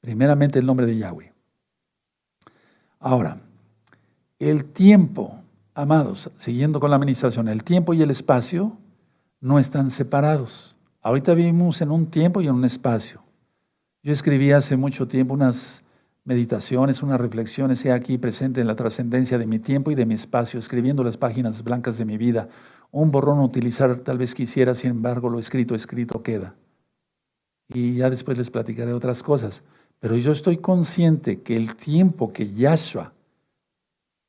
Primeramente 0.00 0.58
el 0.58 0.64
nombre 0.64 0.86
de 0.86 0.96
Yahweh. 0.96 1.34
Ahora, 2.98 3.36
el 4.38 4.64
tiempo, 4.64 5.39
amados, 5.74 6.30
siguiendo 6.38 6.80
con 6.80 6.90
la 6.90 6.96
administración, 6.96 7.48
el 7.48 7.64
tiempo 7.64 7.94
y 7.94 8.02
el 8.02 8.10
espacio 8.10 8.76
no 9.40 9.58
están 9.58 9.90
separados. 9.90 10.76
Ahorita 11.02 11.34
vivimos 11.34 11.80
en 11.80 11.90
un 11.90 12.06
tiempo 12.06 12.40
y 12.40 12.48
en 12.48 12.54
un 12.54 12.64
espacio. 12.64 13.22
Yo 14.02 14.12
escribí 14.12 14.52
hace 14.52 14.76
mucho 14.76 15.08
tiempo 15.08 15.34
unas 15.34 15.84
meditaciones, 16.24 17.02
unas 17.02 17.20
reflexiones, 17.20 17.84
he 17.84 17.92
aquí 17.92 18.18
presente 18.18 18.60
en 18.60 18.66
la 18.66 18.76
trascendencia 18.76 19.38
de 19.38 19.46
mi 19.46 19.58
tiempo 19.58 19.90
y 19.90 19.94
de 19.94 20.06
mi 20.06 20.14
espacio, 20.14 20.60
escribiendo 20.60 21.02
las 21.02 21.16
páginas 21.16 21.62
blancas 21.64 21.98
de 21.98 22.04
mi 22.04 22.18
vida. 22.18 22.48
Un 22.90 23.10
borrón 23.10 23.38
a 23.38 23.44
utilizar 23.44 24.00
tal 24.00 24.18
vez 24.18 24.34
quisiera, 24.34 24.74
sin 24.74 24.90
embargo, 24.90 25.28
lo 25.28 25.38
escrito, 25.38 25.74
escrito 25.74 26.22
queda. 26.22 26.54
Y 27.68 27.94
ya 27.94 28.10
después 28.10 28.36
les 28.36 28.50
platicaré 28.50 28.92
otras 28.92 29.22
cosas. 29.22 29.62
Pero 30.00 30.16
yo 30.16 30.32
estoy 30.32 30.58
consciente 30.58 31.40
que 31.42 31.56
el 31.56 31.76
tiempo 31.76 32.32
que 32.32 32.52
Yahshua 32.52 33.12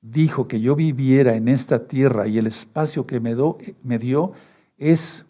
dijo 0.02 0.48
que 0.48 0.60
yo 0.60 0.76
viviera 0.76 1.36
en 1.36 1.48
esta 1.48 1.88
tierra 1.88 2.28
y 2.28 2.38
el 2.38 2.48
espacio 2.48 3.06
que 3.06 3.20
me, 3.20 3.36
me 3.84 4.00
dio 4.00 4.34
es 4.78 5.26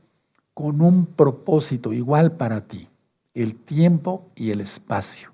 con 0.53 0.81
un 0.81 1.05
propósito 1.05 1.93
igual 1.93 2.33
para 2.33 2.61
ti, 2.67 2.87
el 3.33 3.55
tiempo 3.55 4.29
y 4.35 4.51
el 4.51 4.61
espacio 4.61 5.31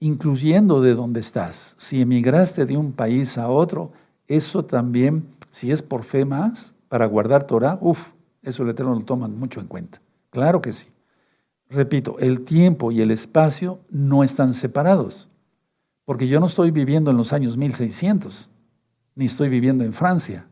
incluyendo 0.00 0.80
de 0.80 0.94
dónde 0.94 1.20
estás. 1.20 1.74
Si 1.78 2.00
emigraste 2.00 2.66
de 2.66 2.76
un 2.76 2.92
país 2.92 3.38
a 3.38 3.48
otro, 3.48 3.92
eso 4.28 4.64
también, 4.64 5.26
si 5.50 5.70
es 5.70 5.82
por 5.82 6.04
fe 6.04 6.24
más, 6.24 6.74
para 6.88 7.06
guardar 7.06 7.44
Torah, 7.44 7.78
uff, 7.80 8.10
eso 8.42 8.62
el 8.62 8.70
Eterno 8.70 8.94
lo 8.94 9.00
toman 9.00 9.38
mucho 9.38 9.60
en 9.60 9.66
cuenta. 9.66 10.00
Claro 10.30 10.60
que 10.60 10.72
sí. 10.72 10.88
Repito, 11.68 12.18
el 12.20 12.42
tiempo 12.42 12.92
y 12.92 13.00
el 13.00 13.10
espacio 13.10 13.80
no 13.90 14.22
están 14.22 14.54
separados, 14.54 15.28
porque 16.06 16.28
yo 16.28 16.40
no 16.40 16.46
estoy 16.46 16.70
viviendo 16.70 17.10
en 17.10 17.18
los 17.18 17.34
años 17.34 17.56
1600, 17.58 18.48
ni 19.16 19.26
estoy 19.26 19.50
viviendo 19.50 19.84
en 19.84 19.92
Francia. 19.92 20.46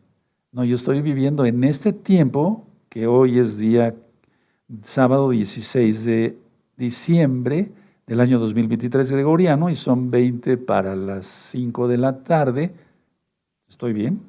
No, 0.52 0.64
yo 0.64 0.74
estoy 0.76 1.00
viviendo 1.00 1.46
en 1.46 1.64
este 1.64 1.92
tiempo, 1.92 2.66
que 2.88 3.06
hoy 3.06 3.38
es 3.38 3.56
día 3.56 3.94
sábado 4.82 5.30
16 5.30 6.04
de 6.04 6.36
diciembre 6.76 7.70
del 8.06 8.20
año 8.20 8.38
2023 8.38 9.10
gregoriano 9.12 9.70
y 9.70 9.76
son 9.76 10.10
20 10.10 10.56
para 10.58 10.96
las 10.96 11.26
5 11.26 11.88
de 11.88 11.98
la 11.98 12.24
tarde. 12.24 12.74
¿Estoy 13.68 13.92
bien? 13.92 14.20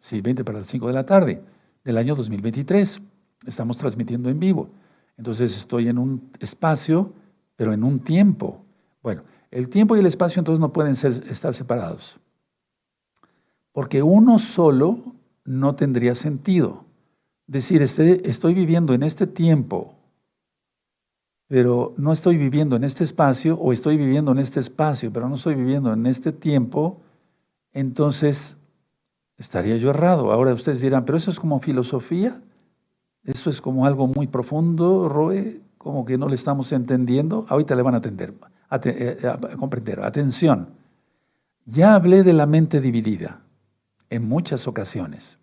Sí, 0.00 0.20
20 0.20 0.44
para 0.44 0.58
las 0.58 0.66
5 0.66 0.88
de 0.88 0.92
la 0.92 1.06
tarde 1.06 1.40
del 1.84 1.98
año 1.98 2.16
2023. 2.16 3.00
Estamos 3.46 3.78
transmitiendo 3.78 4.28
en 4.28 4.40
vivo. 4.40 4.68
Entonces 5.16 5.56
estoy 5.56 5.88
en 5.88 5.98
un 5.98 6.30
espacio, 6.40 7.12
pero 7.54 7.72
en 7.72 7.84
un 7.84 8.00
tiempo. 8.00 8.60
Bueno, 9.02 9.22
el 9.54 9.68
tiempo 9.68 9.96
y 9.96 10.00
el 10.00 10.06
espacio 10.06 10.40
entonces 10.40 10.60
no 10.60 10.72
pueden 10.72 10.96
ser, 10.96 11.24
estar 11.30 11.54
separados. 11.54 12.18
Porque 13.72 14.02
uno 14.02 14.38
solo 14.38 14.98
no 15.44 15.74
tendría 15.74 16.14
sentido. 16.14 16.84
Decir, 17.46 17.82
este, 17.82 18.28
estoy 18.28 18.54
viviendo 18.54 18.94
en 18.94 19.02
este 19.02 19.26
tiempo 19.26 19.94
pero 21.46 21.94
no 21.96 22.12
estoy 22.12 22.36
viviendo 22.36 22.76
en 22.76 22.84
este 22.84 23.04
espacio 23.04 23.56
o 23.56 23.72
estoy 23.72 23.96
viviendo 23.96 24.32
en 24.32 24.38
este 24.38 24.60
espacio, 24.60 25.12
pero 25.12 25.28
no 25.28 25.34
estoy 25.34 25.54
viviendo 25.54 25.92
en 25.92 26.06
este 26.06 26.32
tiempo, 26.32 27.00
entonces 27.72 28.56
estaría 29.36 29.76
yo 29.76 29.90
errado. 29.90 30.32
Ahora 30.32 30.54
ustedes 30.54 30.80
dirán, 30.80 31.04
pero 31.04 31.18
eso 31.18 31.30
es 31.30 31.38
como 31.38 31.60
filosofía, 31.60 32.40
eso 33.24 33.50
es 33.50 33.60
como 33.60 33.86
algo 33.86 34.06
muy 34.06 34.26
profundo, 34.26 35.08
Roe, 35.08 35.60
como 35.84 36.04
que 36.04 36.18
no 36.18 36.28
le 36.28 36.34
estamos 36.34 36.72
entendiendo. 36.72 37.46
Ahorita 37.48 37.76
le 37.76 37.82
van 37.82 37.94
a, 37.94 37.98
atender, 37.98 38.34
a, 38.70 38.80
eh, 38.82 39.18
a 39.22 39.56
comprender. 39.56 40.00
Atención, 40.00 40.70
ya 41.66 41.94
hablé 41.94 42.24
de 42.24 42.32
la 42.32 42.46
mente 42.46 42.80
dividida 42.80 43.42
en 44.10 44.26
muchas 44.26 44.66
ocasiones. 44.66 45.38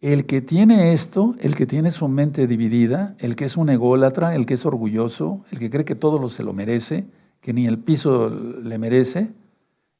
El 0.00 0.26
que 0.26 0.42
tiene 0.42 0.92
esto, 0.92 1.34
el 1.40 1.56
que 1.56 1.66
tiene 1.66 1.90
su 1.90 2.06
mente 2.06 2.46
dividida, 2.46 3.16
el 3.18 3.34
que 3.34 3.46
es 3.46 3.56
un 3.56 3.70
ególatra, 3.70 4.34
el 4.34 4.44
que 4.44 4.54
es 4.54 4.66
orgulloso, 4.66 5.44
el 5.50 5.58
que 5.58 5.70
cree 5.70 5.86
que 5.86 5.94
todo 5.94 6.18
lo 6.18 6.28
se 6.28 6.44
lo 6.44 6.52
merece, 6.52 7.06
que 7.40 7.54
ni 7.54 7.66
el 7.66 7.78
piso 7.78 8.28
le 8.28 8.76
merece, 8.78 9.32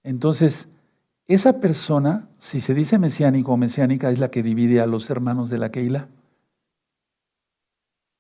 entonces 0.05 0.69
esa 1.27 1.61
persona, 1.61 2.29
si 2.39 2.61
se 2.61 2.75
dice 2.75 2.99
mesiánico 2.99 3.53
o 3.53 3.57
mesiánica, 3.57 4.11
es 4.11 4.21
la 4.21 4.31
que 4.31 4.43
divide 4.43 4.81
a 4.81 4.87
los 4.87 5.09
hermanos 5.09 5.49
de 5.49 5.59
la 5.59 5.71
Keila 5.71 6.09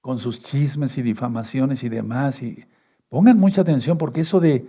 con 0.07 0.21
sus 0.21 0.39
chismes 0.39 0.97
y 0.99 1.03
difamaciones 1.03 1.83
y 1.83 1.89
demás. 1.89 2.41
Y 2.41 2.65
pongan 3.09 3.41
mucha 3.41 3.63
atención 3.63 3.99
porque 3.99 4.21
eso 4.21 4.39
de 4.39 4.65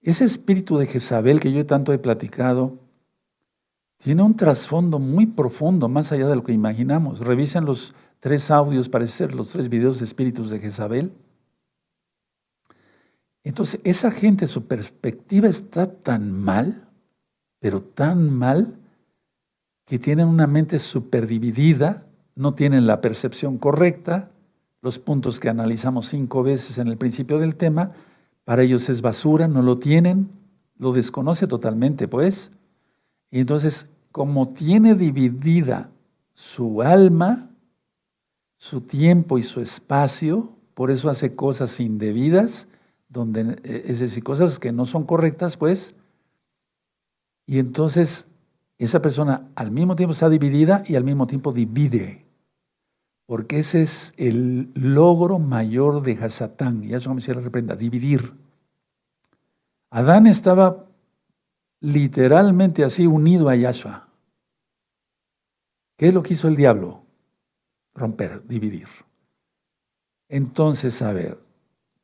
ese 0.00 0.24
espíritu 0.24 0.78
de 0.78 0.86
Jezabel 0.86 1.40
que 1.40 1.50
yo 1.52 1.66
tanto 1.66 1.92
he 1.92 1.98
platicado, 1.98 2.78
tiene 3.98 4.22
un 4.22 4.36
trasfondo 4.36 5.00
muy 5.00 5.26
profundo, 5.26 5.88
más 5.88 6.12
allá 6.12 6.28
de 6.28 6.36
lo 6.36 6.44
que 6.44 6.52
imaginamos. 6.52 7.18
Revisen 7.18 7.64
los 7.64 7.96
tres 8.20 8.48
audios, 8.52 8.88
parece 8.88 9.14
ser 9.14 9.34
los 9.34 9.48
tres 9.48 9.68
videos 9.68 9.98
de 9.98 10.04
espíritus 10.04 10.50
de 10.50 10.60
Jezabel. 10.60 11.10
Entonces, 13.42 13.80
esa 13.82 14.12
gente, 14.12 14.46
su 14.46 14.66
perspectiva 14.66 15.48
está 15.48 15.90
tan 15.92 16.30
mal, 16.30 16.86
pero 17.58 17.82
tan 17.82 18.30
mal, 18.30 18.78
que 19.84 19.98
tienen 19.98 20.28
una 20.28 20.46
mente 20.46 20.78
superdividida, 20.78 22.06
no 22.36 22.54
tienen 22.54 22.86
la 22.86 23.00
percepción 23.00 23.58
correcta, 23.58 24.30
los 24.82 24.98
puntos 24.98 25.40
que 25.40 25.48
analizamos 25.48 26.06
cinco 26.06 26.42
veces 26.42 26.78
en 26.78 26.88
el 26.88 26.96
principio 26.96 27.38
del 27.38 27.56
tema, 27.56 27.92
para 28.44 28.62
ellos 28.62 28.88
es 28.88 29.02
basura, 29.02 29.48
no 29.48 29.62
lo 29.62 29.78
tienen, 29.78 30.30
lo 30.78 30.92
desconoce 30.92 31.46
totalmente, 31.46 32.06
pues. 32.06 32.50
Y 33.30 33.40
entonces, 33.40 33.86
como 34.12 34.50
tiene 34.50 34.94
dividida 34.94 35.90
su 36.32 36.82
alma, 36.82 37.50
su 38.58 38.82
tiempo 38.82 39.38
y 39.38 39.42
su 39.42 39.60
espacio, 39.60 40.52
por 40.74 40.90
eso 40.90 41.08
hace 41.08 41.34
cosas 41.34 41.80
indebidas, 41.80 42.68
donde, 43.08 43.58
eh, 43.64 43.84
es 43.86 44.00
decir, 44.00 44.22
cosas 44.22 44.58
que 44.58 44.72
no 44.72 44.86
son 44.86 45.04
correctas, 45.04 45.56
pues, 45.56 45.94
y 47.46 47.58
entonces 47.58 48.26
esa 48.78 49.00
persona 49.00 49.48
al 49.54 49.70
mismo 49.70 49.96
tiempo 49.96 50.12
está 50.12 50.28
dividida 50.28 50.82
y 50.86 50.96
al 50.96 51.04
mismo 51.04 51.26
tiempo 51.26 51.52
divide. 51.52 52.25
Porque 53.26 53.58
ese 53.58 53.82
es 53.82 54.14
el 54.16 54.70
logro 54.74 55.38
mayor 55.38 56.02
de 56.02 56.12
Hasatán. 56.14 56.84
Y 56.84 56.94
eso 56.94 57.12
me 57.12 57.20
se 57.20 57.34
reprenda, 57.34 57.74
dividir. 57.74 58.32
Adán 59.90 60.26
estaba 60.26 60.86
literalmente 61.80 62.84
así 62.84 63.06
unido 63.06 63.48
a 63.48 63.56
Yahshua. 63.56 64.08
¿Qué 65.96 66.08
es 66.08 66.14
lo 66.14 66.22
que 66.22 66.34
hizo 66.34 66.48
el 66.48 66.56
diablo? 66.56 67.02
Romper, 67.94 68.46
dividir. 68.46 68.88
Entonces, 70.28 71.00
a 71.02 71.12
ver, 71.12 71.38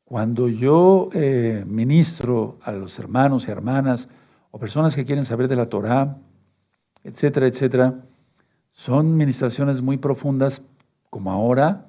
cuando 0.03 0.47
yo 0.47 1.09
eh, 1.13 1.63
ministro 1.67 2.57
a 2.63 2.71
los 2.71 2.97
hermanos 2.99 3.47
y 3.47 3.51
hermanas 3.51 4.09
o 4.51 4.59
personas 4.59 4.95
que 4.95 5.05
quieren 5.05 5.25
saber 5.25 5.47
de 5.47 5.55
la 5.55 5.65
Torah, 5.65 6.17
etcétera, 7.03 7.47
etcétera, 7.47 8.03
son 8.71 9.15
ministraciones 9.15 9.81
muy 9.81 9.97
profundas 9.97 10.61
como 11.13 11.31
ahora, 11.31 11.85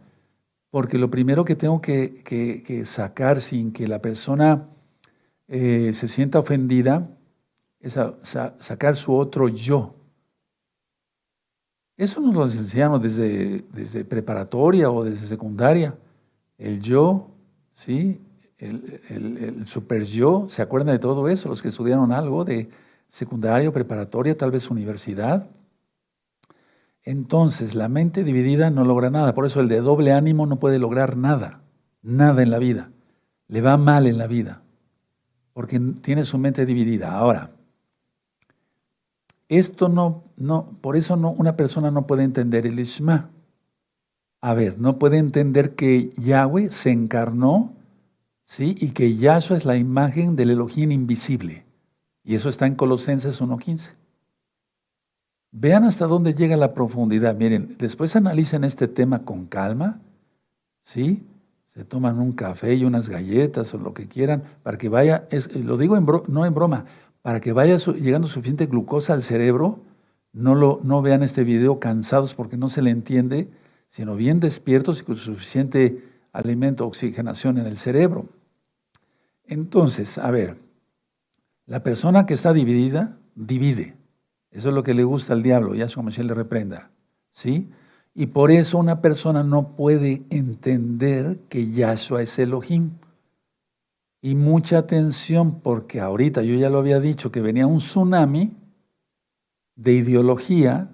porque 0.69 0.99
lo 0.99 1.11
primero 1.11 1.47
que 1.47 1.57
tengo 1.57 1.81
que, 1.81 2.83
sacar 2.85 3.41
sin 3.41 3.73
que 3.73 3.89
la 3.89 4.03
persona 4.03 4.69
eh, 5.49 5.93
se 5.95 6.09
sienta 6.09 6.41
ofendida 6.41 7.09
es 7.81 7.97
sacar 8.59 8.97
su 8.97 9.15
otro 9.15 9.49
yo. 9.49 9.95
Eso 11.97 12.21
nos 12.21 12.35
lo 12.35 12.45
enseñamos 12.45 13.01
desde, 13.03 14.05
preparatoria 14.05 14.91
o 14.91 15.05
desde 15.05 15.27
secundaria. 15.27 15.95
El 16.59 16.83
yo, 16.83 17.31
¿sí? 17.73 18.21
El, 18.59 19.01
el, 19.09 19.67
super 19.67 20.03
yo, 20.03 20.49
¿se 20.51 20.61
acuerdan 20.61 20.95
de 20.95 20.99
todo 20.99 21.31
eso? 21.31 21.49
Los 21.49 21.63
que 21.63 21.69
estudiaron 21.69 22.13
algo 22.13 22.45
de 22.45 22.69
secundaria, 23.11 23.73
preparatoria, 23.73 24.37
tal 24.37 24.51
vez 24.51 24.71
universidad. 24.71 25.47
Entonces, 27.05 27.75
la 27.75 27.89
mente 27.89 28.25
dividida 28.25 28.71
no 28.71 28.85
logra 28.85 29.11
nada. 29.11 29.35
Por 29.35 29.45
eso 29.45 29.61
el 29.61 29.69
de 29.69 29.81
doble 29.81 30.13
ánimo 30.13 30.47
no 30.47 30.57
puede 30.57 30.79
lograr 30.79 31.17
nada, 31.17 31.61
nada 32.03 32.43
en 32.43 32.51
la 32.51 32.59
vida. 32.59 32.91
Le 33.49 33.61
va 33.61 33.77
mal 33.77 34.07
en 34.07 34.17
la 34.17 34.27
vida, 34.27 34.63
porque 35.53 35.79
tiene 36.01 36.25
su 36.25 36.39
mente 36.39 36.65
dividida. 36.65 37.13
Ahora, 37.13 37.51
esto 39.49 39.91
no, 39.91 40.25
no, 40.37 40.71
por 40.81 40.97
eso 40.97 41.17
no, 41.17 41.31
una 41.33 41.57
persona 41.57 41.91
no 41.91 42.07
puede 42.07 42.25
entender 42.25 42.67
el 42.67 42.81
Ishma. 42.81 43.29
A 44.41 44.55
ver, 44.55 44.79
no 44.79 44.99
puede 44.99 45.19
entender 45.19 45.75
que 45.75 46.13
Yahweh 46.17 46.71
se 46.71 46.91
encarnó, 46.91 47.73
¿sí? 48.47 48.75
Y 48.79 48.91
que 48.91 49.17
Yahshua 49.17 49.57
es 49.57 49.65
la 49.65 49.77
imagen 49.77 50.37
del 50.37 50.51
Elohim 50.51 50.91
invisible. 50.93 51.65
Y 52.25 52.35
eso 52.35 52.49
está 52.49 52.67
en 52.67 52.75
Colosenses 52.75 53.43
1.15. 53.43 53.93
Vean 55.57 55.85
hasta 55.85 56.09
dónde 56.09 56.35
llega 56.35 56.57
la 56.57 56.75
profundidad. 56.75 57.37
Miren, 57.37 57.77
después 57.79 58.17
analicen 58.17 58.65
este 58.65 58.89
tema 58.89 59.21
con 59.21 59.47
calma, 59.47 60.01
¿sí? 60.83 61.25
Se 61.75 61.85
toman 61.85 62.19
un 62.19 62.33
café 62.33 62.75
y 62.75 62.85
unas 62.85 63.09
galletas 63.09 63.73
o 63.73 63.79
lo 63.79 63.95
que 63.95 64.09
quieran 64.09 64.43
para 64.65 64.79
que 64.79 64.89
vaya, 64.89 65.29
lo 65.55 65.77
digo 65.77 65.97
en 65.97 66.07
no 66.27 66.45
en 66.45 66.55
broma, 66.55 66.87
para 67.23 67.41
que 67.41 67.53
vaya 67.53 67.77
llegando 67.77 68.27
suficiente 68.27 68.67
glucosa 68.67 69.13
al 69.13 69.23
cerebro. 69.23 69.79
No, 70.33 70.57
lo, 70.57 70.81
no 70.83 71.03
vean 71.03 71.23
este 71.23 71.45
video 71.45 71.79
cansados 71.79 72.35
porque 72.35 72.57
no 72.57 72.69
se 72.69 72.83
le 72.83 72.91
entiende, 72.91 73.49
sino 73.91 74.17
bien 74.17 74.41
despiertos 74.41 75.03
y 75.03 75.05
con 75.05 75.15
suficiente 75.15 76.03
alimento, 76.33 76.85
oxigenación 76.85 77.59
en 77.59 77.67
el 77.67 77.77
cerebro. 77.77 78.27
Entonces, 79.47 80.19
a 80.19 80.33
ver, 80.33 80.57
la 81.67 81.85
persona 81.85 82.27
que 82.27 82.35
está 82.35 82.53
dividida, 82.53 83.17
divide. 83.37 83.95
Eso 84.55 84.69
es 84.69 84.75
lo 84.75 84.85
que 84.85 84.95
le 84.95 85.03
gusta 85.03 85.35
al 85.35 85.43
diablo, 85.43 85.75
ya 85.75 85.89
como 85.89 86.13
si 86.13 86.21
él 86.21 86.29
le 86.29 86.35
reprenda. 86.35 86.91
¿Sí? 87.33 87.69
Y 88.15 88.27
por 88.27 88.53
eso 88.53 88.79
una 88.79 89.01
persona 89.01 89.43
no 89.43 89.75
puede 89.75 90.23
entender 90.31 91.41
que 91.49 91.73
Yahshua 91.73 92.23
es 92.23 92.39
Elohim. 92.39 92.93
Y 94.23 94.37
mucha 94.37 94.79
atención, 94.79 95.61
porque 95.61 96.01
ahorita 96.01 96.43
yo 96.43 96.55
ya 96.55 96.71
lo 96.71 96.79
había 96.79 97.01
dicho, 97.01 97.33
que 97.33 97.43
venía 97.43 97.67
un 97.67 97.79
tsunami 97.79 98.53
de 99.75 99.93
ideología 99.93 100.89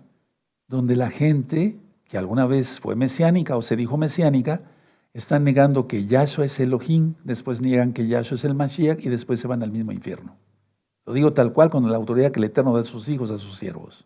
donde 0.66 0.96
la 0.96 1.10
gente, 1.10 1.76
que 2.08 2.16
alguna 2.16 2.46
vez 2.46 2.80
fue 2.80 2.96
mesiánica 2.96 3.58
o 3.58 3.62
se 3.62 3.76
dijo 3.76 3.98
mesiánica, 3.98 4.62
están 5.12 5.44
negando 5.44 5.86
que 5.86 6.06
Yahshua 6.06 6.46
es 6.46 6.58
Elohim, 6.60 7.14
después 7.24 7.60
niegan 7.60 7.92
que 7.92 8.06
Yahshua 8.06 8.36
es 8.36 8.44
el 8.44 8.54
Mashiach 8.54 9.04
y 9.04 9.10
después 9.10 9.38
se 9.38 9.48
van 9.48 9.62
al 9.62 9.70
mismo 9.70 9.92
infierno. 9.92 10.36
Lo 11.06 11.12
digo 11.12 11.32
tal 11.32 11.52
cual 11.52 11.70
con 11.70 11.90
la 11.90 11.96
autoridad 11.96 12.32
que 12.32 12.40
el 12.40 12.44
Eterno 12.44 12.74
da 12.74 12.80
a 12.80 12.84
sus 12.84 13.08
hijos, 13.08 13.30
a 13.30 13.38
sus 13.38 13.56
siervos. 13.56 14.04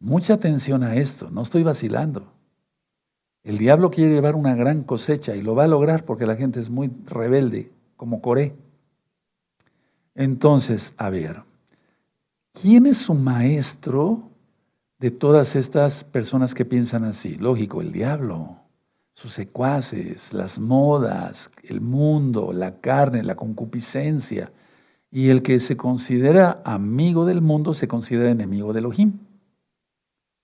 Mucha 0.00 0.34
atención 0.34 0.82
a 0.82 0.96
esto, 0.96 1.30
no 1.30 1.42
estoy 1.42 1.62
vacilando. 1.62 2.32
El 3.42 3.58
diablo 3.58 3.90
quiere 3.90 4.12
llevar 4.12 4.36
una 4.36 4.54
gran 4.54 4.82
cosecha 4.82 5.36
y 5.36 5.42
lo 5.42 5.54
va 5.54 5.64
a 5.64 5.68
lograr 5.68 6.04
porque 6.04 6.26
la 6.26 6.36
gente 6.36 6.60
es 6.60 6.70
muy 6.70 6.90
rebelde, 7.06 7.70
como 7.96 8.22
Coré. 8.22 8.54
Entonces, 10.14 10.94
a 10.96 11.10
ver, 11.10 11.42
¿quién 12.52 12.86
es 12.86 12.98
su 12.98 13.14
maestro 13.14 14.22
de 14.98 15.10
todas 15.10 15.56
estas 15.56 16.04
personas 16.04 16.54
que 16.54 16.64
piensan 16.64 17.04
así? 17.04 17.36
Lógico, 17.36 17.82
el 17.82 17.92
diablo, 17.92 18.56
sus 19.14 19.32
secuaces, 19.32 20.32
las 20.32 20.58
modas, 20.58 21.50
el 21.64 21.80
mundo, 21.80 22.52
la 22.52 22.80
carne, 22.80 23.22
la 23.22 23.34
concupiscencia, 23.34 24.52
y 25.14 25.28
el 25.28 25.42
que 25.42 25.60
se 25.60 25.76
considera 25.76 26.60
amigo 26.64 27.24
del 27.24 27.40
mundo 27.40 27.72
se 27.72 27.86
considera 27.86 28.32
enemigo 28.32 28.72
de 28.72 28.80
Elohim. 28.80 29.20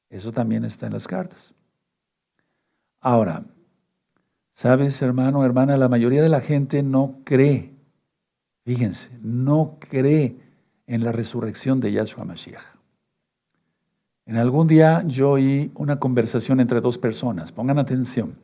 Eso 0.09 0.31
también 0.31 0.65
está 0.65 0.87
en 0.87 0.93
las 0.93 1.09
cartas. 1.09 1.57
Ahora, 3.01 3.43
sabes, 4.55 5.03
hermano, 5.03 5.45
hermana, 5.45 5.77
la 5.77 5.89
mayoría 5.89 6.23
de 6.23 6.29
la 6.29 6.41
gente 6.41 6.85
no 6.85 7.17
cree, 7.25 7.75
fíjense, 8.65 9.11
no 9.21 9.77
cree 9.81 10.37
en 10.87 11.03
la 11.03 11.11
resurrección 11.11 11.81
de 11.81 11.91
Yahshua 11.91 12.25
Mashiach. 12.25 12.63
En 14.25 14.37
algún 14.37 14.69
día 14.69 15.03
yo 15.05 15.31
oí 15.31 15.73
una 15.75 15.99
conversación 15.99 16.61
entre 16.61 16.81
dos 16.81 16.97
personas, 16.97 17.51
pongan 17.51 17.81
atención. 17.81 18.37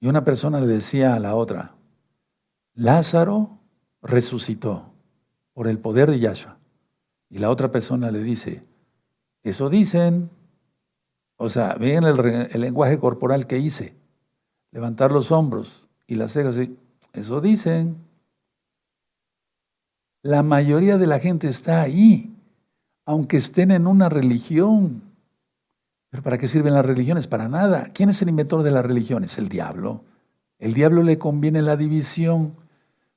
Y 0.00 0.06
una 0.06 0.22
persona 0.22 0.60
le 0.60 0.66
decía 0.66 1.14
a 1.14 1.18
la 1.18 1.34
otra, 1.34 1.76
Lázaro 2.74 3.61
resucitó 4.02 4.84
por 5.54 5.68
el 5.68 5.78
poder 5.78 6.10
de 6.10 6.18
Yahshua. 6.18 6.56
Y 7.30 7.38
la 7.38 7.50
otra 7.50 7.70
persona 7.70 8.10
le 8.10 8.22
dice, 8.22 8.62
eso 9.42 9.68
dicen. 9.68 10.30
O 11.36 11.48
sea, 11.48 11.74
ven 11.74 12.04
el, 12.04 12.60
lenguaje 12.60 12.98
corporal 12.98 13.46
que 13.46 13.58
hice. 13.58 13.94
Levantar 14.70 15.10
los 15.10 15.32
hombros 15.32 15.88
y 16.06 16.14
las 16.14 16.32
cejas. 16.32 16.56
Eso 17.12 17.40
dicen. 17.40 17.96
La 20.22 20.42
mayoría 20.42 20.98
de 20.98 21.08
la 21.08 21.18
gente 21.18 21.48
está 21.48 21.82
ahí, 21.82 22.32
aunque 23.04 23.38
estén 23.38 23.72
en 23.72 23.88
una 23.88 24.08
religión. 24.08 25.02
¿Pero 26.10 26.22
para 26.22 26.38
qué 26.38 26.46
sirven 26.46 26.74
las 26.74 26.86
religiones? 26.86 27.26
Para 27.26 27.48
nada. 27.48 27.90
¿Quién 27.92 28.10
es 28.10 28.22
el 28.22 28.28
inventor 28.28 28.62
de 28.62 28.70
las 28.70 28.86
religiones? 28.86 29.36
El 29.38 29.48
diablo. 29.48 30.04
El 30.58 30.74
diablo 30.74 31.02
le 31.02 31.18
conviene 31.18 31.60
la 31.60 31.76
división. 31.76 32.54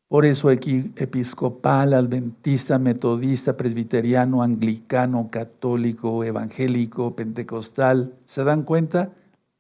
Por 0.08 0.26
eso 0.26 0.52
episcopal, 0.52 1.94
adventista, 1.94 2.78
metodista, 2.78 3.58
presbiteriano, 3.58 4.44
anglicano, 4.44 5.30
católico, 5.32 6.24
evangélico, 6.24 7.16
pentecostal, 7.16 8.14
¿se 8.26 8.44
dan 8.44 8.64
cuenta? 8.64 9.12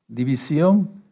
División. 0.08 1.04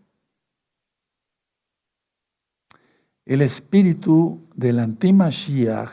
El 3.26 3.42
espíritu 3.42 4.40
del 4.54 4.80
antimashiach 4.80 5.92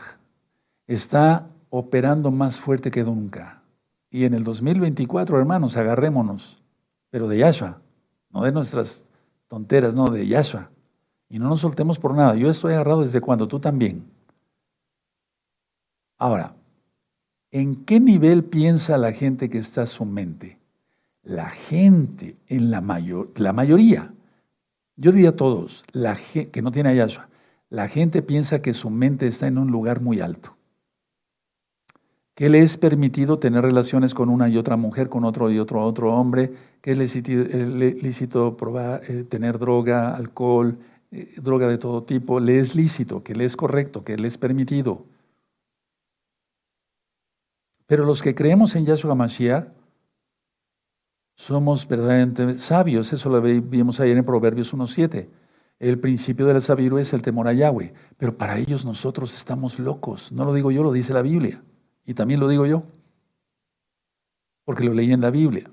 está 0.85 1.47
operando 1.69 2.29
más 2.29 2.59
fuerte 2.59 2.91
que 2.91 3.03
nunca. 3.03 3.63
Y 4.11 4.25
en 4.25 4.33
el 4.33 4.43
2024, 4.43 5.39
hermanos, 5.39 5.77
agarrémonos, 5.77 6.61
pero 7.09 7.27
de 7.27 7.37
Yahshua, 7.39 7.81
no 8.29 8.43
de 8.43 8.51
nuestras 8.51 9.07
tonteras, 9.47 9.95
no, 9.95 10.05
de 10.07 10.27
Yahshua. 10.27 10.69
Y 11.31 11.39
no 11.39 11.47
nos 11.47 11.61
soltemos 11.61 11.97
por 11.97 12.13
nada. 12.13 12.35
Yo 12.35 12.49
estoy 12.49 12.73
agarrado 12.73 13.03
desde 13.03 13.21
cuando, 13.21 13.47
tú 13.47 13.57
también. 13.61 14.03
Ahora, 16.17 16.53
¿en 17.51 17.85
qué 17.85 18.01
nivel 18.01 18.43
piensa 18.43 18.97
la 18.97 19.13
gente 19.13 19.49
que 19.49 19.57
está 19.57 19.85
su 19.85 20.03
mente? 20.03 20.59
La 21.23 21.49
gente, 21.49 22.35
en 22.47 22.69
la, 22.69 22.81
mayor, 22.81 23.31
la 23.37 23.53
mayoría, 23.53 24.13
yo 24.97 25.13
diría 25.13 25.37
todos, 25.37 25.85
la 25.93 26.17
que 26.51 26.61
no 26.61 26.71
tiene 26.71 26.89
a 26.89 26.93
la 27.69 27.87
gente 27.87 28.21
piensa 28.21 28.61
que 28.61 28.73
su 28.73 28.89
mente 28.89 29.27
está 29.27 29.47
en 29.47 29.57
un 29.57 29.71
lugar 29.71 30.01
muy 30.01 30.19
alto. 30.19 30.57
que 32.35 32.49
le 32.49 32.59
es 32.59 32.75
permitido 32.75 33.39
tener 33.39 33.61
relaciones 33.61 34.13
con 34.13 34.27
una 34.27 34.49
y 34.49 34.57
otra 34.57 34.75
mujer, 34.75 35.07
con 35.07 35.23
otro 35.23 35.49
y 35.49 35.59
otro 35.59 35.85
otro 35.85 36.13
hombre, 36.13 36.51
que 36.81 36.91
es 36.91 36.97
lícito, 36.97 38.57
probar, 38.57 39.03
eh, 39.07 39.23
tener 39.23 39.59
droga, 39.59 40.15
alcohol, 40.15 40.77
eh, 41.11 41.33
droga 41.41 41.67
de 41.67 41.77
todo 41.77 42.03
tipo, 42.03 42.39
le 42.39 42.59
es 42.59 42.75
lícito, 42.75 43.23
que 43.23 43.35
le 43.35 43.45
es 43.45 43.55
correcto, 43.55 44.03
que 44.03 44.17
le 44.17 44.27
es 44.27 44.37
permitido. 44.37 45.05
Pero 47.85 48.05
los 48.05 48.23
que 48.23 48.33
creemos 48.33 48.75
en 48.75 48.85
Yahshua 48.85 49.15
Mashiach 49.15 49.67
somos 51.35 51.87
verdaderamente 51.87 52.55
sabios, 52.55 53.11
eso 53.11 53.29
lo 53.29 53.41
vimos 53.41 53.99
ayer 53.99 54.17
en 54.17 54.23
Proverbios 54.23 54.73
1.7. 54.73 55.27
El 55.79 55.99
principio 55.99 56.45
de 56.45 56.53
la 56.53 56.61
sabiduría 56.61 57.01
es 57.01 57.11
el 57.11 57.23
temor 57.23 57.47
a 57.47 57.53
Yahweh, 57.53 57.93
pero 58.17 58.37
para 58.37 58.57
ellos 58.59 58.85
nosotros 58.85 59.35
estamos 59.35 59.79
locos. 59.79 60.31
No 60.31 60.45
lo 60.45 60.53
digo 60.53 60.71
yo, 60.71 60.83
lo 60.83 60.91
dice 60.91 61.11
la 61.11 61.23
Biblia. 61.23 61.63
Y 62.05 62.13
también 62.13 62.39
lo 62.39 62.47
digo 62.47 62.65
yo, 62.65 62.83
porque 64.63 64.83
lo 64.83 64.93
leí 64.93 65.11
en 65.11 65.21
la 65.21 65.31
Biblia. 65.31 65.69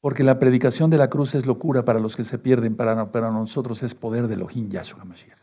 Porque 0.00 0.22
la 0.22 0.38
predicación 0.38 0.90
de 0.90 0.98
la 0.98 1.10
cruz 1.10 1.34
es 1.34 1.46
locura 1.46 1.84
para 1.84 1.98
los 1.98 2.16
que 2.16 2.24
se 2.24 2.38
pierden, 2.38 2.76
para, 2.76 2.94
nosotros 3.30 3.82
es 3.82 3.94
poder 3.94 4.28
de 4.28 4.34
Elohim 4.34 4.68
Yahshua 4.68 5.04
Mashiach. 5.04 5.38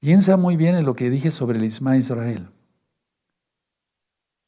Piensa 0.00 0.36
muy 0.36 0.56
bien 0.56 0.76
en 0.76 0.84
lo 0.84 0.94
que 0.94 1.10
dije 1.10 1.30
sobre 1.30 1.58
el 1.58 1.64
Isma 1.64 1.96
Israel. 1.96 2.48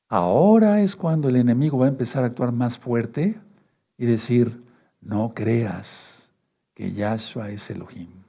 Ahora 0.09 0.81
es 0.81 0.97
cuando 0.97 1.29
el 1.29 1.37
enemigo 1.37 1.79
va 1.79 1.87
a 1.87 1.91
empezar 1.91 2.25
a 2.25 2.27
actuar 2.27 2.53
más 2.53 2.79
fuerte 2.79 3.39
y 3.97 4.07
decir, 4.07 4.63
no 5.01 5.33
creas 5.35 6.31
que 6.75 6.93
Yahshua 6.93 7.51
es 7.51 7.71
Elohim. 7.71 8.23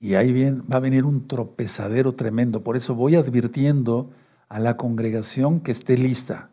Y 0.00 0.14
ahí 0.14 0.32
va 0.32 0.76
a 0.76 0.80
venir 0.80 1.04
un 1.04 1.26
tropezadero 1.26 2.14
tremendo. 2.14 2.62
Por 2.62 2.76
eso 2.76 2.94
voy 2.94 3.16
advirtiendo 3.16 4.10
a 4.48 4.60
la 4.60 4.76
congregación 4.76 5.60
que 5.60 5.72
esté 5.72 5.98
lista, 5.98 6.50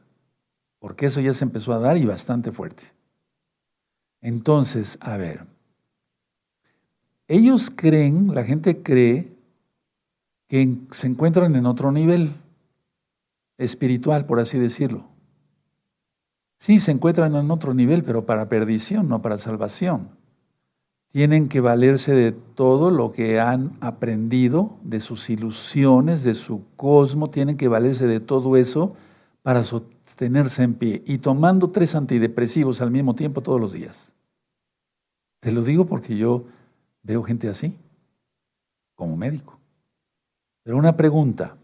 porque 0.86 1.08
eso 1.08 1.20
ya 1.20 1.34
se 1.34 1.44
empezó 1.44 1.74
a 1.74 1.80
dar 1.80 1.98
y 1.98 2.06
bastante 2.06 2.52
fuerte. 2.52 2.84
Entonces, 4.22 5.00
a 5.02 5.18
ver, 5.18 5.48
ellos 7.28 7.72
creen, 7.76 8.36
la 8.36 8.44
gente 8.44 8.84
cree 8.84 9.36
que 10.48 10.78
se 10.92 11.08
encuentran 11.08 11.56
en 11.56 11.66
otro 11.66 11.92
nivel 11.92 12.36
espiritual, 13.58 14.28
por 14.28 14.40
así 14.40 14.60
decirlo. 14.60 15.06
Sí, 16.60 16.78
se 16.78 16.92
encuentran 16.92 17.36
en 17.36 17.50
otro 17.50 17.74
nivel, 17.74 18.04
pero 18.04 18.28
para 18.28 18.48
perdición, 18.48 19.10
no 19.10 19.24
para 19.24 19.40
salvación. 19.40 20.10
Tienen 21.12 21.50
que 21.50 21.62
valerse 21.62 22.14
de 22.14 22.32
todo 22.32 22.92
lo 22.92 23.12
que 23.12 23.40
han 23.40 23.76
aprendido, 23.82 24.78
de 24.84 25.00
sus 25.00 25.32
ilusiones, 25.32 26.24
de 26.24 26.36
su 26.36 26.62
cosmo, 26.76 27.32
tienen 27.32 27.58
que 27.58 27.70
valerse 27.70 28.06
de 28.06 28.20
todo 28.20 28.56
eso 28.56 28.96
para 29.42 29.64
sostenerse 30.06 30.64
en 30.64 30.76
pie 30.76 31.04
y 31.06 31.18
tomando 31.18 31.72
tres 31.72 31.96
antidepresivos 31.96 32.82
al 32.82 32.92
mismo 32.92 33.16
tiempo 33.16 33.42
todos 33.42 33.60
los 33.60 33.74
días. 33.74 34.14
Te 35.42 35.52
lo 35.52 35.64
digo 35.64 35.86
porque 35.86 36.16
yo 36.16 36.46
veo 37.04 37.22
gente 37.24 37.50
así, 37.50 37.78
como 38.96 39.18
médico. 39.18 39.60
Pero 40.64 40.78
una 40.78 40.96
pregunta, 40.96 41.58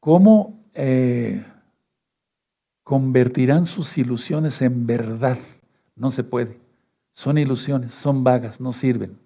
¿cómo 0.00 0.58
eh, 0.74 1.44
convertirán 2.84 3.64
sus 3.66 3.96
ilusiones 3.98 4.62
en 4.62 4.86
verdad. 4.86 5.38
No 5.96 6.10
se 6.10 6.22
puede. 6.22 6.60
Son 7.12 7.38
ilusiones, 7.38 7.94
son 7.94 8.22
vagas, 8.22 8.60
no 8.60 8.72
sirven. 8.72 9.18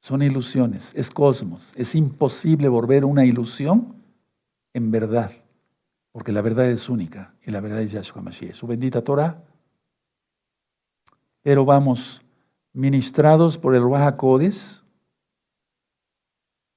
Son 0.00 0.22
ilusiones, 0.22 0.92
es 0.94 1.10
cosmos. 1.10 1.72
Es 1.74 1.94
imposible 1.94 2.68
volver 2.68 3.04
una 3.04 3.24
ilusión 3.24 3.94
en 4.74 4.90
verdad, 4.90 5.32
porque 6.18 6.32
la 6.32 6.42
verdad 6.42 6.68
es 6.68 6.88
única 6.88 7.32
y 7.46 7.52
la 7.52 7.60
verdad 7.60 7.80
es 7.80 7.92
Yahshua 7.92 8.20
Mashiach, 8.20 8.52
su 8.52 8.66
bendita 8.66 9.02
Torah. 9.02 9.40
Pero 11.44 11.64
vamos, 11.64 12.20
ministrados 12.72 13.56
por 13.56 13.76
el 13.76 13.82
Ruach 13.82 14.16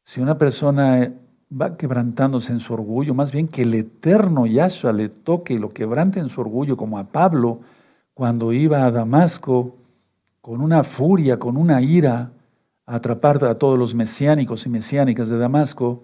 si 0.04 0.22
una 0.22 0.38
persona 0.38 1.12
va 1.52 1.76
quebrantándose 1.76 2.52
en 2.52 2.60
su 2.60 2.72
orgullo, 2.72 3.16
más 3.16 3.32
bien 3.32 3.48
que 3.48 3.64
el 3.64 3.74
eterno 3.74 4.46
Yahshua 4.46 4.94
le 4.94 5.10
toque 5.10 5.56
y 5.56 5.58
lo 5.58 5.70
quebrante 5.70 6.20
en 6.20 6.30
su 6.30 6.39
orgullo, 6.39 6.78
como 6.78 7.00
a 7.00 7.06
Pablo 7.06 7.62
cuando 8.14 8.54
iba 8.54 8.86
a 8.86 8.92
Damasco 8.92 9.76
con 10.39 10.62
una 10.62 10.84
furia, 10.84 11.39
con 11.39 11.58
una 11.58 11.82
ira, 11.82 12.32
a 12.86 12.98
atrapar 12.98 13.44
a 13.44 13.56
todos 13.56 13.80
los 13.80 13.96
mesiánicos 13.96 14.68
y 14.68 14.70
mesiánicas 14.70 15.30
de 15.30 15.39
Damasco, 15.39 16.04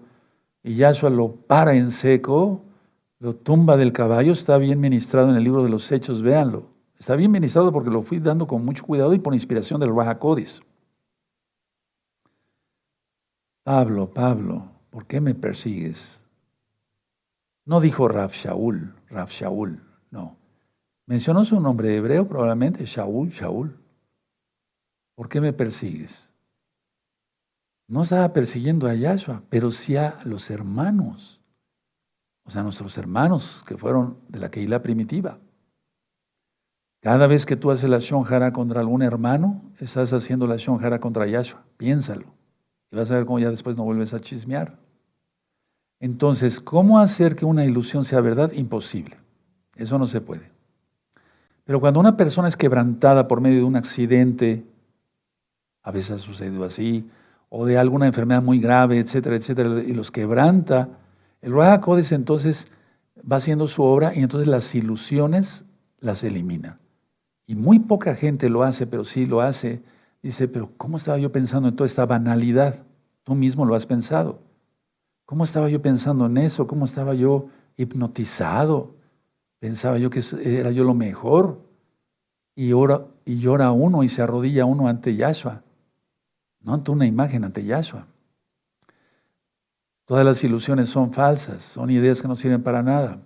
y 0.64 0.74
Yahshua 0.74 1.10
lo 1.10 1.36
para 1.36 1.74
en 1.74 1.92
seco, 1.92 2.64
lo 3.20 3.34
tumba 3.34 3.76
del 3.76 3.92
caballo, 3.92 4.32
está 4.32 4.58
bien 4.58 4.80
ministrado 4.80 5.30
en 5.30 5.36
el 5.36 5.44
libro 5.44 5.62
de 5.62 5.68
los 5.68 5.90
Hechos, 5.90 6.22
véanlo. 6.22 6.70
Está 6.98 7.16
bien 7.16 7.30
ministrado 7.30 7.72
porque 7.72 7.90
lo 7.90 8.02
fui 8.02 8.18
dando 8.18 8.46
con 8.46 8.64
mucho 8.64 8.84
cuidado 8.84 9.14
y 9.14 9.18
por 9.18 9.34
inspiración 9.34 9.80
del 9.80 9.94
Raja 9.94 10.18
Pablo, 13.64 14.12
Pablo, 14.12 14.72
¿por 14.90 15.06
qué 15.06 15.20
me 15.20 15.34
persigues? 15.34 16.24
No 17.66 17.80
dijo 17.80 18.08
Raf 18.08 18.32
Shaul, 18.34 18.94
Raf 19.10 19.30
Shaul, 19.30 19.82
no. 20.10 20.38
Mencionó 21.06 21.44
su 21.44 21.60
nombre 21.60 21.94
hebreo 21.94 22.26
probablemente, 22.26 22.84
Shaul, 22.86 23.30
Shaul. 23.30 23.76
¿Por 25.14 25.28
qué 25.28 25.40
me 25.40 25.52
persigues? 25.52 26.30
No 27.86 28.02
estaba 28.02 28.32
persiguiendo 28.32 28.86
a 28.86 28.94
Yahshua, 28.94 29.42
pero 29.50 29.70
sí 29.70 29.96
a 29.96 30.18
los 30.24 30.50
hermanos. 30.50 31.37
O 32.48 32.50
sea, 32.50 32.62
nuestros 32.62 32.96
hermanos 32.96 33.62
que 33.68 33.76
fueron 33.76 34.16
de 34.28 34.38
la 34.38 34.50
Keilah 34.50 34.80
primitiva. 34.80 35.38
Cada 37.02 37.26
vez 37.26 37.44
que 37.44 37.56
tú 37.56 37.70
haces 37.70 37.90
la 37.90 37.98
shonjara 37.98 38.54
contra 38.54 38.80
algún 38.80 39.02
hermano, 39.02 39.60
estás 39.78 40.14
haciendo 40.14 40.46
la 40.46 40.56
shonjara 40.56 40.98
contra 40.98 41.26
Yahshua. 41.26 41.62
Piénsalo. 41.76 42.24
Y 42.90 42.96
vas 42.96 43.10
a 43.10 43.16
ver 43.16 43.26
cómo 43.26 43.38
ya 43.38 43.50
después 43.50 43.76
no 43.76 43.84
vuelves 43.84 44.14
a 44.14 44.20
chismear. 44.20 44.78
Entonces, 46.00 46.58
¿cómo 46.58 46.98
hacer 46.98 47.36
que 47.36 47.44
una 47.44 47.66
ilusión 47.66 48.06
sea 48.06 48.22
verdad? 48.22 48.50
Imposible. 48.52 49.18
Eso 49.76 49.98
no 49.98 50.06
se 50.06 50.22
puede. 50.22 50.50
Pero 51.64 51.80
cuando 51.80 52.00
una 52.00 52.16
persona 52.16 52.48
es 52.48 52.56
quebrantada 52.56 53.28
por 53.28 53.42
medio 53.42 53.58
de 53.58 53.64
un 53.64 53.76
accidente, 53.76 54.64
a 55.82 55.90
veces 55.90 56.12
ha 56.12 56.18
sucedido 56.18 56.64
así, 56.64 57.10
o 57.50 57.66
de 57.66 57.76
alguna 57.76 58.06
enfermedad 58.06 58.42
muy 58.42 58.58
grave, 58.58 58.98
etcétera, 58.98 59.36
etcétera, 59.36 59.82
y 59.82 59.92
los 59.92 60.10
quebranta, 60.10 60.88
el 61.42 61.52
Ruach 61.52 61.80
Codes 61.80 62.12
entonces 62.12 62.66
va 63.20 63.36
haciendo 63.36 63.68
su 63.68 63.82
obra 63.82 64.14
y 64.14 64.20
entonces 64.20 64.48
las 64.48 64.74
ilusiones 64.74 65.64
las 66.00 66.22
elimina. 66.24 66.78
Y 67.46 67.54
muy 67.54 67.78
poca 67.78 68.14
gente 68.14 68.48
lo 68.48 68.62
hace, 68.62 68.86
pero 68.86 69.04
sí 69.04 69.26
lo 69.26 69.40
hace 69.40 69.82
Dice, 70.22 70.48
pero 70.48 70.70
¿cómo 70.76 70.96
estaba 70.96 71.18
yo 71.18 71.30
pensando 71.30 71.68
en 71.68 71.76
toda 71.76 71.86
esta 71.86 72.04
banalidad? 72.04 72.84
Tú 73.22 73.34
mismo 73.34 73.64
lo 73.64 73.74
has 73.74 73.86
pensado. 73.86 74.40
¿Cómo 75.24 75.44
estaba 75.44 75.68
yo 75.68 75.80
pensando 75.80 76.26
en 76.26 76.38
eso? 76.38 76.66
¿Cómo 76.66 76.86
estaba 76.86 77.14
yo 77.14 77.48
hipnotizado? 77.76 78.96
Pensaba 79.60 79.98
yo 79.98 80.10
que 80.10 80.22
era 80.42 80.70
yo 80.70 80.84
lo 80.84 80.94
mejor. 80.94 81.60
Y, 82.56 82.72
ora, 82.72 83.06
y 83.24 83.38
llora 83.38 83.70
uno 83.70 84.02
y 84.02 84.08
se 84.08 84.22
arrodilla 84.22 84.64
uno 84.64 84.88
ante 84.88 85.14
Yahshua. 85.14 85.62
No 86.60 86.74
ante 86.74 86.90
una 86.90 87.06
imagen, 87.06 87.44
ante 87.44 87.64
Yahshua. 87.64 88.06
Todas 90.08 90.24
las 90.24 90.42
ilusiones 90.42 90.88
son 90.88 91.12
falsas, 91.12 91.62
son 91.62 91.90
ideas 91.90 92.22
que 92.22 92.28
no 92.28 92.34
sirven 92.34 92.62
para 92.62 92.82
nada. 92.82 93.18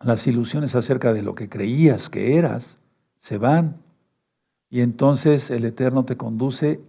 Las 0.00 0.26
ilusiones 0.26 0.74
acerca 0.74 1.12
de 1.12 1.22
lo 1.22 1.36
que 1.36 1.48
creías 1.48 2.10
que 2.10 2.36
eras 2.36 2.76
se 3.20 3.38
van 3.38 3.76
y 4.68 4.80
entonces 4.80 5.48
el 5.52 5.64
Eterno 5.64 6.04
te 6.04 6.16
conduce, 6.16 6.80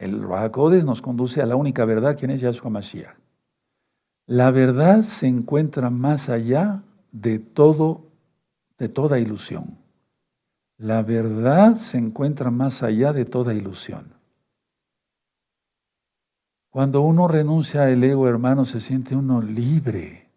el 0.00 0.20
Rahakodes 0.20 0.84
nos 0.84 1.00
conduce 1.00 1.40
a 1.40 1.46
la 1.46 1.54
única 1.54 1.84
verdad, 1.84 2.18
quien 2.18 2.32
es 2.32 2.40
Yahshua 2.40 2.68
Mashiach. 2.68 3.14
La 4.26 4.50
verdad 4.50 5.04
se 5.04 5.28
encuentra 5.28 5.88
más 5.88 6.28
allá 6.28 6.82
de 7.12 7.38
todo, 7.38 8.08
de 8.78 8.88
toda 8.88 9.20
ilusión. 9.20 9.78
La 10.76 11.02
verdad 11.02 11.76
se 11.76 11.98
encuentra 11.98 12.50
más 12.50 12.82
allá 12.82 13.12
de 13.12 13.26
toda 13.26 13.54
ilusión. 13.54 14.15
Cuando 16.76 17.00
uno 17.00 17.26
renuncia 17.26 17.84
al 17.84 18.04
ego, 18.04 18.28
hermano, 18.28 18.66
se 18.66 18.80
siente 18.80 19.16
uno 19.16 19.40
libre. 19.40 20.28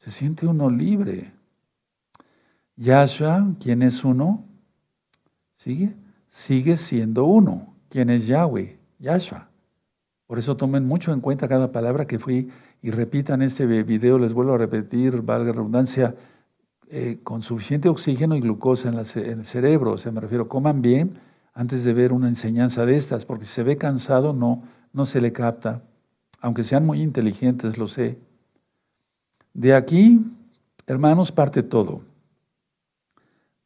Se 0.00 0.10
siente 0.10 0.46
uno 0.46 0.68
libre. 0.68 1.32
Yahshua, 2.76 3.54
¿quién 3.58 3.80
es 3.80 4.04
uno? 4.04 4.44
¿Sigue? 5.56 5.94
Sigue 6.26 6.76
siendo 6.76 7.24
uno. 7.24 7.72
¿Quién 7.88 8.10
es 8.10 8.26
Yahweh? 8.26 8.78
Yahshua. 8.98 9.48
Por 10.26 10.38
eso 10.38 10.54
tomen 10.54 10.86
mucho 10.86 11.14
en 11.14 11.22
cuenta 11.22 11.48
cada 11.48 11.72
palabra 11.72 12.06
que 12.06 12.18
fui 12.18 12.50
y 12.82 12.90
repitan 12.90 13.40
este 13.40 13.64
video, 13.64 14.18
les 14.18 14.34
vuelvo 14.34 14.52
a 14.52 14.58
repetir, 14.58 15.22
valga 15.22 15.52
redundancia, 15.52 16.14
eh, 16.90 17.20
con 17.24 17.40
suficiente 17.40 17.88
oxígeno 17.88 18.36
y 18.36 18.42
glucosa 18.42 18.90
en, 18.90 18.98
en, 18.98 19.38
el 19.38 19.44
cerebro. 19.46 19.92
O 19.92 19.96
sea, 19.96 20.12
me 20.12 20.20
refiero, 20.20 20.46
coman 20.46 20.82
bien 20.82 21.20
antes 21.54 21.84
de 21.84 21.94
ver 21.94 22.12
una 22.12 22.28
enseñanza 22.28 22.84
de 22.84 22.98
estas, 22.98 23.24
porque 23.24 23.46
si 23.46 23.52
se 23.52 23.62
ve 23.62 23.78
cansado 23.78 24.34
no, 24.34 24.62
no 24.92 25.06
se 25.06 25.20
le 25.20 25.32
capta. 25.32 25.82
aunque 26.40 26.62
sean 26.62 26.86
muy 26.86 27.02
inteligentes, 27.02 27.78
lo 27.78 27.88
sé. 27.88 28.16
De 29.54 29.74
aquí, 29.74 30.24
hermanos, 30.86 31.32
parte 31.32 31.64
todo. 31.64 32.02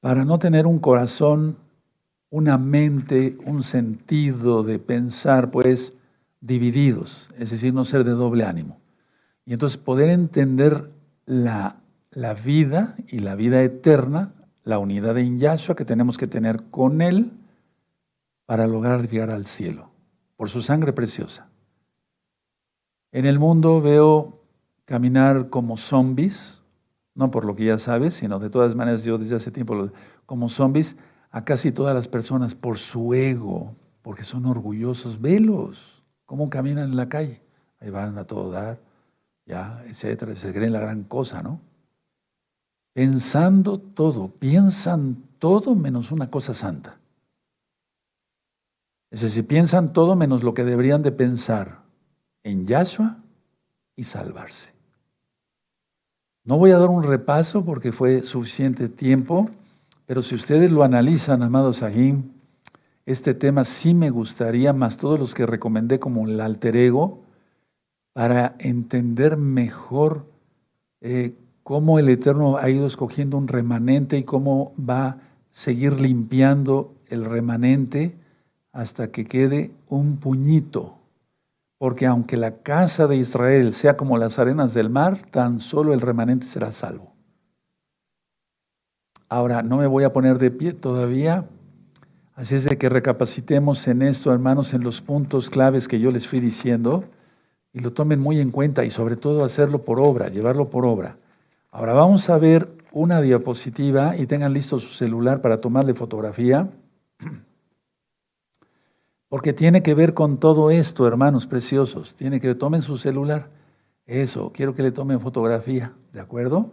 Para 0.01 0.25
no 0.25 0.39
tener 0.39 0.66
un 0.66 0.79
corazón, 0.79 1.57
una 2.31 2.57
mente, 2.57 3.37
un 3.45 3.62
sentido 3.62 4.62
de 4.62 4.79
pensar, 4.79 5.51
pues, 5.51 5.93
divididos, 6.41 7.29
es 7.39 7.51
decir, 7.51 7.75
no 7.75 7.85
ser 7.85 8.05
de 8.05 8.12
doble 8.12 8.45
ánimo. 8.45 8.79
Y 9.45 9.53
entonces 9.53 9.77
poder 9.77 10.09
entender 10.09 10.91
la, 11.27 11.77
la 12.11 12.35
vida 12.35 12.97
y 13.07 13.18
la 13.18 13.35
vida 13.35 13.62
eterna, 13.62 14.33
la 14.64 14.79
unidad 14.79 15.18
en 15.18 15.39
Yahshua 15.39 15.77
que 15.77 15.85
tenemos 15.85 16.16
que 16.16 16.27
tener 16.27 16.62
con 16.70 17.03
Él 17.03 17.33
para 18.47 18.66
lograr 18.66 19.09
llegar 19.09 19.31
al 19.31 19.47
cielo, 19.47 19.91
por 20.43 20.51
su 20.51 20.61
sangre 20.61 20.93
preciosa. 20.93 21.47
En 23.12 23.26
el 23.26 23.38
mundo 23.38 23.80
veo 23.80 24.40
caminar 24.86 25.51
como 25.51 25.76
zombies, 25.76 26.61
no 27.14 27.30
por 27.30 27.45
lo 27.45 27.55
que 27.55 27.66
ya 27.66 27.78
sabes, 27.78 28.14
sino 28.14 28.40
de 28.40 28.51
todas 28.51 28.74
maneras 28.74 29.05
yo 29.05 29.18
desde 29.18 29.36
hace 29.36 29.53
tiempo 29.53 29.90
como 30.26 30.49
zombies, 30.49 30.97
a 31.30 31.45
casi 31.45 31.70
todas 31.70 31.95
las 31.95 32.09
personas 32.09 32.57
por 32.57 32.78
su 32.78 33.14
ego, 33.14 33.76
porque 34.03 34.24
son 34.24 34.45
orgullosos. 34.47 35.20
Velos, 35.20 36.03
cómo 36.26 36.51
caminan 36.51 36.88
en 36.90 36.97
la 36.97 37.09
calle. 37.09 37.40
Ahí 37.78 37.90
van 37.90 38.18
a 38.18 38.24
todo 38.24 38.51
dar, 38.51 38.80
ya, 39.47 39.84
etcétera. 39.86 40.34
Se 40.34 40.53
creen 40.53 40.72
la 40.72 40.80
gran 40.80 41.05
cosa, 41.05 41.40
¿no? 41.45 41.61
Pensando 42.95 43.78
todo, 43.78 44.26
piensan 44.26 45.22
todo 45.38 45.76
menos 45.76 46.11
una 46.11 46.32
cosa 46.32 46.53
santa. 46.53 46.99
Es 49.13 49.21
decir, 49.21 49.47
piensan 49.47 49.93
todo 49.93 50.17
menos 50.17 50.43
lo 50.43 50.55
que 50.55 50.65
deberían 50.65 51.03
de 51.03 51.13
pensar 51.13 51.83
en 52.45 52.67
Yahshua 52.67 53.19
y 53.95 54.05
salvarse. 54.05 54.73
No 56.45 56.57
voy 56.57 56.71
a 56.71 56.79
dar 56.79 56.89
un 56.89 57.03
repaso 57.03 57.63
porque 57.63 57.93
fue 57.93 58.23
suficiente 58.23 58.89
tiempo, 58.89 59.51
pero 60.07 60.23
si 60.23 60.35
ustedes 60.35 60.71
lo 60.71 60.83
analizan, 60.83 61.43
amados 61.43 61.77
Sahim, 61.77 62.33
este 63.05 63.35
tema 63.35 63.65
sí 63.65 63.93
me 63.93 64.09
gustaría, 64.09 64.73
más 64.73 64.97
todos 64.97 65.21
los 65.21 65.35
que 65.35 65.45
recomendé 65.45 66.01
como 66.01 66.27
el 66.27 66.41
alter 66.41 66.75
ego, 66.75 67.21
para 68.15 68.57
entender 68.59 69.37
mejor 69.37 70.25
eh, 71.03 71.35
cómo 71.63 71.99
el 71.99 72.09
Eterno 72.09 72.57
ha 72.57 72.71
ido 72.71 72.87
escogiendo 72.87 73.37
un 73.37 73.47
remanente 73.47 74.17
y 74.17 74.25
cómo 74.25 74.73
va 74.79 75.07
a 75.07 75.19
seguir 75.51 76.01
limpiando 76.01 76.95
el 77.09 77.27
remanente 77.27 78.22
hasta 78.73 79.11
que 79.11 79.25
quede 79.27 79.70
un 79.89 80.16
puñito. 80.16 80.97
Porque 81.79 82.07
aunque 82.07 82.37
la 82.37 82.59
casa 82.59 83.07
de 83.07 83.16
Israel 83.16 83.73
sea 83.73 83.97
como 83.97 84.18
las 84.18 84.39
arenas 84.39 84.73
del 84.75 84.89
mar, 84.89 85.18
tan 85.31 85.61
solo 85.61 85.93
el 85.93 86.01
remanente 86.01 86.47
será 86.47 86.73
salvo. 86.73 87.12
Ahora, 89.29 89.62
no 89.62 89.79
me 89.79 89.87
voy 89.87 90.05
a 90.05 90.12
poner 90.12 90.39
de 90.39 90.51
pie 90.51 90.75
todavía, 90.75 91.47
así 92.35 92.55
es 92.55 92.64
de 92.64 92.77
que 92.77 92.91
recapacitemos 92.91 93.89
en 93.89 94.03
esto, 94.03 94.33
hermanos, 94.33 94.75
en 94.75 94.83
los 94.83 95.01
puntos 95.01 95.49
claves 95.49 95.89
que 95.89 95.99
yo 95.99 96.11
les 96.11 96.29
fui 96.29 96.39
diciendo 96.39 97.05
y 97.73 97.81
lo 97.81 97.93
tomen 97.93 98.20
muy 98.20 98.41
en 98.41 98.51
cuenta 98.51 98.85
y 98.85 98.91
sobre 98.91 99.16
todo 99.16 99.45
hacerlo 99.45 99.85
por 99.85 100.01
obra, 100.01 100.29
llevarlo 100.29 100.68
por 100.68 100.85
obra. 100.85 101.16
Ahora 101.70 101.95
vamos 101.95 102.29
a 102.29 102.37
ver 102.37 102.68
una 102.93 103.23
diapositiva 103.23 104.16
y 104.18 104.27
tengan 104.27 104.53
listo 104.53 104.79
su 104.79 104.93
celular 104.93 105.41
para 105.41 105.61
tomarle 105.61 105.95
fotografía. 105.95 106.68
Porque 109.33 109.55
tiene 109.55 109.83
que 109.83 109.95
ver 109.95 110.12
con 110.12 110.37
todo 110.37 110.70
esto, 110.70 111.07
hermanos 111.07 111.47
preciosos. 111.47 112.14
Tiene 112.16 112.39
que 112.39 112.55
tomen 112.55 112.83
su 112.83 112.99
celular. 112.99 113.49
Eso, 114.05 114.53
quiero 114.53 114.74
que 114.74 114.83
le 114.83 114.93
tomen 114.93 115.20
fotografía, 115.20 115.95
¿de 116.12 116.20
acuerdo? 116.20 116.70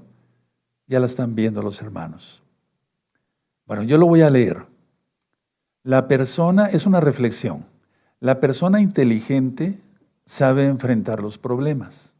Ya 0.86 1.00
la 1.00 1.06
están 1.06 1.36
viendo 1.36 1.62
los 1.62 1.82
hermanos. 1.82 2.44
Bueno, 3.66 3.84
yo 3.84 3.98
lo 3.98 4.08
voy 4.08 4.24
a 4.24 4.30
leer. 4.30 4.66
La 5.84 6.10
persona, 6.10 6.66
es 6.66 6.86
una 6.86 7.00
reflexión. 7.00 7.66
La 8.20 8.42
persona 8.42 8.82
inteligente 8.82 9.80
sabe 10.26 10.68
enfrentar 10.68 11.22
los 11.22 11.38
problemas, 11.38 12.14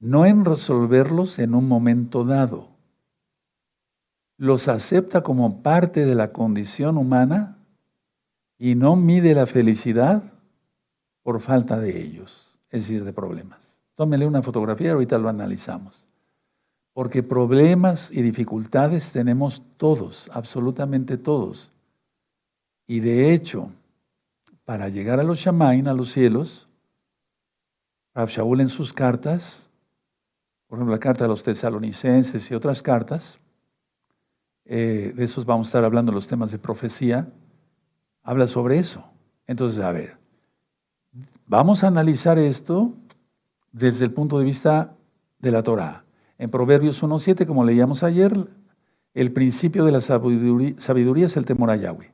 no 0.00 0.26
en 0.26 0.44
resolverlos 0.44 1.38
en 1.38 1.54
un 1.54 1.68
momento 1.68 2.24
dado. 2.24 2.70
Los 4.36 4.66
acepta 4.66 5.22
como 5.22 5.62
parte 5.62 6.06
de 6.06 6.16
la 6.16 6.32
condición 6.32 6.98
humana 6.98 7.53
y 8.58 8.74
no 8.74 8.96
mide 8.96 9.34
la 9.34 9.46
felicidad 9.46 10.22
por 11.22 11.40
falta 11.40 11.78
de 11.78 12.00
ellos, 12.00 12.56
es 12.70 12.82
decir, 12.82 13.04
de 13.04 13.12
problemas. 13.12 13.60
Tómele 13.94 14.26
una 14.26 14.42
fotografía, 14.42 14.92
ahorita 14.92 15.18
lo 15.18 15.28
analizamos. 15.28 16.06
Porque 16.92 17.22
problemas 17.22 18.10
y 18.12 18.22
dificultades 18.22 19.10
tenemos 19.10 19.62
todos, 19.76 20.30
absolutamente 20.32 21.16
todos. 21.16 21.72
Y 22.86 23.00
de 23.00 23.32
hecho, 23.32 23.70
para 24.64 24.88
llegar 24.88 25.18
a 25.18 25.24
los 25.24 25.38
Shamain, 25.38 25.88
a 25.88 25.94
los 25.94 26.12
cielos, 26.12 26.68
Rav 28.14 28.28
Shaul 28.28 28.60
en 28.60 28.68
sus 28.68 28.92
cartas, 28.92 29.68
por 30.68 30.78
ejemplo, 30.78 30.94
la 30.94 31.00
carta 31.00 31.24
de 31.24 31.28
los 31.28 31.42
tesalonicenses 31.42 32.50
y 32.50 32.54
otras 32.54 32.82
cartas, 32.82 33.38
eh, 34.64 35.12
de 35.14 35.24
esos 35.24 35.44
vamos 35.44 35.66
a 35.66 35.68
estar 35.68 35.84
hablando 35.84 36.12
los 36.12 36.26
temas 36.26 36.50
de 36.50 36.58
profecía, 36.58 37.28
habla 38.24 38.48
sobre 38.48 38.78
eso. 38.78 39.04
Entonces, 39.46 39.84
a 39.84 39.92
ver, 39.92 40.16
vamos 41.46 41.84
a 41.84 41.88
analizar 41.88 42.38
esto 42.38 42.92
desde 43.70 44.06
el 44.06 44.12
punto 44.12 44.38
de 44.38 44.44
vista 44.44 44.94
de 45.38 45.52
la 45.52 45.62
Torah. 45.62 46.04
En 46.38 46.50
Proverbios 46.50 47.02
1.7, 47.02 47.46
como 47.46 47.64
leíamos 47.64 48.02
ayer, 48.02 48.48
el 49.12 49.32
principio 49.32 49.84
de 49.84 49.92
la 49.92 50.00
sabiduría, 50.00 51.26
es 51.26 51.36
el 51.36 51.44
temor 51.44 51.70
a 51.70 51.76
Yahweh. 51.76 52.12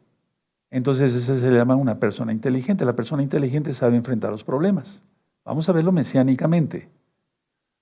Entonces, 0.71 1.15
ese 1.15 1.39
se 1.39 1.51
llama 1.51 1.75
una 1.75 1.99
persona 1.99 2.33
inteligente. 2.33 2.85
La 2.85 2.95
persona 2.95 3.23
inteligente 3.23 3.73
sabe 3.73 3.97
enfrentar 3.97 4.31
los 4.31 4.45
problemas. 4.45 5.03
Vamos 5.45 5.69
a 5.69 5.73
verlo 5.73 5.91
mesiánicamente. 5.91 6.91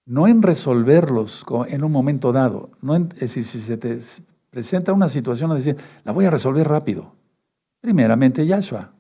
No 0.07 0.26
en 0.26 0.43
resolverlos 0.43 1.45
en 1.66 1.85
un 1.85 1.93
momento 1.93 2.33
dado. 2.33 2.70
No 2.81 3.09
si, 3.26 3.45
si 3.45 3.61
se 3.61 3.76
te 3.76 3.99
presenta 4.51 4.93
una 4.93 5.09
situación, 5.09 5.51
a 5.53 5.55
decir, 5.55 5.76
la 6.05 6.12
voy 6.12 6.24
a 6.24 6.31
resolver 6.31 6.66
rápido. 6.66 7.17
Primeramente 7.81 8.47
Yahshua. 8.47 8.91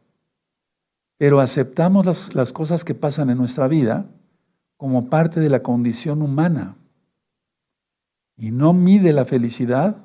Pero 1.16 1.40
aceptamos 1.40 2.06
las, 2.06 2.34
las 2.34 2.52
cosas 2.52 2.84
que 2.84 2.94
pasan 2.94 3.30
en 3.30 3.38
nuestra 3.38 3.66
vida 3.66 4.06
como 4.76 5.10
parte 5.10 5.40
de 5.40 5.50
la 5.50 5.62
condición 5.62 6.22
humana. 6.22 6.76
Y 8.36 8.52
no 8.52 8.72
mide 8.72 9.12
la 9.12 9.24
felicidad 9.24 9.96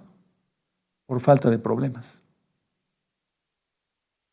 por 1.06 1.22
falta 1.22 1.52
de 1.52 1.60
problemas. 1.60 2.24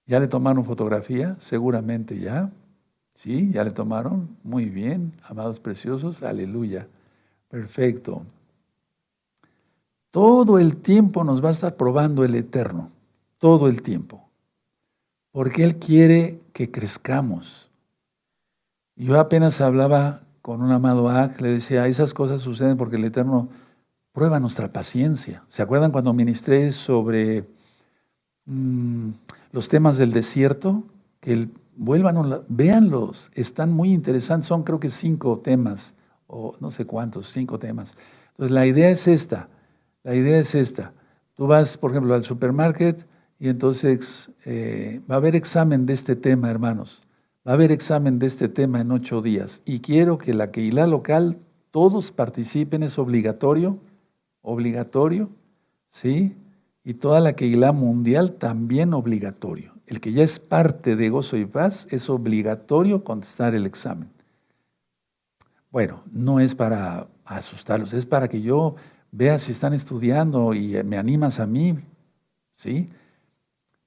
¿Ya 0.06 0.18
le 0.18 0.26
tomaron 0.26 0.64
fotografía? 0.64 1.36
Seguramente 1.38 2.18
ya. 2.18 2.50
¿Sí? 3.14 3.50
¿Ya 3.52 3.62
le 3.62 3.72
tomaron? 3.72 4.34
Muy 4.42 4.64
bien, 4.64 5.12
amados 5.28 5.60
preciosos. 5.60 6.22
Aleluya. 6.22 6.88
Perfecto. 7.48 8.22
Todo 10.10 10.58
el 10.58 10.76
tiempo 10.76 11.22
nos 11.22 11.44
va 11.44 11.48
a 11.48 11.52
estar 11.52 11.76
probando 11.76 12.24
el 12.24 12.34
Eterno. 12.34 12.90
Todo 13.38 13.68
el 13.68 13.82
tiempo 13.82 14.29
porque 15.32 15.64
Él 15.64 15.76
quiere 15.76 16.40
que 16.52 16.70
crezcamos. 16.70 17.70
Yo 18.96 19.18
apenas 19.18 19.60
hablaba 19.60 20.22
con 20.42 20.62
un 20.62 20.72
amado 20.72 21.08
Ag, 21.08 21.40
le 21.40 21.48
decía, 21.48 21.86
esas 21.86 22.14
cosas 22.14 22.40
suceden 22.40 22.76
porque 22.76 22.96
el 22.96 23.04
Eterno 23.04 23.48
prueba 24.12 24.40
nuestra 24.40 24.72
paciencia. 24.72 25.44
¿Se 25.48 25.62
acuerdan 25.62 25.92
cuando 25.92 26.12
ministré 26.12 26.72
sobre 26.72 27.44
mm, 28.46 29.10
los 29.52 29.68
temas 29.68 29.98
del 29.98 30.12
desierto? 30.12 30.84
Que 31.20 31.32
el, 31.32 31.50
vuelvan, 31.76 32.42
véanlos, 32.48 33.30
están 33.34 33.72
muy 33.72 33.92
interesantes, 33.92 34.48
son 34.48 34.64
creo 34.64 34.80
que 34.80 34.90
cinco 34.90 35.38
temas, 35.38 35.94
o 36.26 36.54
no 36.60 36.70
sé 36.70 36.84
cuántos, 36.84 37.30
cinco 37.30 37.58
temas. 37.58 37.94
Entonces 38.32 38.52
la 38.52 38.66
idea 38.66 38.90
es 38.90 39.08
esta, 39.08 39.48
la 40.02 40.14
idea 40.14 40.38
es 40.38 40.54
esta. 40.54 40.92
Tú 41.34 41.46
vas, 41.46 41.78
por 41.78 41.90
ejemplo, 41.92 42.14
al 42.14 42.24
supermarket, 42.24 43.06
y 43.40 43.48
entonces 43.48 44.30
eh, 44.44 45.00
va 45.10 45.14
a 45.14 45.18
haber 45.18 45.34
examen 45.34 45.86
de 45.86 45.94
este 45.94 46.14
tema, 46.14 46.50
hermanos. 46.50 47.02
Va 47.46 47.52
a 47.52 47.54
haber 47.54 47.72
examen 47.72 48.18
de 48.18 48.26
este 48.26 48.50
tema 48.50 48.82
en 48.82 48.92
ocho 48.92 49.22
días. 49.22 49.62
Y 49.64 49.80
quiero 49.80 50.18
que 50.18 50.34
la 50.34 50.50
Keilah 50.50 50.86
local, 50.86 51.38
todos 51.70 52.12
participen, 52.12 52.82
es 52.82 52.98
obligatorio, 52.98 53.78
obligatorio, 54.42 55.30
¿sí? 55.88 56.36
Y 56.84 56.94
toda 56.94 57.20
la 57.20 57.32
Keilah 57.32 57.72
mundial 57.72 58.32
también 58.32 58.92
obligatorio. 58.92 59.72
El 59.86 60.00
que 60.00 60.12
ya 60.12 60.22
es 60.22 60.38
parte 60.38 60.94
de 60.94 61.08
Gozo 61.08 61.38
y 61.38 61.46
Paz 61.46 61.86
es 61.90 62.10
obligatorio 62.10 63.04
contestar 63.04 63.54
el 63.54 63.64
examen. 63.64 64.10
Bueno, 65.70 66.02
no 66.12 66.40
es 66.40 66.54
para 66.54 67.08
asustarlos, 67.24 67.94
es 67.94 68.04
para 68.04 68.28
que 68.28 68.42
yo 68.42 68.76
vea 69.12 69.38
si 69.38 69.52
están 69.52 69.72
estudiando 69.72 70.52
y 70.52 70.82
me 70.84 70.98
animas 70.98 71.40
a 71.40 71.46
mí, 71.46 71.78
¿sí? 72.54 72.90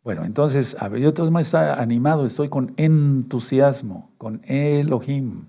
Bueno, 0.04 0.26
entonces, 0.26 0.76
a 0.80 0.90
ver, 0.90 1.02
yo 1.02 1.14
todo 1.14 1.40
está 1.40 1.82
animado, 1.82 2.26
estoy 2.26 2.50
con 2.50 2.74
entusiasmo, 2.76 4.12
con 4.18 4.42
Elohim, 4.44 5.48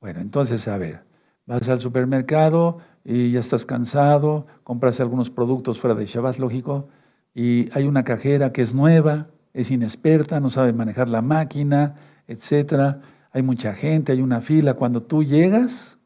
Bueno, 0.00 0.20
entonces, 0.20 0.66
a 0.66 0.76
ver, 0.76 1.04
vas 1.46 1.68
al 1.68 1.80
supermercado 1.80 2.78
y 3.04 3.30
ya 3.30 3.40
estás 3.40 3.64
cansado, 3.64 4.46
compras 4.64 5.00
algunos 5.00 5.30
productos 5.30 5.78
fuera 5.78 5.94
de 5.94 6.04
Shabbat, 6.04 6.38
lógico, 6.38 6.88
y 7.32 7.70
hay 7.76 7.84
una 7.86 8.02
cajera 8.04 8.52
que 8.52 8.62
es 8.62 8.74
nueva, 8.74 9.28
es 9.52 9.70
inexperta, 9.70 10.40
no 10.40 10.50
sabe 10.50 10.72
manejar 10.72 11.08
la 11.08 11.22
máquina, 11.22 11.94
etcétera. 12.26 13.00
Hay 13.32 13.42
mucha 13.42 13.74
gente, 13.74 14.12
hay 14.12 14.22
una 14.22 14.40
fila. 14.40 14.74
Cuando 14.74 15.02
tú 15.02 15.22
llegas, 15.22 15.98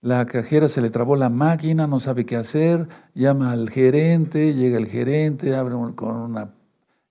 la 0.00 0.24
cajera 0.26 0.68
se 0.68 0.80
le 0.80 0.90
trabó 0.90 1.16
la 1.16 1.30
máquina, 1.30 1.86
no 1.86 2.00
sabe 2.00 2.24
qué 2.26 2.36
hacer, 2.36 2.88
llama 3.14 3.52
al 3.52 3.70
gerente, 3.70 4.54
llega 4.54 4.78
el 4.78 4.86
gerente, 4.86 5.54
abre 5.56 5.74
con 5.94 6.16
una 6.16 6.54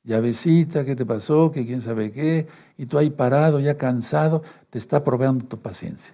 llavecita, 0.04 0.86
¿qué 0.86 0.96
te 0.96 1.06
pasó? 1.06 1.52
¿Qué 1.52 1.66
quién 1.66 1.82
sabe 1.82 2.12
qué? 2.12 2.48
Y 2.78 2.86
tú 2.86 2.98
ahí 2.98 3.10
parado, 3.10 3.60
ya 3.60 3.78
cansado, 3.78 4.44
te 4.70 4.78
está 4.78 5.04
probando 5.04 5.46
tu 5.46 5.58
paciencia. 5.58 6.14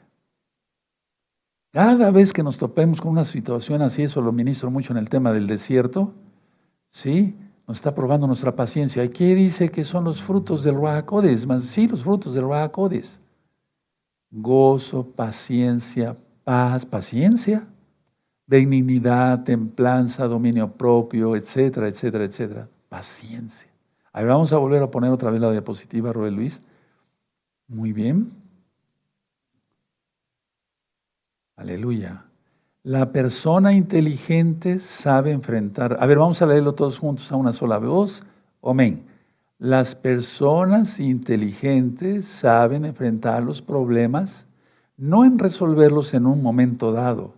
Cada 1.72 2.10
vez 2.10 2.32
que 2.32 2.42
nos 2.42 2.58
topemos 2.58 3.02
con 3.02 3.12
una 3.12 3.26
situación 3.26 3.82
así, 3.82 4.04
eso 4.04 4.22
lo 4.22 4.32
ministro 4.32 4.72
mucho 4.72 4.94
en 4.94 4.98
el 4.98 5.10
tema 5.10 5.34
del 5.34 5.46
desierto, 5.46 6.14
¿sí? 6.90 7.36
Nos 7.68 7.78
está 7.78 7.94
probando 7.94 8.28
nuestra 8.28 8.56
paciencia. 8.56 9.04
¿Y 9.04 9.10
qué 9.10 9.36
dice 9.36 9.70
que 9.70 9.84
son 9.84 10.06
los 10.06 10.22
frutos 10.22 10.64
del 10.64 10.76
Ruajacodes? 10.76 11.46
Sí, 11.64 11.88
los 11.88 12.04
frutos 12.04 12.34
del 12.34 12.46
Ruajacodes. 12.46 13.20
Gozo, 14.32 15.06
paciencia, 15.06 16.16
paz, 16.46 16.86
paciencia, 16.86 17.68
benignidad, 18.48 19.44
templanza, 19.44 20.28
dominio 20.28 20.72
propio, 20.72 21.36
etcétera, 21.36 21.90
etcétera, 21.90 22.24
etcétera. 22.24 22.70
Paciencia. 22.88 23.75
A 24.16 24.20
ver, 24.20 24.30
vamos 24.30 24.54
a 24.54 24.58
volver 24.58 24.82
a 24.82 24.90
poner 24.90 25.12
otra 25.12 25.30
vez 25.30 25.42
la 25.42 25.52
diapositiva, 25.52 26.14
Robert 26.14 26.34
Luis. 26.34 26.62
Muy 27.68 27.92
bien. 27.92 28.32
Aleluya. 31.58 32.24
La 32.84 33.12
persona 33.12 33.74
inteligente 33.74 34.80
sabe 34.80 35.34
enfrentar. 35.34 35.98
A 36.00 36.06
ver, 36.06 36.18
vamos 36.18 36.42
a 36.42 36.46
leerlo 36.46 36.76
todos 36.76 36.98
juntos 36.98 37.30
a 37.30 37.36
una 37.36 37.52
sola 37.52 37.78
voz. 37.78 38.24
Amén. 38.64 39.04
Las 39.60 39.96
personas 39.96 40.98
inteligentes 41.02 42.26
saben 42.26 42.86
enfrentar 42.86 43.44
los 43.44 43.62
problemas, 43.62 44.48
no 44.96 45.26
en 45.26 45.38
resolverlos 45.38 46.14
en 46.14 46.26
un 46.26 46.42
momento 46.42 46.94
dado. 46.94 47.34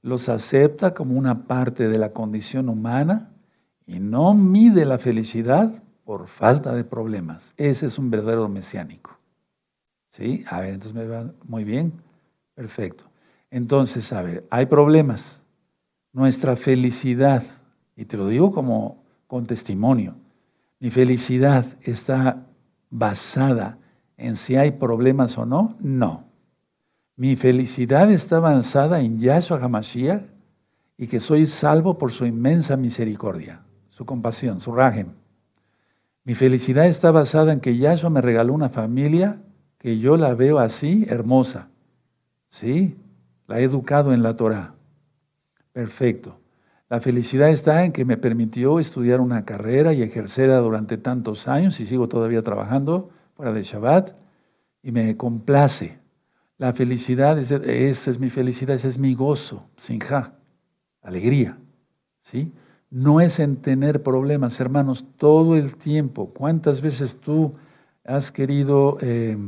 Los 0.00 0.28
acepta 0.28 0.94
como 0.94 1.18
una 1.18 1.48
parte 1.48 1.88
de 1.88 1.98
la 1.98 2.12
condición 2.12 2.68
humana 2.68 3.30
y 3.84 3.98
no 3.98 4.32
mide 4.32 4.84
la 4.84 4.98
felicidad 4.98 5.82
por 6.04 6.26
falta 6.26 6.74
de 6.74 6.84
problemas. 6.84 7.52
Ese 7.56 7.86
es 7.86 7.98
un 7.98 8.10
verdadero 8.10 8.48
mesiánico. 8.48 9.16
¿Sí? 10.10 10.44
A 10.48 10.60
ver, 10.60 10.74
entonces 10.74 10.94
me 10.94 11.06
va 11.06 11.32
muy 11.44 11.64
bien. 11.64 11.92
Perfecto. 12.54 13.04
Entonces, 13.50 14.12
a 14.12 14.22
ver, 14.22 14.46
hay 14.50 14.66
problemas. 14.66 15.42
Nuestra 16.12 16.56
felicidad, 16.56 17.42
y 17.96 18.04
te 18.04 18.16
lo 18.16 18.26
digo 18.26 18.52
como 18.52 19.02
con 19.26 19.46
testimonio, 19.46 20.16
mi 20.80 20.90
felicidad 20.90 21.66
está 21.82 22.46
basada 22.90 23.78
en 24.16 24.36
si 24.36 24.56
hay 24.56 24.72
problemas 24.72 25.38
o 25.38 25.46
no. 25.46 25.76
No. 25.80 26.24
Mi 27.16 27.36
felicidad 27.36 28.10
está 28.10 28.40
basada 28.40 29.00
en 29.00 29.18
Yahshua 29.18 29.58
HaMashiach 29.62 30.22
y 30.96 31.06
que 31.06 31.20
soy 31.20 31.46
salvo 31.46 31.96
por 31.96 32.12
su 32.12 32.26
inmensa 32.26 32.76
misericordia, 32.76 33.62
su 33.88 34.04
compasión, 34.04 34.60
su 34.60 34.72
rajem. 34.72 35.19
Mi 36.30 36.36
felicidad 36.36 36.86
está 36.86 37.10
basada 37.10 37.52
en 37.52 37.58
que 37.58 37.76
Yahshua 37.76 38.08
me 38.08 38.20
regaló 38.20 38.54
una 38.54 38.68
familia 38.68 39.42
que 39.78 39.98
yo 39.98 40.16
la 40.16 40.32
veo 40.36 40.60
así, 40.60 41.04
hermosa. 41.08 41.70
¿Sí? 42.48 42.96
La 43.48 43.58
he 43.58 43.64
educado 43.64 44.12
en 44.12 44.22
la 44.22 44.36
Torah. 44.36 44.74
Perfecto. 45.72 46.38
La 46.88 47.00
felicidad 47.00 47.48
está 47.48 47.84
en 47.84 47.90
que 47.90 48.04
me 48.04 48.16
permitió 48.16 48.78
estudiar 48.78 49.20
una 49.20 49.44
carrera 49.44 49.92
y 49.92 50.02
ejercerla 50.02 50.58
durante 50.58 50.98
tantos 50.98 51.48
años 51.48 51.80
y 51.80 51.86
sigo 51.86 52.08
todavía 52.08 52.44
trabajando 52.44 53.10
fuera 53.34 53.52
de 53.52 53.64
Shabbat 53.64 54.12
y 54.84 54.92
me 54.92 55.16
complace. 55.16 55.98
La 56.58 56.72
felicidad, 56.74 57.40
esa 57.40 58.08
es 58.08 58.20
mi 58.20 58.30
felicidad, 58.30 58.76
ese 58.76 58.86
es 58.86 58.98
mi 58.98 59.16
gozo, 59.16 59.64
sinja, 59.76 60.34
alegría. 61.02 61.58
¿Sí? 62.22 62.52
No 62.90 63.20
es 63.20 63.38
en 63.38 63.56
tener 63.56 64.02
problemas, 64.02 64.58
hermanos, 64.60 65.06
todo 65.16 65.56
el 65.56 65.76
tiempo. 65.76 66.30
¿Cuántas 66.34 66.80
veces 66.80 67.18
tú 67.18 67.54
has 68.04 68.32
querido, 68.32 68.98
eh, 69.00 69.38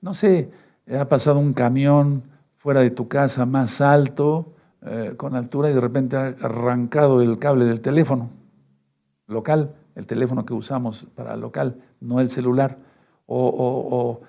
no 0.00 0.14
sé, 0.14 0.50
ha 0.98 1.04
pasado 1.06 1.38
un 1.38 1.52
camión 1.52 2.22
fuera 2.56 2.80
de 2.80 2.90
tu 2.90 3.06
casa 3.06 3.44
más 3.44 3.80
alto, 3.82 4.54
eh, 4.86 5.12
con 5.16 5.34
altura, 5.34 5.70
y 5.70 5.74
de 5.74 5.80
repente 5.80 6.16
ha 6.16 6.28
arrancado 6.40 7.20
el 7.20 7.38
cable 7.38 7.66
del 7.66 7.80
teléfono 7.80 8.30
local, 9.26 9.74
el 9.94 10.06
teléfono 10.06 10.46
que 10.46 10.54
usamos 10.54 11.06
para 11.14 11.36
local, 11.36 11.76
no 12.00 12.20
el 12.20 12.30
celular, 12.30 12.78
o, 13.26 14.20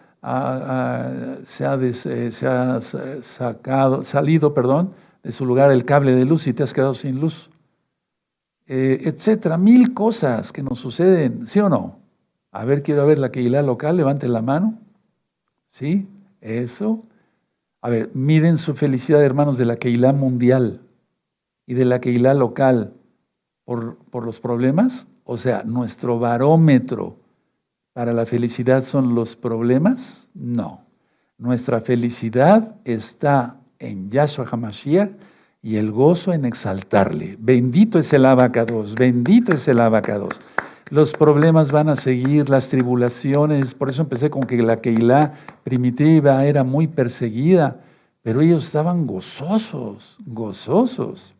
se 1.45 1.65
ha, 1.65 1.75
eh, 1.75 2.31
se 2.31 2.47
ha 2.47 2.81
sacado, 3.21 4.03
salido 4.03 4.53
perdón, 4.53 4.91
de 5.23 5.31
su 5.31 5.45
lugar 5.45 5.71
el 5.71 5.85
cable 5.85 6.13
de 6.13 6.25
luz 6.25 6.47
y 6.47 6.53
te 6.53 6.63
has 6.63 6.73
quedado 6.73 6.93
sin 6.93 7.21
luz 7.21 7.49
eh, 8.71 9.01
etcétera, 9.03 9.57
mil 9.57 9.95
cosas 9.95 10.53
que 10.53 10.61
nos 10.61 10.77
suceden, 10.77 11.47
¿sí 11.47 11.59
o 11.59 11.69
no? 11.69 11.97
A 12.51 12.65
ver, 12.65 12.83
quiero 12.83 13.07
ver 13.07 13.17
la 13.17 13.31
Keilah 13.31 13.63
local, 13.63 13.97
levanten 13.97 14.31
la 14.31 14.43
mano. 14.43 14.77
¿Sí? 15.69 16.07
Eso. 16.39 17.03
A 17.81 17.89
ver, 17.89 18.11
miden 18.13 18.59
su 18.59 18.75
felicidad, 18.75 19.23
hermanos, 19.23 19.57
de 19.57 19.65
la 19.65 19.75
Keilah 19.75 20.13
mundial 20.13 20.81
y 21.65 21.73
de 21.73 21.85
la 21.85 21.99
Keilah 21.99 22.35
local 22.35 22.93
por, 23.65 23.97
por 24.11 24.23
los 24.23 24.39
problemas. 24.39 25.07
O 25.23 25.39
sea, 25.39 25.63
nuestro 25.63 26.19
barómetro 26.19 27.15
para 27.93 28.13
la 28.13 28.27
felicidad 28.27 28.83
son 28.83 29.15
los 29.15 29.35
problemas. 29.35 30.27
No. 30.35 30.81
Nuestra 31.39 31.81
felicidad 31.81 32.75
está 32.85 33.57
en 33.79 34.11
Yahshua 34.11 34.45
HaMashiach 34.45 35.09
y 35.61 35.75
el 35.75 35.91
gozo 35.91 36.33
en 36.33 36.45
exaltarle. 36.45 37.35
Bendito 37.39 37.99
es 37.99 38.11
el 38.13 38.25
abacados, 38.25 38.95
bendito 38.95 39.53
es 39.53 39.67
el 39.67 39.81
abacados. 39.81 40.39
Los 40.89 41.13
problemas 41.13 41.71
van 41.71 41.89
a 41.89 41.95
seguir, 41.95 42.49
las 42.49 42.69
tribulaciones, 42.69 43.75
por 43.75 43.89
eso 43.89 44.01
empecé 44.01 44.29
con 44.29 44.43
que 44.43 44.57
la 44.57 44.81
Keilah 44.81 45.33
primitiva 45.63 46.45
era 46.45 46.63
muy 46.63 46.87
perseguida, 46.87 47.81
pero 48.23 48.41
ellos 48.41 48.65
estaban 48.65 49.05
gozosos, 49.05 50.17
gozosos. 50.25 51.35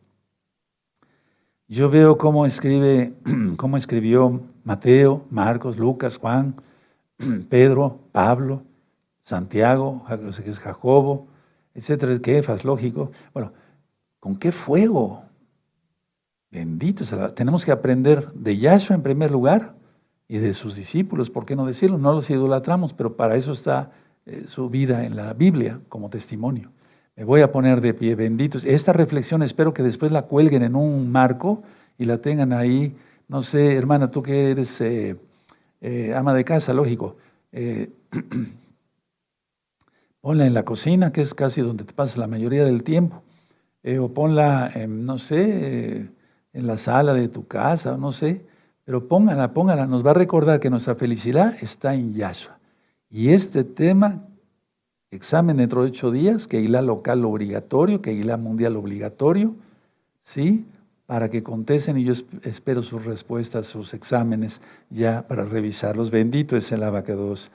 Yo 1.68 1.90
veo 1.90 2.18
cómo 2.18 2.46
escribe, 2.46 3.14
cómo 3.58 3.78
escribió 3.78 4.42
Mateo, 4.64 5.26
Marcos, 5.30 5.78
Lucas, 5.78 6.18
Juan, 6.18 6.56
Pedro, 7.50 8.00
Pablo, 8.12 8.64
Santiago, 9.24 10.04
Jacobo, 10.62 11.28
etcétera, 11.74 12.20
Kefas, 12.20 12.66
lógico. 12.66 13.12
Bueno, 13.34 13.52
¿Con 14.20 14.36
qué 14.36 14.52
fuego? 14.52 15.24
Bendito. 16.52 17.06
Tenemos 17.34 17.64
que 17.64 17.72
aprender 17.72 18.32
de 18.34 18.58
Yahshua 18.58 18.96
en 18.96 19.04
primer 19.04 19.32
lugar 19.32 19.76
y 20.28 20.38
de 20.38 20.54
sus 20.54 20.76
discípulos, 20.76 21.30
¿por 21.30 21.46
qué 21.46 21.56
no 21.56 21.66
decirlo? 21.66 21.98
No 21.98 22.14
los 22.14 22.30
idolatramos, 22.30 22.94
pero 22.94 23.16
para 23.16 23.36
eso 23.36 23.54
está 23.54 23.92
eh, 24.26 24.44
su 24.48 24.70
vida 24.70 25.06
en 25.06 25.16
la 25.16 25.34
Biblia 25.34 25.80
como 25.90 26.10
testimonio. 26.10 26.72
Me 27.16 27.24
voy 27.24 27.42
a 27.42 27.52
poner 27.52 27.82
de 27.82 27.94
pie, 27.94 28.16
benditos. 28.16 28.64
Esta 28.64 28.94
reflexión 28.94 29.42
espero 29.42 29.74
que 29.74 29.84
después 29.84 30.12
la 30.12 30.24
cuelguen 30.24 30.64
en 30.64 30.76
un 30.76 31.12
marco 31.12 31.64
y 31.98 32.06
la 32.06 32.20
tengan 32.20 32.54
ahí. 32.54 32.96
No 33.28 33.42
sé, 33.42 33.76
hermana, 33.76 34.12
tú 34.12 34.22
que 34.22 34.52
eres 34.52 34.80
eh, 34.82 35.16
eh, 35.82 36.14
ama 36.16 36.34
de 36.34 36.46
casa, 36.46 36.74
lógico. 36.74 37.18
ponla 40.22 40.46
en 40.46 40.54
la 40.54 40.64
cocina, 40.64 41.12
que 41.12 41.22
es 41.22 41.34
casi 41.34 41.62
donde 41.62 41.84
te 41.84 41.94
pasas 41.94 42.18
la 42.18 42.28
mayoría 42.28 42.64
del 42.64 42.84
tiempo. 42.84 43.24
Eh, 43.90 43.98
o 43.98 44.14
ponla, 44.14 44.72
no 44.88 45.18
sé, 45.18 46.12
en 46.54 46.68
la 46.68 46.78
sala 46.78 47.16
de 47.16 47.28
tu 47.28 47.48
casa, 47.48 47.98
no 47.98 48.12
sé, 48.12 48.46
pero 48.86 49.08
póngala, 49.08 49.52
póngala, 49.52 49.88
nos 49.88 50.06
va 50.06 50.12
a 50.12 50.14
recordar 50.14 50.60
que 50.60 50.70
nuestra 50.70 50.94
felicidad 50.94 51.56
está 51.60 51.96
en 51.96 52.14
Yahshua. 52.14 52.60
Y 53.10 53.30
este 53.30 53.64
tema, 53.64 54.28
examen 55.10 55.58
dentro 55.58 55.82
de 55.82 55.90
ocho 55.90 56.12
días, 56.12 56.46
que 56.46 56.62
la 56.70 56.84
local 56.84 57.26
obligatorio, 57.26 58.00
que 58.00 58.14
la 58.24 58.38
mundial 58.38 58.76
obligatorio, 58.76 59.56
¿sí? 60.22 60.68
Para 61.08 61.30
que 61.30 61.42
contesten 61.42 61.98
y 61.98 62.04
yo 62.04 62.14
espero 62.44 62.84
sus 62.84 63.04
respuestas, 63.06 63.66
sus 63.66 63.96
exámenes 63.96 64.62
ya 64.92 65.28
para 65.28 65.46
revisarlos. 65.46 66.12
Bendito 66.12 66.56
es 66.56 66.72
el 66.72 66.84
abacados. 66.84 67.50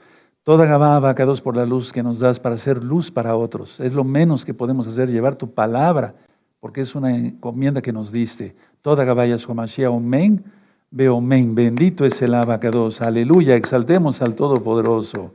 Toda 0.45 0.67
Gabá, 0.67 0.95
abacados 0.95 1.41
por 1.41 1.55
la 1.57 1.65
luz 1.65 1.91
que 1.91 2.03
nos 2.03 2.19
das 2.19 2.39
para 2.39 2.53
hacer 2.53 2.83
luz 2.83 3.09
para 3.09 3.35
otros. 3.35 3.79
Es 3.79 3.93
lo 3.93 4.03
menos 4.03 4.45
que 4.45 4.53
podemos 4.53 4.85
hacer, 4.85 5.09
llevar 5.09 5.35
tu 5.35 5.49
palabra, 5.49 6.13
porque 6.59 6.81
es 6.81 6.93
una 6.93 7.17
encomienda 7.17 7.81
que 7.81 7.91
nos 7.91 8.11
diste. 8.11 8.55
Toda 8.83 9.03
Gabá, 9.05 9.25
Yahshua 9.25 9.55
Mashiach, 9.55 9.89
Omen, 9.89 10.45
Veo 10.91 11.19
Bendito 11.19 12.05
es 12.05 12.21
el 12.21 12.35
abacados. 12.35 13.01
Aleluya. 13.01 13.55
Exaltemos 13.55 14.21
al 14.21 14.35
Todopoderoso. 14.35 15.33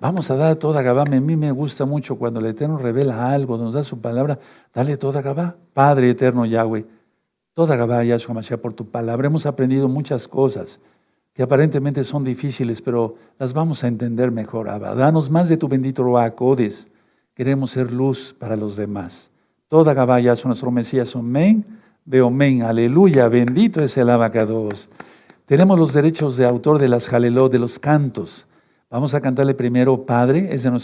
Vamos 0.00 0.30
a 0.30 0.36
dar 0.36 0.54
toda 0.54 0.80
Gabá. 0.80 1.02
A 1.02 1.06
mí 1.06 1.36
me 1.36 1.50
gusta 1.50 1.84
mucho 1.84 2.14
cuando 2.14 2.38
el 2.38 2.46
Eterno 2.46 2.78
revela 2.78 3.32
algo, 3.32 3.58
nos 3.58 3.74
da 3.74 3.82
su 3.82 4.00
palabra, 4.00 4.38
dale 4.72 4.96
toda 4.96 5.22
Gabá. 5.22 5.56
Padre 5.74 6.10
eterno 6.10 6.46
Yahweh, 6.46 6.86
toda 7.52 7.74
Gabá, 7.74 8.04
Yahshua 8.04 8.36
Mashiach, 8.36 8.60
por 8.60 8.74
tu 8.74 8.88
palabra. 8.88 9.26
Hemos 9.26 9.44
aprendido 9.44 9.88
muchas 9.88 10.28
cosas 10.28 10.78
que 11.34 11.42
aparentemente 11.42 12.04
son 12.04 12.24
difíciles, 12.24 12.82
pero 12.82 13.16
las 13.38 13.52
vamos 13.52 13.84
a 13.84 13.88
entender 13.88 14.30
mejor. 14.30 14.68
Abba. 14.68 14.94
Danos 14.94 15.30
más 15.30 15.48
de 15.48 15.56
tu 15.56 15.68
bendito 15.68 16.02
Roacodes. 16.02 16.88
Queremos 17.34 17.70
ser 17.70 17.90
luz 17.90 18.34
para 18.38 18.56
los 18.56 18.76
demás. 18.76 19.30
Toda 19.68 19.94
Gabá, 19.94 20.20
Yahshua, 20.20 20.48
nuestro 20.48 20.70
Mesías. 20.70 21.16
Amén. 21.16 21.64
Veo 22.04 22.26
amén. 22.26 22.62
Aleluya. 22.62 23.28
Bendito 23.28 23.82
es 23.82 23.96
el 23.96 24.10
abacados. 24.10 24.90
Tenemos 25.46 25.78
los 25.78 25.94
derechos 25.94 26.36
de 26.36 26.44
autor 26.44 26.78
de 26.78 26.88
las 26.88 27.08
jalelot, 27.08 27.50
de 27.50 27.58
los 27.58 27.78
cantos. 27.78 28.46
Vamos 28.90 29.14
a 29.14 29.22
cantarle 29.22 29.54
primero, 29.54 30.04
Padre, 30.04 30.54
es 30.54 30.62
de 30.64 30.70
nuestro 30.70 30.80